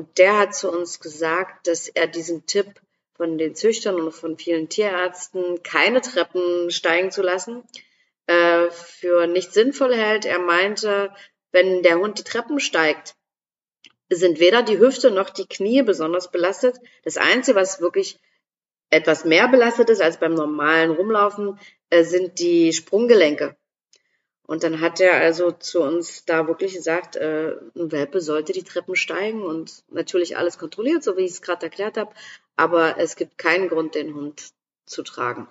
[0.01, 2.81] und der hat zu uns gesagt, dass er diesen Tipp
[3.19, 7.65] von den Züchtern und von vielen Tierärzten, keine Treppen steigen zu lassen,
[8.25, 10.25] äh, für nicht sinnvoll hält.
[10.25, 11.13] Er meinte,
[11.53, 13.15] wenn der Hund die Treppen steigt,
[14.09, 16.79] sind weder die Hüfte noch die Knie besonders belastet.
[17.05, 18.19] Das Einzige, was wirklich
[18.89, 21.61] etwas mehr belastet ist als beim normalen Rumlaufen,
[21.91, 23.55] äh, sind die Sprunggelenke.
[24.51, 28.65] Und dann hat er also zu uns da wirklich gesagt, äh, ein Welpe sollte die
[28.65, 32.11] Treppen steigen und natürlich alles kontrolliert, so wie ich es gerade erklärt habe.
[32.57, 34.51] Aber es gibt keinen Grund, den Hund
[34.87, 35.47] zu tragen.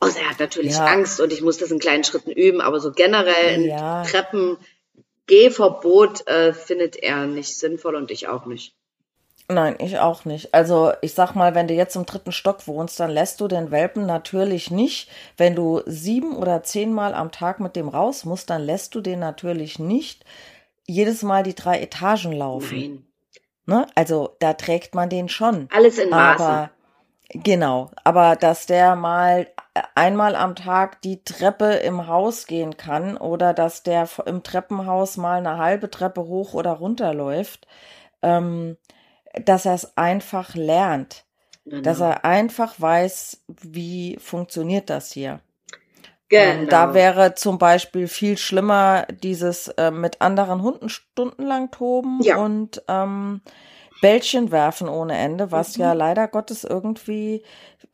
[0.00, 0.86] Außer er hat natürlich ja.
[0.86, 4.02] Angst und ich muss das in kleinen Schritten üben, aber so generell ein ja.
[4.02, 8.74] Treppen-Gehverbot äh, findet er nicht sinnvoll und ich auch nicht.
[9.48, 10.54] Nein, ich auch nicht.
[10.54, 13.70] Also ich sag mal, wenn du jetzt im dritten Stock wohnst, dann lässt du den
[13.70, 18.62] Welpen natürlich nicht, wenn du sieben oder zehnmal am Tag mit dem raus musst, dann
[18.62, 20.24] lässt du den natürlich nicht
[20.86, 23.06] jedes Mal die drei Etagen laufen.
[23.66, 23.86] Ne?
[23.94, 25.68] Also da trägt man den schon.
[25.72, 26.44] Alles in Maßen.
[26.44, 26.70] Aber
[27.30, 29.46] genau, aber dass der mal
[29.94, 35.38] einmal am Tag die Treppe im Haus gehen kann oder dass der im Treppenhaus mal
[35.38, 37.66] eine halbe Treppe hoch oder runter läuft,
[38.22, 38.76] ähm,
[39.44, 41.24] dass er es einfach lernt.
[41.64, 41.82] Genau.
[41.82, 45.40] Dass er einfach weiß, wie funktioniert das hier.
[46.30, 46.70] Ähm, genau.
[46.70, 52.38] da wäre zum Beispiel viel schlimmer dieses äh, mit anderen Hunden stundenlang toben ja.
[52.38, 53.42] und ähm,
[54.00, 55.82] Bällchen werfen ohne Ende, was mhm.
[55.82, 57.44] ja leider Gottes irgendwie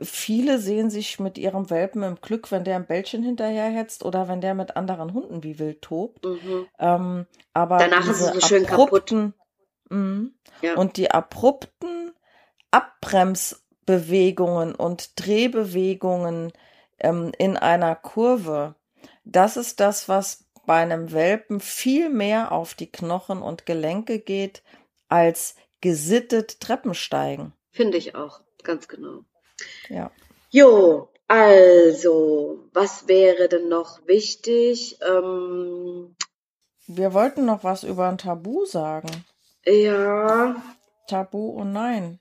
[0.00, 4.40] viele sehen sich mit ihrem Welpen im Glück, wenn der ein Bällchen hinterherhetzt oder wenn
[4.40, 6.24] der mit anderen Hunden wie wild tobt.
[6.24, 6.66] Mhm.
[6.78, 9.12] Ähm, aber danach ist es so schön kaputt.
[9.88, 10.30] Mh,
[10.62, 10.76] ja.
[10.76, 12.12] Und die abrupten
[12.70, 16.52] Abbremsbewegungen und Drehbewegungen
[16.98, 18.74] ähm, in einer Kurve,
[19.24, 24.62] das ist das, was bei einem Welpen viel mehr auf die Knochen und Gelenke geht
[25.08, 27.54] als gesittet Treppensteigen.
[27.70, 29.24] Finde ich auch, ganz genau.
[29.88, 30.10] Ja.
[30.50, 34.98] Jo, also, was wäre denn noch wichtig?
[35.06, 36.16] Ähm,
[36.86, 39.10] Wir wollten noch was über ein Tabu sagen.
[39.68, 40.56] Ja.
[41.06, 42.20] Tabu und Nein.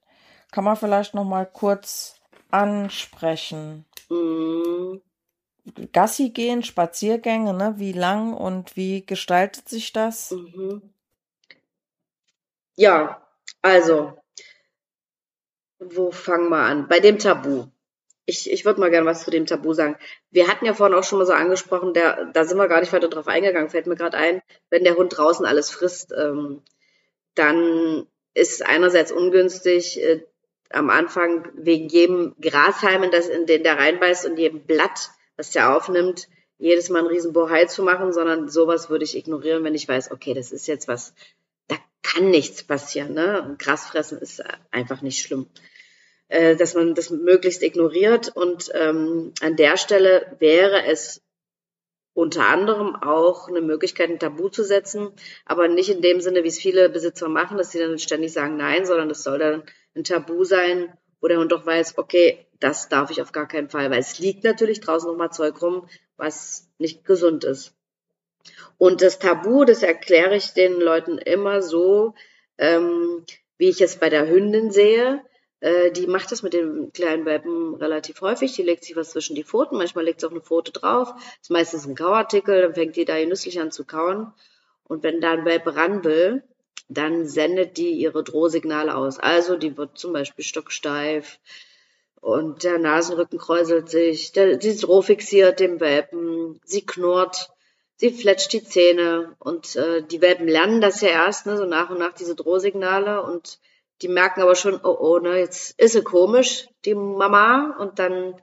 [0.51, 2.19] Kann man vielleicht noch mal kurz
[2.51, 3.85] ansprechen.
[4.09, 5.01] Mhm.
[5.91, 7.73] Gassi gehen, Spaziergänge, ne?
[7.77, 10.31] Wie lang und wie gestaltet sich das?
[10.31, 10.81] Mhm.
[12.75, 13.21] Ja,
[13.61, 14.17] also,
[15.79, 16.87] wo fangen wir an?
[16.87, 17.65] Bei dem Tabu.
[18.25, 19.97] Ich, ich würde mal gerne was zu dem Tabu sagen.
[20.31, 22.93] Wir hatten ja vorhin auch schon mal so angesprochen, der, da sind wir gar nicht
[22.93, 26.61] weiter drauf eingegangen, fällt mir gerade ein, wenn der Hund draußen alles frisst, ähm,
[27.37, 30.23] dann ist es einerseits ungünstig, äh,
[30.69, 35.51] am Anfang wegen jedem Grashalm, in, das, in den der reinbeißt und jedem Blatt, was
[35.51, 36.27] der aufnimmt,
[36.57, 40.11] jedes Mal einen riesen Bohai zu machen, sondern sowas würde ich ignorieren, wenn ich weiß,
[40.11, 41.13] okay, das ist jetzt was,
[41.67, 43.13] da kann nichts passieren.
[43.13, 43.41] Ne?
[43.43, 45.47] Und Gras fressen ist einfach nicht schlimm.
[46.29, 51.21] Äh, dass man das möglichst ignoriert und ähm, an der Stelle wäre es
[52.17, 55.11] unter anderem auch eine Möglichkeit, ein Tabu zu setzen,
[55.45, 58.57] aber nicht in dem Sinne, wie es viele Besitzer machen, dass sie dann ständig sagen
[58.57, 59.61] Nein, sondern es soll dann
[59.95, 60.91] ein Tabu sein,
[61.21, 64.17] wo der Hund doch weiß, okay, das darf ich auf gar keinen Fall, weil es
[64.17, 67.75] liegt natürlich draußen nochmal Zeug rum, was nicht gesund ist.
[68.79, 72.15] Und das Tabu, das erkläre ich den Leuten immer so,
[72.57, 73.25] ähm,
[73.59, 75.21] wie ich es bei der Hündin sehe.
[75.59, 78.53] Äh, die macht das mit den kleinen Welpen relativ häufig.
[78.53, 79.77] Die legt sich was zwischen die Pfoten.
[79.77, 81.13] Manchmal legt sie auch eine Pfote drauf.
[81.41, 82.61] Ist meistens ein Kauartikel.
[82.61, 84.33] Dann fängt die da genüsslich an zu kauen.
[84.83, 86.43] Und wenn da ein Welpe ran will,
[86.89, 89.19] dann sendet die ihre Drohsignale aus.
[89.19, 91.39] Also die wird zum Beispiel stocksteif
[92.21, 97.49] und der Nasenrücken kräuselt sich, sie ist rohfixiert dem Welpen, sie knurrt,
[97.97, 101.89] sie fletscht die Zähne und äh, die Welpen lernen das ja erst, ne, so nach
[101.89, 103.59] und nach diese Drohsignale und
[104.01, 108.39] die merken aber schon, oh oh, ne, jetzt ist sie komisch, die Mama und dann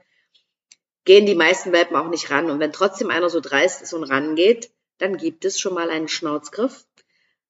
[1.04, 4.04] gehen die meisten Welpen auch nicht ran und wenn trotzdem einer so dreist ist und
[4.04, 6.84] rangeht, dann gibt es schon mal einen Schnauzgriff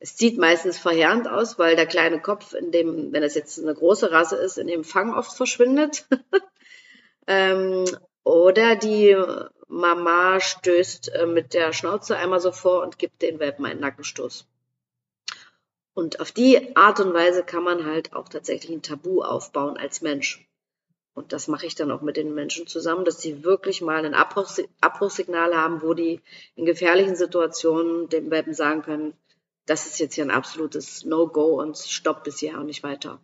[0.05, 3.73] es sieht meistens verheerend aus, weil der kleine Kopf, in dem, wenn es jetzt eine
[3.73, 6.07] große Rasse ist, in dem Fang oft verschwindet.
[7.27, 7.87] ähm,
[8.23, 9.17] oder die
[9.67, 14.47] Mama stößt äh, mit der Schnauze einmal so vor und gibt den Welpen einen Nackenstoß.
[15.95, 20.03] Und auf die Art und Weise kann man halt auch tatsächlich ein Tabu aufbauen als
[20.03, 20.47] Mensch.
[21.15, 24.15] Und das mache ich dann auch mit den Menschen zusammen, dass sie wirklich mal ein
[24.15, 26.21] Abbruchssignal haben, wo die
[26.57, 29.15] in gefährlichen Situationen dem Welpen sagen können,
[29.67, 33.21] das ist jetzt hier ein absolutes No-Go und Stopp bis hierher und nicht weiter.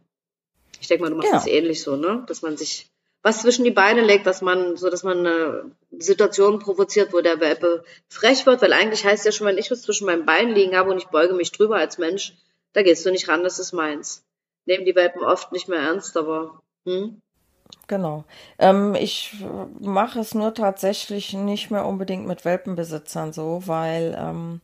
[0.80, 1.52] Ich denke mal, du machst es ja.
[1.52, 2.24] ähnlich so, ne?
[2.28, 2.90] Dass man sich
[3.22, 7.40] was zwischen die Beine legt, was man, so dass man eine Situation provoziert, wo der
[7.40, 10.74] Welpe frech wird, weil eigentlich heißt ja schon, wenn ich was zwischen meinen Beinen liegen
[10.74, 12.34] habe und ich beuge mich drüber als Mensch,
[12.72, 14.24] da gehst du nicht ran, das ist meins.
[14.66, 17.20] Nehmen die Welpen oft nicht mehr ernst, aber hm?
[17.86, 18.24] Genau.
[18.58, 19.34] Ähm, ich
[19.80, 24.60] mache es nur tatsächlich nicht mehr unbedingt mit Welpenbesitzern so, weil ähm,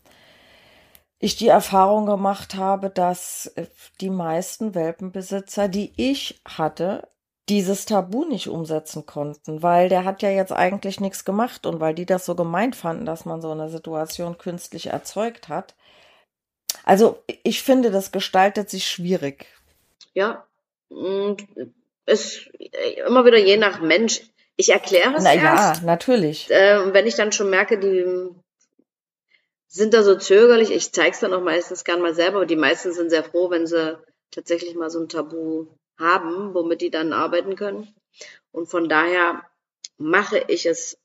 [1.19, 3.67] ich die Erfahrung gemacht habe, dass äh,
[4.01, 7.09] die meisten Welpenbesitzer, die ich hatte,
[7.49, 11.95] dieses Tabu nicht umsetzen konnten, weil der hat ja jetzt eigentlich nichts gemacht und weil
[11.95, 15.77] die das so gemeint fanden, dass man so eine Situation künstlich erzeugt hat.
[16.87, 19.47] Also ich finde, das gestaltet sich schwierig.
[20.15, 20.47] Ja,
[20.89, 21.47] und
[22.07, 22.49] es
[23.07, 24.23] immer wieder je nach Mensch.
[24.57, 25.81] Ich erkläre es Na erst.
[25.81, 26.51] ja, natürlich.
[26.51, 28.31] Äh, wenn ich dann schon merke, die
[29.67, 30.71] sind da so zögerlich.
[30.71, 33.51] Ich zeige es dann auch meistens gern mal selber, aber die meisten sind sehr froh,
[33.51, 33.99] wenn sie
[34.31, 35.67] tatsächlich mal so ein Tabu
[35.99, 37.93] haben, womit die dann arbeiten können.
[38.53, 39.43] Und von daher
[39.99, 40.99] mache ich es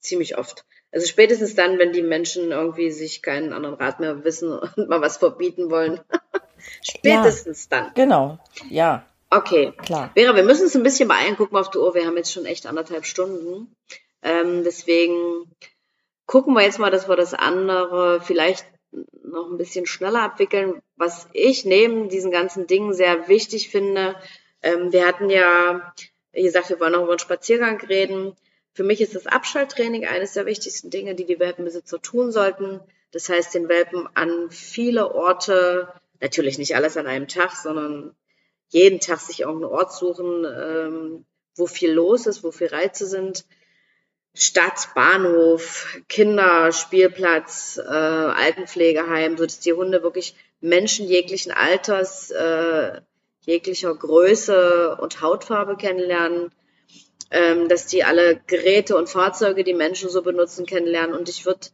[0.00, 0.64] ziemlich oft.
[0.94, 5.00] Also spätestens dann, wenn die Menschen irgendwie sich keinen anderen Rat mehr wissen und mal
[5.00, 6.00] was verbieten wollen.
[6.82, 7.94] spätestens ja, dann.
[7.94, 8.38] Genau,
[8.70, 9.04] ja.
[9.28, 10.12] Okay, klar.
[10.14, 11.34] Vera, wir müssen uns ein bisschen beeilen.
[11.36, 11.96] Guck mal auf die Uhr.
[11.96, 13.74] Wir haben jetzt schon echt anderthalb Stunden.
[14.22, 15.50] Ähm, deswegen
[16.26, 18.64] gucken wir jetzt mal, dass wir das andere vielleicht
[19.24, 20.80] noch ein bisschen schneller abwickeln.
[20.94, 24.14] Was ich neben diesen ganzen Dingen sehr wichtig finde,
[24.62, 25.92] ähm, wir hatten ja,
[26.30, 28.36] wie gesagt, wir wollen noch über einen Spaziergang reden.
[28.74, 32.80] Für mich ist das Abschalttraining eines der wichtigsten Dinge, die die Welpenbesitzer tun sollten.
[33.12, 38.14] Das heißt, den Welpen an viele Orte, natürlich nicht alles an einem Tag, sondern
[38.68, 41.24] jeden Tag sich irgendeinen Ort suchen, ähm,
[41.54, 43.44] wo viel los ist, wo viel Reize sind,
[44.36, 53.00] Stadt, Bahnhof, Kinderspielplatz, äh, Altenpflegeheim, so dass die Hunde wirklich Menschen jeglichen Alters, äh,
[53.42, 56.50] jeglicher Größe und Hautfarbe kennenlernen,
[57.34, 61.16] ähm, dass die alle Geräte und Fahrzeuge, die Menschen so benutzen, kennenlernen.
[61.16, 61.66] Und ich würde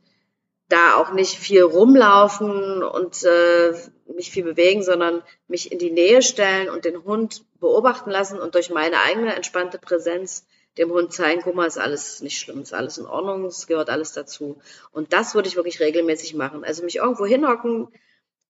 [0.70, 3.74] da auch nicht viel rumlaufen und äh,
[4.14, 8.54] mich viel bewegen, sondern mich in die Nähe stellen und den Hund beobachten lassen und
[8.54, 10.46] durch meine eigene entspannte Präsenz
[10.78, 13.90] dem Hund zeigen, guck mal, ist alles nicht schlimm, ist alles in Ordnung, es gehört
[13.90, 14.60] alles dazu.
[14.92, 16.64] Und das würde ich wirklich regelmäßig machen.
[16.64, 17.88] Also mich irgendwo hinhocken,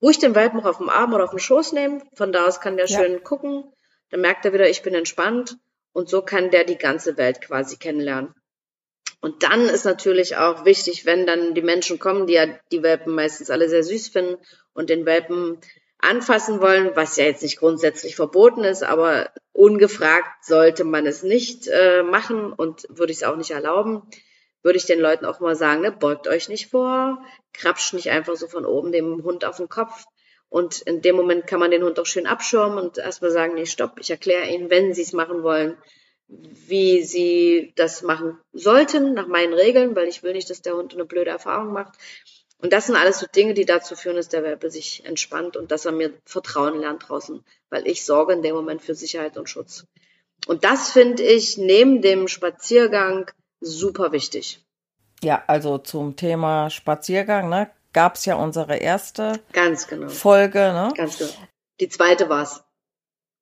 [0.00, 2.02] ruhig den Welpen noch auf dem Arm oder auf dem Schoß nehmen.
[2.14, 2.98] Von da aus kann der ja.
[2.98, 3.64] schön gucken.
[4.10, 5.58] Dann merkt er wieder, ich bin entspannt.
[5.92, 8.34] Und so kann der die ganze Welt quasi kennenlernen.
[9.20, 13.14] Und dann ist natürlich auch wichtig, wenn dann die Menschen kommen, die ja die Welpen
[13.14, 14.36] meistens alle sehr süß finden
[14.72, 15.60] und den Welpen
[15.98, 21.68] anfassen wollen, was ja jetzt nicht grundsätzlich verboten ist, aber ungefragt sollte man es nicht
[21.68, 24.02] äh, machen und würde ich es auch nicht erlauben,
[24.62, 27.22] würde ich den Leuten auch mal sagen, ne, beugt euch nicht vor,
[27.52, 30.04] krapscht nicht einfach so von oben dem Hund auf den Kopf.
[30.50, 33.66] Und in dem Moment kann man den Hund auch schön abschirmen und erstmal sagen, nee,
[33.66, 35.76] stopp, ich erkläre Ihnen, wenn Sie es machen wollen,
[36.26, 40.92] wie Sie das machen sollten, nach meinen Regeln, weil ich will nicht, dass der Hund
[40.92, 41.94] eine blöde Erfahrung macht.
[42.58, 45.70] Und das sind alles so Dinge, die dazu führen, dass der Welpe sich entspannt und
[45.70, 49.48] dass er mir Vertrauen lernt draußen, weil ich sorge in dem Moment für Sicherheit und
[49.48, 49.86] Schutz.
[50.46, 54.60] Und das finde ich neben dem Spaziergang super wichtig.
[55.22, 60.08] Ja, also zum Thema Spaziergang, ne, gab es ja unsere erste Ganz genau.
[60.08, 60.92] Folge, ne?
[60.96, 61.30] Ganz genau.
[61.80, 62.62] Die zweite war's.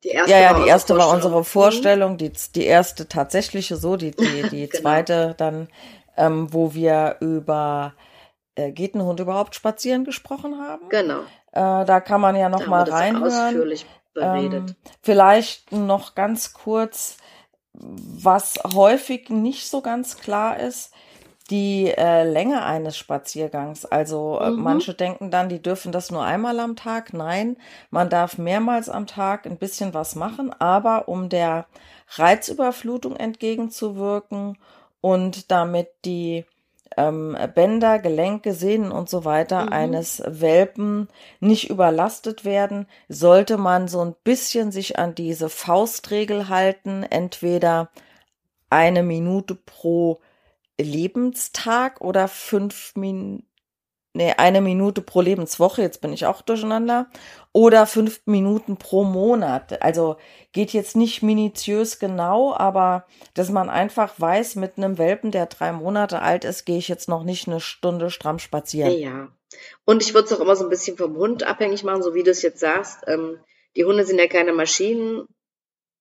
[0.05, 3.97] Die erste ja, ja, war die erste war unsere Vorstellung, die, die erste tatsächliche so,
[3.97, 4.83] die, die, die genau.
[4.83, 5.69] zweite dann,
[6.17, 7.95] ähm, wo wir über
[8.55, 10.89] äh, geht ein Hund überhaupt spazieren gesprochen haben.
[10.89, 11.21] Genau.
[11.53, 13.47] Äh, da kann man ja noch da mal reinhören.
[13.47, 14.71] Ausführlich beredet.
[14.71, 17.17] Ähm, vielleicht noch ganz kurz,
[17.73, 20.93] was häufig nicht so ganz klar ist
[21.51, 23.85] die äh, Länge eines Spaziergangs.
[23.85, 24.63] Also äh, mhm.
[24.63, 27.13] manche denken dann, die dürfen das nur einmal am Tag.
[27.13, 27.57] Nein,
[27.91, 31.67] man darf mehrmals am Tag ein bisschen was machen, aber um der
[32.17, 34.59] Reizüberflutung entgegenzuwirken
[35.01, 36.45] und damit die
[36.97, 39.73] ähm, Bänder, Gelenke, Sehnen und so weiter mhm.
[39.73, 41.09] eines Welpen
[41.41, 47.91] nicht überlastet werden, sollte man so ein bisschen sich an diese Faustregel halten, entweder
[48.71, 50.21] eine Minute pro
[50.81, 53.45] Lebenstag oder fünf Minuten,
[54.15, 57.09] nee, eine Minute pro Lebenswoche, jetzt bin ich auch durcheinander,
[57.53, 59.83] oder fünf Minuten pro Monat.
[59.83, 60.17] Also
[60.53, 65.73] geht jetzt nicht minutiös genau, aber dass man einfach weiß, mit einem Welpen, der drei
[65.73, 68.93] Monate alt ist, gehe ich jetzt noch nicht eine Stunde stramm spazieren.
[68.99, 69.29] Ja.
[69.85, 72.23] Und ich würde es auch immer so ein bisschen vom Hund abhängig machen, so wie
[72.23, 73.01] du es jetzt sagst.
[73.07, 73.39] Ähm,
[73.77, 75.27] die Hunde sind ja keine Maschinen.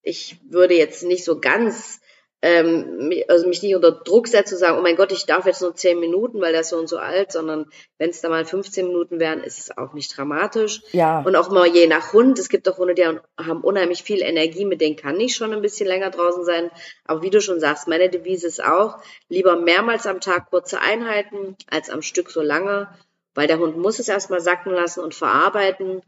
[0.02, 2.00] Ich würde jetzt nicht so ganz
[2.44, 5.62] ähm, also mich nicht unter Druck setze zu sagen, oh mein Gott, ich darf jetzt
[5.62, 7.66] nur zehn Minuten, weil der ist so und so alt, sondern
[7.98, 10.82] wenn es da mal 15 Minuten wären, ist es auch nicht dramatisch.
[10.92, 11.22] Ja.
[11.22, 12.38] Und auch mal je nach Hund.
[12.38, 15.64] Es gibt auch Hunde, die haben unheimlich viel Energie, mit denen kann ich schon ein
[15.64, 16.70] bisschen länger draußen sein.
[17.06, 19.00] Aber wie du schon sagst, meine Devise ist auch,
[19.30, 22.88] lieber mehrmals am Tag kurze Einheiten als am Stück so lange,
[23.34, 26.04] weil der Hund muss es erstmal sacken lassen und verarbeiten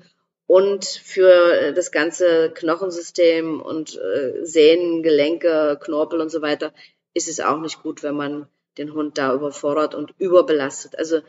[0.49, 6.73] und für das ganze Knochensystem und äh, Sehnen, Gelenke, Knorpel und so weiter
[7.13, 8.47] ist es auch nicht gut, wenn man
[8.79, 10.97] den Hund da überfordert und überbelastet.
[10.97, 11.19] Also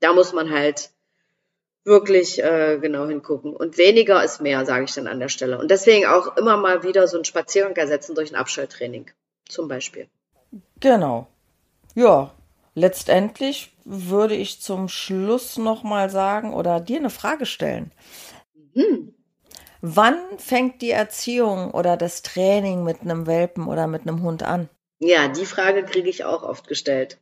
[0.00, 0.92] da muss man halt
[1.84, 3.54] wirklich äh, genau hingucken.
[3.54, 5.58] Und weniger ist mehr, sage ich dann an der Stelle.
[5.58, 9.10] Und deswegen auch immer mal wieder so einen Spaziergang ersetzen durch ein Abschalttraining
[9.46, 10.08] zum Beispiel.
[10.80, 11.26] Genau.
[11.94, 12.32] Ja,
[12.74, 17.92] letztendlich würde ich zum Schluss nochmal sagen oder dir eine Frage stellen.
[18.74, 19.14] Hm.
[19.82, 24.68] Wann fängt die Erziehung oder das Training mit einem Welpen oder mit einem Hund an?
[24.98, 27.18] Ja, die Frage kriege ich auch oft gestellt.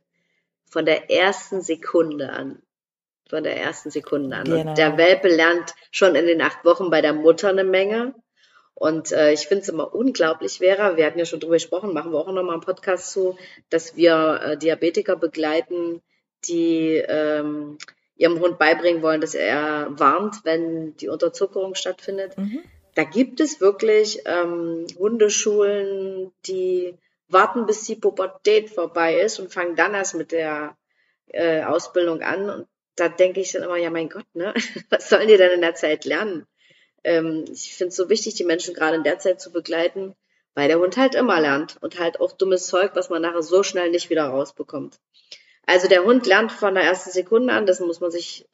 [0.69, 2.61] Von der ersten Sekunde an.
[3.29, 4.43] Von der ersten Sekunde an.
[4.43, 4.69] Genau.
[4.69, 8.13] Und der Welpe lernt schon in den acht Wochen bei der Mutter eine Menge.
[8.73, 12.11] Und äh, ich finde es immer unglaublich, Vera, wir hatten ja schon drüber gesprochen, machen
[12.11, 13.37] wir auch nochmal einen Podcast zu,
[13.69, 16.01] dass wir äh, Diabetiker begleiten,
[16.45, 17.77] die ähm,
[18.19, 22.37] ihrem Hund beibringen wollen, dass er warnt, wenn die Unterzuckerung stattfindet.
[22.37, 22.59] Mhm.
[22.93, 26.97] Da gibt es wirklich ähm, Hundeschulen, die
[27.29, 30.75] warten, bis die Pubertät vorbei ist und fangen dann erst mit der
[31.27, 32.49] äh, Ausbildung an.
[32.49, 32.67] Und
[32.97, 34.53] da denke ich dann immer, ja mein Gott, ne?
[34.89, 36.45] was sollen die denn in der Zeit lernen?
[37.05, 40.13] Ähm, ich finde es so wichtig, die Menschen gerade in der Zeit zu begleiten,
[40.55, 43.63] weil der Hund halt immer lernt und halt auch dummes Zeug, was man nachher so
[43.63, 44.99] schnell nicht wieder rausbekommt.
[45.69, 48.47] Also der Hund lernt von der ersten Sekunde an, das muss man sich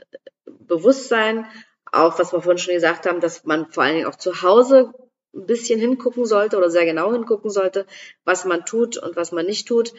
[0.45, 1.47] bewusst sein.
[1.89, 4.93] Auch was wir vorhin schon gesagt haben, dass man vor allen Dingen auch zu Hause
[5.33, 7.85] ein bisschen hingucken sollte oder sehr genau hingucken sollte,
[8.25, 9.93] was man tut und was man nicht tut.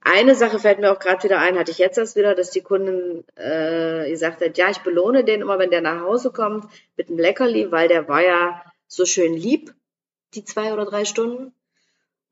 [0.00, 2.62] Eine Sache fällt mir auch gerade wieder ein, hatte ich jetzt erst wieder, dass die
[2.62, 6.64] Kundin äh, gesagt hat, ja, ich belohne den immer, wenn der nach Hause kommt
[6.96, 9.74] mit einem Leckerli, weil der war ja so schön lieb,
[10.32, 11.52] die zwei oder drei Stunden.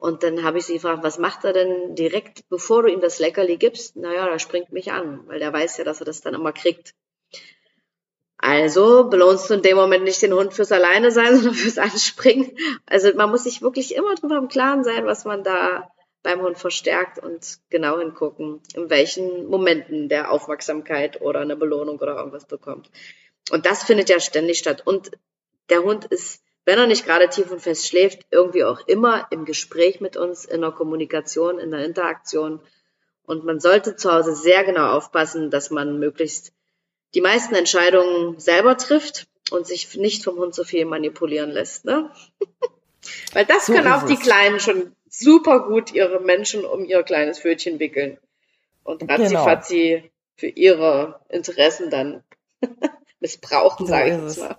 [0.03, 3.21] Und dann habe ich sie gefragt, was macht er denn direkt, bevor du ihm das
[3.21, 3.95] Leckerli gibst?
[3.95, 6.97] Naja, er springt mich an, weil der weiß ja, dass er das dann immer kriegt.
[8.37, 12.51] Also belohnst du in dem Moment nicht den Hund fürs Alleine sein, sondern fürs Anspringen.
[12.85, 15.89] Also man muss sich wirklich immer drüber im Klaren sein, was man da
[16.25, 22.17] beim Hund verstärkt und genau hingucken, in welchen Momenten der Aufmerksamkeit oder eine Belohnung oder
[22.17, 22.91] irgendwas bekommt.
[23.53, 24.83] Und das findet ja ständig statt.
[24.85, 25.13] Und
[25.69, 29.45] der Hund ist wenn er nicht gerade tief und fest schläft, irgendwie auch immer im
[29.45, 32.61] Gespräch mit uns, in der Kommunikation, in der Interaktion.
[33.25, 36.53] Und man sollte zu Hause sehr genau aufpassen, dass man möglichst
[37.15, 41.85] die meisten Entscheidungen selber trifft und sich nicht vom Hund so viel manipulieren lässt.
[41.85, 42.11] Ne?
[43.33, 47.41] Weil das so können auch die Kleinen schon super gut ihre Menschen um ihr kleines
[47.41, 48.19] Pfötchen wickeln.
[48.85, 50.09] Und ratzifatzi genau.
[50.37, 52.25] für ihre Interessen dann
[53.21, 54.57] missbrauchen, so sage ich jetzt mal.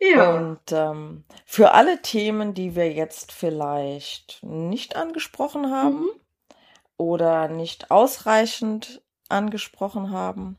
[0.00, 0.34] Ja.
[0.34, 6.10] Und ähm, für alle Themen, die wir jetzt vielleicht nicht angesprochen haben mhm.
[6.96, 10.58] oder nicht ausreichend angesprochen haben,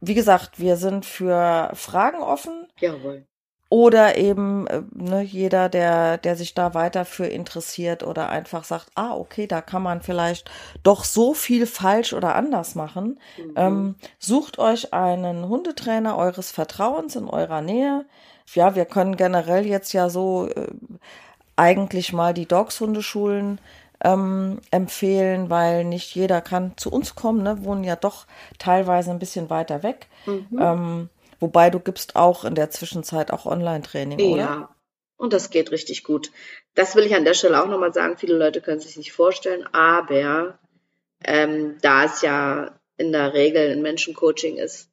[0.00, 2.66] wie gesagt, wir sind für Fragen offen.
[2.80, 3.24] Jawohl.
[3.72, 8.88] Oder eben äh, ne, jeder, der, der sich da weiter für interessiert oder einfach sagt,
[8.96, 10.50] ah, okay, da kann man vielleicht
[10.82, 13.18] doch so viel falsch oder anders machen.
[13.38, 13.52] Mhm.
[13.56, 18.04] Ähm, sucht euch einen Hundetrainer eures Vertrauens in eurer Nähe.
[18.52, 20.66] ja, wir können generell jetzt ja so äh,
[21.56, 23.58] eigentlich mal die Dogshundeschulen
[24.04, 27.64] ähm, empfehlen, weil nicht jeder kann zu uns kommen, ne?
[27.64, 28.26] wohnen ja doch
[28.58, 30.08] teilweise ein bisschen weiter weg.
[30.26, 30.58] Mhm.
[30.60, 31.08] Ähm,
[31.42, 34.26] wobei du gibst auch in der Zwischenzeit auch Online-Training, ja.
[34.26, 34.42] oder?
[34.42, 34.76] Ja,
[35.16, 36.30] und das geht richtig gut.
[36.74, 38.16] Das will ich an der Stelle auch nochmal sagen.
[38.16, 40.58] Viele Leute können sich nicht vorstellen, aber
[41.24, 44.88] ähm, da es ja in der Regel ein Menschencoaching ist,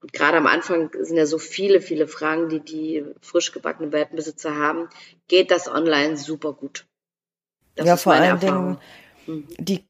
[0.00, 4.54] und gerade am Anfang sind ja so viele, viele Fragen, die die frisch gebackenen Welpenbesitzer
[4.54, 4.88] haben,
[5.26, 6.86] geht das online super gut.
[7.74, 8.78] Das ja, vor allen Erfahrung.
[9.26, 9.48] Dingen, mhm.
[9.58, 9.88] die,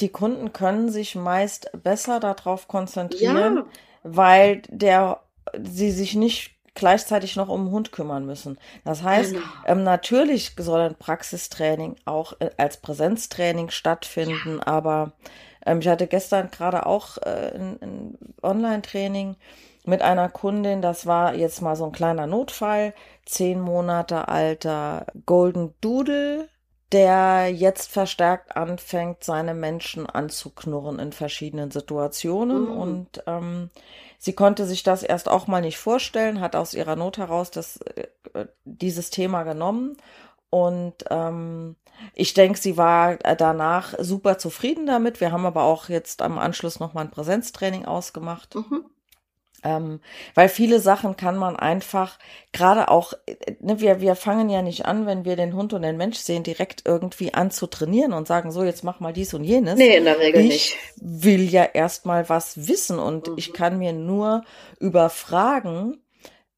[0.00, 3.66] die Kunden können sich meist besser darauf konzentrieren, ja.
[4.04, 5.22] weil der,
[5.62, 8.58] sie sich nicht gleichzeitig noch um den Hund kümmern müssen.
[8.84, 9.44] Das heißt, genau.
[9.66, 14.66] ähm, natürlich soll ein Praxistraining auch äh, als Präsenztraining stattfinden, ja.
[14.66, 15.12] aber
[15.66, 19.36] ähm, ich hatte gestern gerade auch äh, ein, ein Online-Training
[19.84, 22.94] mit einer Kundin, das war jetzt mal so ein kleiner Notfall,
[23.24, 26.48] zehn Monate alter Golden Doodle,
[26.92, 32.64] der jetzt verstärkt anfängt, seine Menschen anzuknurren in verschiedenen Situationen.
[32.64, 32.76] Mhm.
[32.76, 33.70] Und ähm,
[34.18, 37.78] sie konnte sich das erst auch mal nicht vorstellen, hat aus ihrer Not heraus das,
[37.78, 39.96] äh, dieses Thema genommen.
[40.50, 41.76] Und ähm,
[42.14, 45.20] ich denke, sie war danach super zufrieden damit.
[45.20, 48.54] Wir haben aber auch jetzt am Anschluss nochmal ein Präsenztraining ausgemacht.
[48.54, 48.84] Mhm.
[49.64, 50.00] Ähm,
[50.34, 52.18] weil viele Sachen kann man einfach,
[52.52, 53.12] gerade auch,
[53.60, 56.44] ne, wir, wir fangen ja nicht an, wenn wir den Hund und den Mensch sehen,
[56.44, 59.76] direkt irgendwie an zu trainieren und sagen, so, jetzt mach mal dies und jenes.
[59.76, 60.76] Nee, in der Regel ich nicht.
[60.96, 63.34] will ja erstmal was wissen und mhm.
[63.36, 64.44] ich kann mir nur
[64.78, 65.98] über Fragen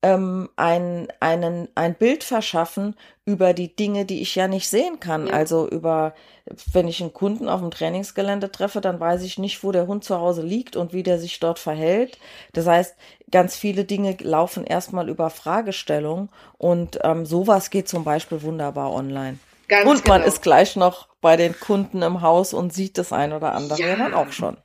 [0.02, 2.96] ähm, ein, einen, ein Bild verschaffen
[3.26, 5.26] über die Dinge, die ich ja nicht sehen kann.
[5.26, 5.34] Ja.
[5.34, 6.14] Also über,
[6.72, 10.04] wenn ich einen Kunden auf dem Trainingsgelände treffe, dann weiß ich nicht, wo der Hund
[10.04, 12.18] zu Hause liegt und wie der sich dort verhält.
[12.52, 12.96] Das heißt,
[13.30, 19.38] ganz viele Dinge laufen erstmal über Fragestellung und ähm, sowas geht zum Beispiel wunderbar online.
[19.68, 20.32] Ganz und man genau.
[20.32, 23.96] ist gleich noch bei den Kunden im Haus und sieht das ein oder andere ja.
[23.96, 24.56] dann auch schon.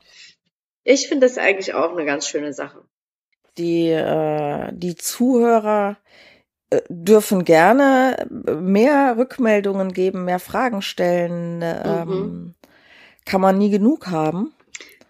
[0.83, 2.85] Ich finde das eigentlich auch eine ganz schöne Sache
[3.57, 5.97] die, äh, die Zuhörer
[6.69, 11.61] äh, dürfen gerne mehr Rückmeldungen geben, mehr Fragen stellen.
[11.63, 12.55] Ähm, mhm.
[13.25, 14.53] Kann man nie genug haben.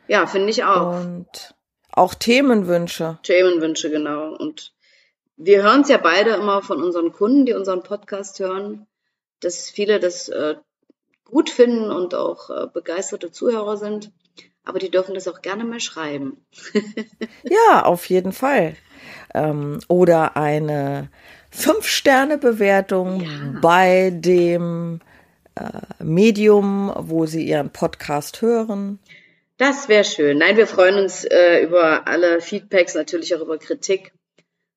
[0.08, 1.00] Ja, finde ich auch.
[1.00, 1.56] Und
[1.92, 3.20] auch Themenwünsche.
[3.24, 4.36] Themenwünsche, genau.
[4.36, 4.74] Und
[5.38, 8.88] wir hören es ja beide immer von unseren Kunden, die unseren Podcast hören,
[9.42, 10.56] dass viele das äh,
[11.26, 14.12] gut finden und auch äh, begeisterte Zuhörer sind
[14.66, 16.46] aber die dürfen das auch gerne mal schreiben.
[17.44, 18.76] ja, auf jeden Fall.
[19.34, 21.10] Ähm, oder eine
[21.52, 23.60] Fünf-Sterne-Bewertung ja.
[23.62, 25.00] bei dem
[25.56, 29.00] äh, Medium, wo Sie Ihren Podcast hören.
[29.58, 30.40] Das wäre schön.
[30.40, 34.12] Nein, wir freuen uns äh, über alle Feedbacks, natürlich auch über Kritik.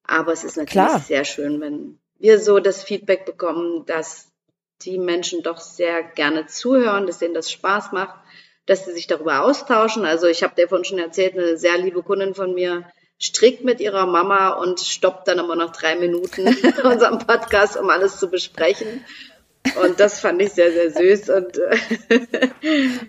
[0.05, 1.01] Aber es ist natürlich Klar.
[1.01, 4.29] sehr schön, wenn wir so das Feedback bekommen, dass
[4.83, 8.19] die Menschen doch sehr gerne zuhören, dass denen das Spaß macht
[8.69, 10.05] dass sie sich darüber austauschen.
[10.05, 12.85] Also ich habe dir vorhin schon erzählt, eine sehr liebe Kundin von mir
[13.19, 16.47] strickt mit ihrer Mama und stoppt dann immer noch drei Minuten
[16.85, 19.05] unseren Podcast, um alles zu besprechen.
[19.83, 21.31] Und das fand ich sehr, sehr süß.
[21.31, 21.61] Und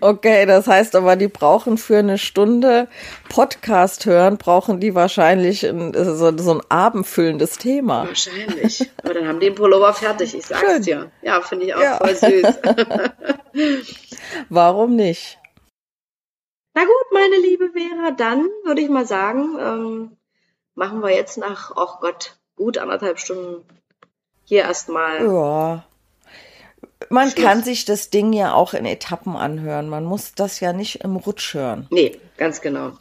[0.00, 2.88] okay, das heißt aber, die brauchen für eine Stunde
[3.28, 8.06] Podcast hören, brauchen die wahrscheinlich ein, so, so ein abendfüllendes Thema.
[8.08, 8.90] Wahrscheinlich.
[9.02, 10.82] Aber dann haben die den Pullover fertig, ich sag's Schön.
[10.82, 11.10] dir.
[11.22, 11.96] Ja, finde ich auch ja.
[11.96, 12.46] voll süß.
[14.48, 15.39] Warum nicht?
[16.74, 20.16] Na gut, meine liebe Vera, dann würde ich mal sagen, ähm,
[20.74, 23.64] machen wir jetzt nach, ach oh Gott, gut anderthalb Stunden
[24.44, 25.24] hier erstmal.
[25.24, 25.84] Ja.
[27.08, 27.44] Man Schluss.
[27.44, 29.88] kann sich das Ding ja auch in Etappen anhören.
[29.88, 31.86] Man muss das ja nicht im Rutsch hören.
[31.90, 32.92] Nee, ganz genau.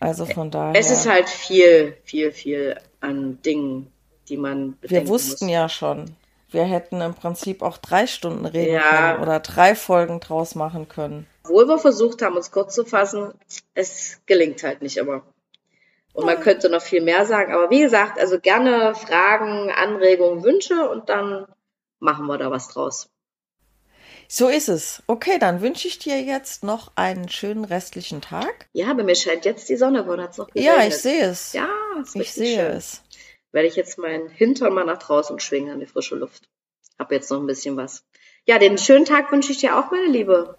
[0.00, 0.78] Also von daher.
[0.78, 3.90] Es ist halt viel, viel, viel an Dingen,
[4.28, 5.52] die man Wir wussten muss.
[5.52, 6.16] ja schon.
[6.50, 8.90] Wir hätten im Prinzip auch drei Stunden reden ja.
[8.90, 11.26] können oder drei Folgen draus machen können.
[11.46, 13.32] Obwohl wir versucht haben, uns kurz zu fassen,
[13.74, 15.22] es gelingt halt nicht immer.
[16.12, 17.52] Und man könnte noch viel mehr sagen.
[17.52, 21.46] Aber wie gesagt, also gerne Fragen, Anregungen, Wünsche und dann
[22.00, 23.08] machen wir da was draus.
[24.28, 25.04] So ist es.
[25.06, 28.68] Okay, dann wünsche ich dir jetzt noch einen schönen restlichen Tag.
[28.72, 31.52] Ja, bei mir scheint jetzt die Sonne, wo das noch Ja, ich sehe es.
[31.52, 31.68] Ja,
[32.14, 32.76] ich sehe schön.
[32.76, 33.02] es.
[33.52, 36.48] Werde ich jetzt meinen Hintern mal nach draußen schwingen an die frische Luft.
[36.98, 38.04] Hab jetzt noch ein bisschen was.
[38.46, 40.56] Ja, den schönen Tag wünsche ich dir auch, meine Liebe.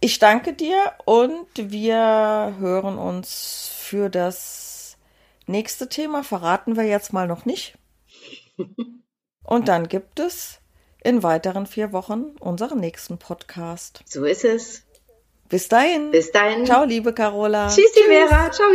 [0.00, 4.96] Ich danke dir und wir hören uns für das
[5.46, 6.22] nächste Thema.
[6.22, 7.78] Verraten wir jetzt mal noch nicht.
[9.44, 10.58] Und dann gibt es
[11.04, 14.02] in weiteren vier Wochen unseren nächsten Podcast.
[14.06, 14.82] So ist es.
[15.48, 16.10] Bis dahin.
[16.10, 16.66] Bis dahin.
[16.66, 17.68] Ciao, liebe Carola.
[17.68, 18.06] Tschüssi, Tschüss.
[18.06, 18.50] Vera.
[18.50, 18.66] Ciao.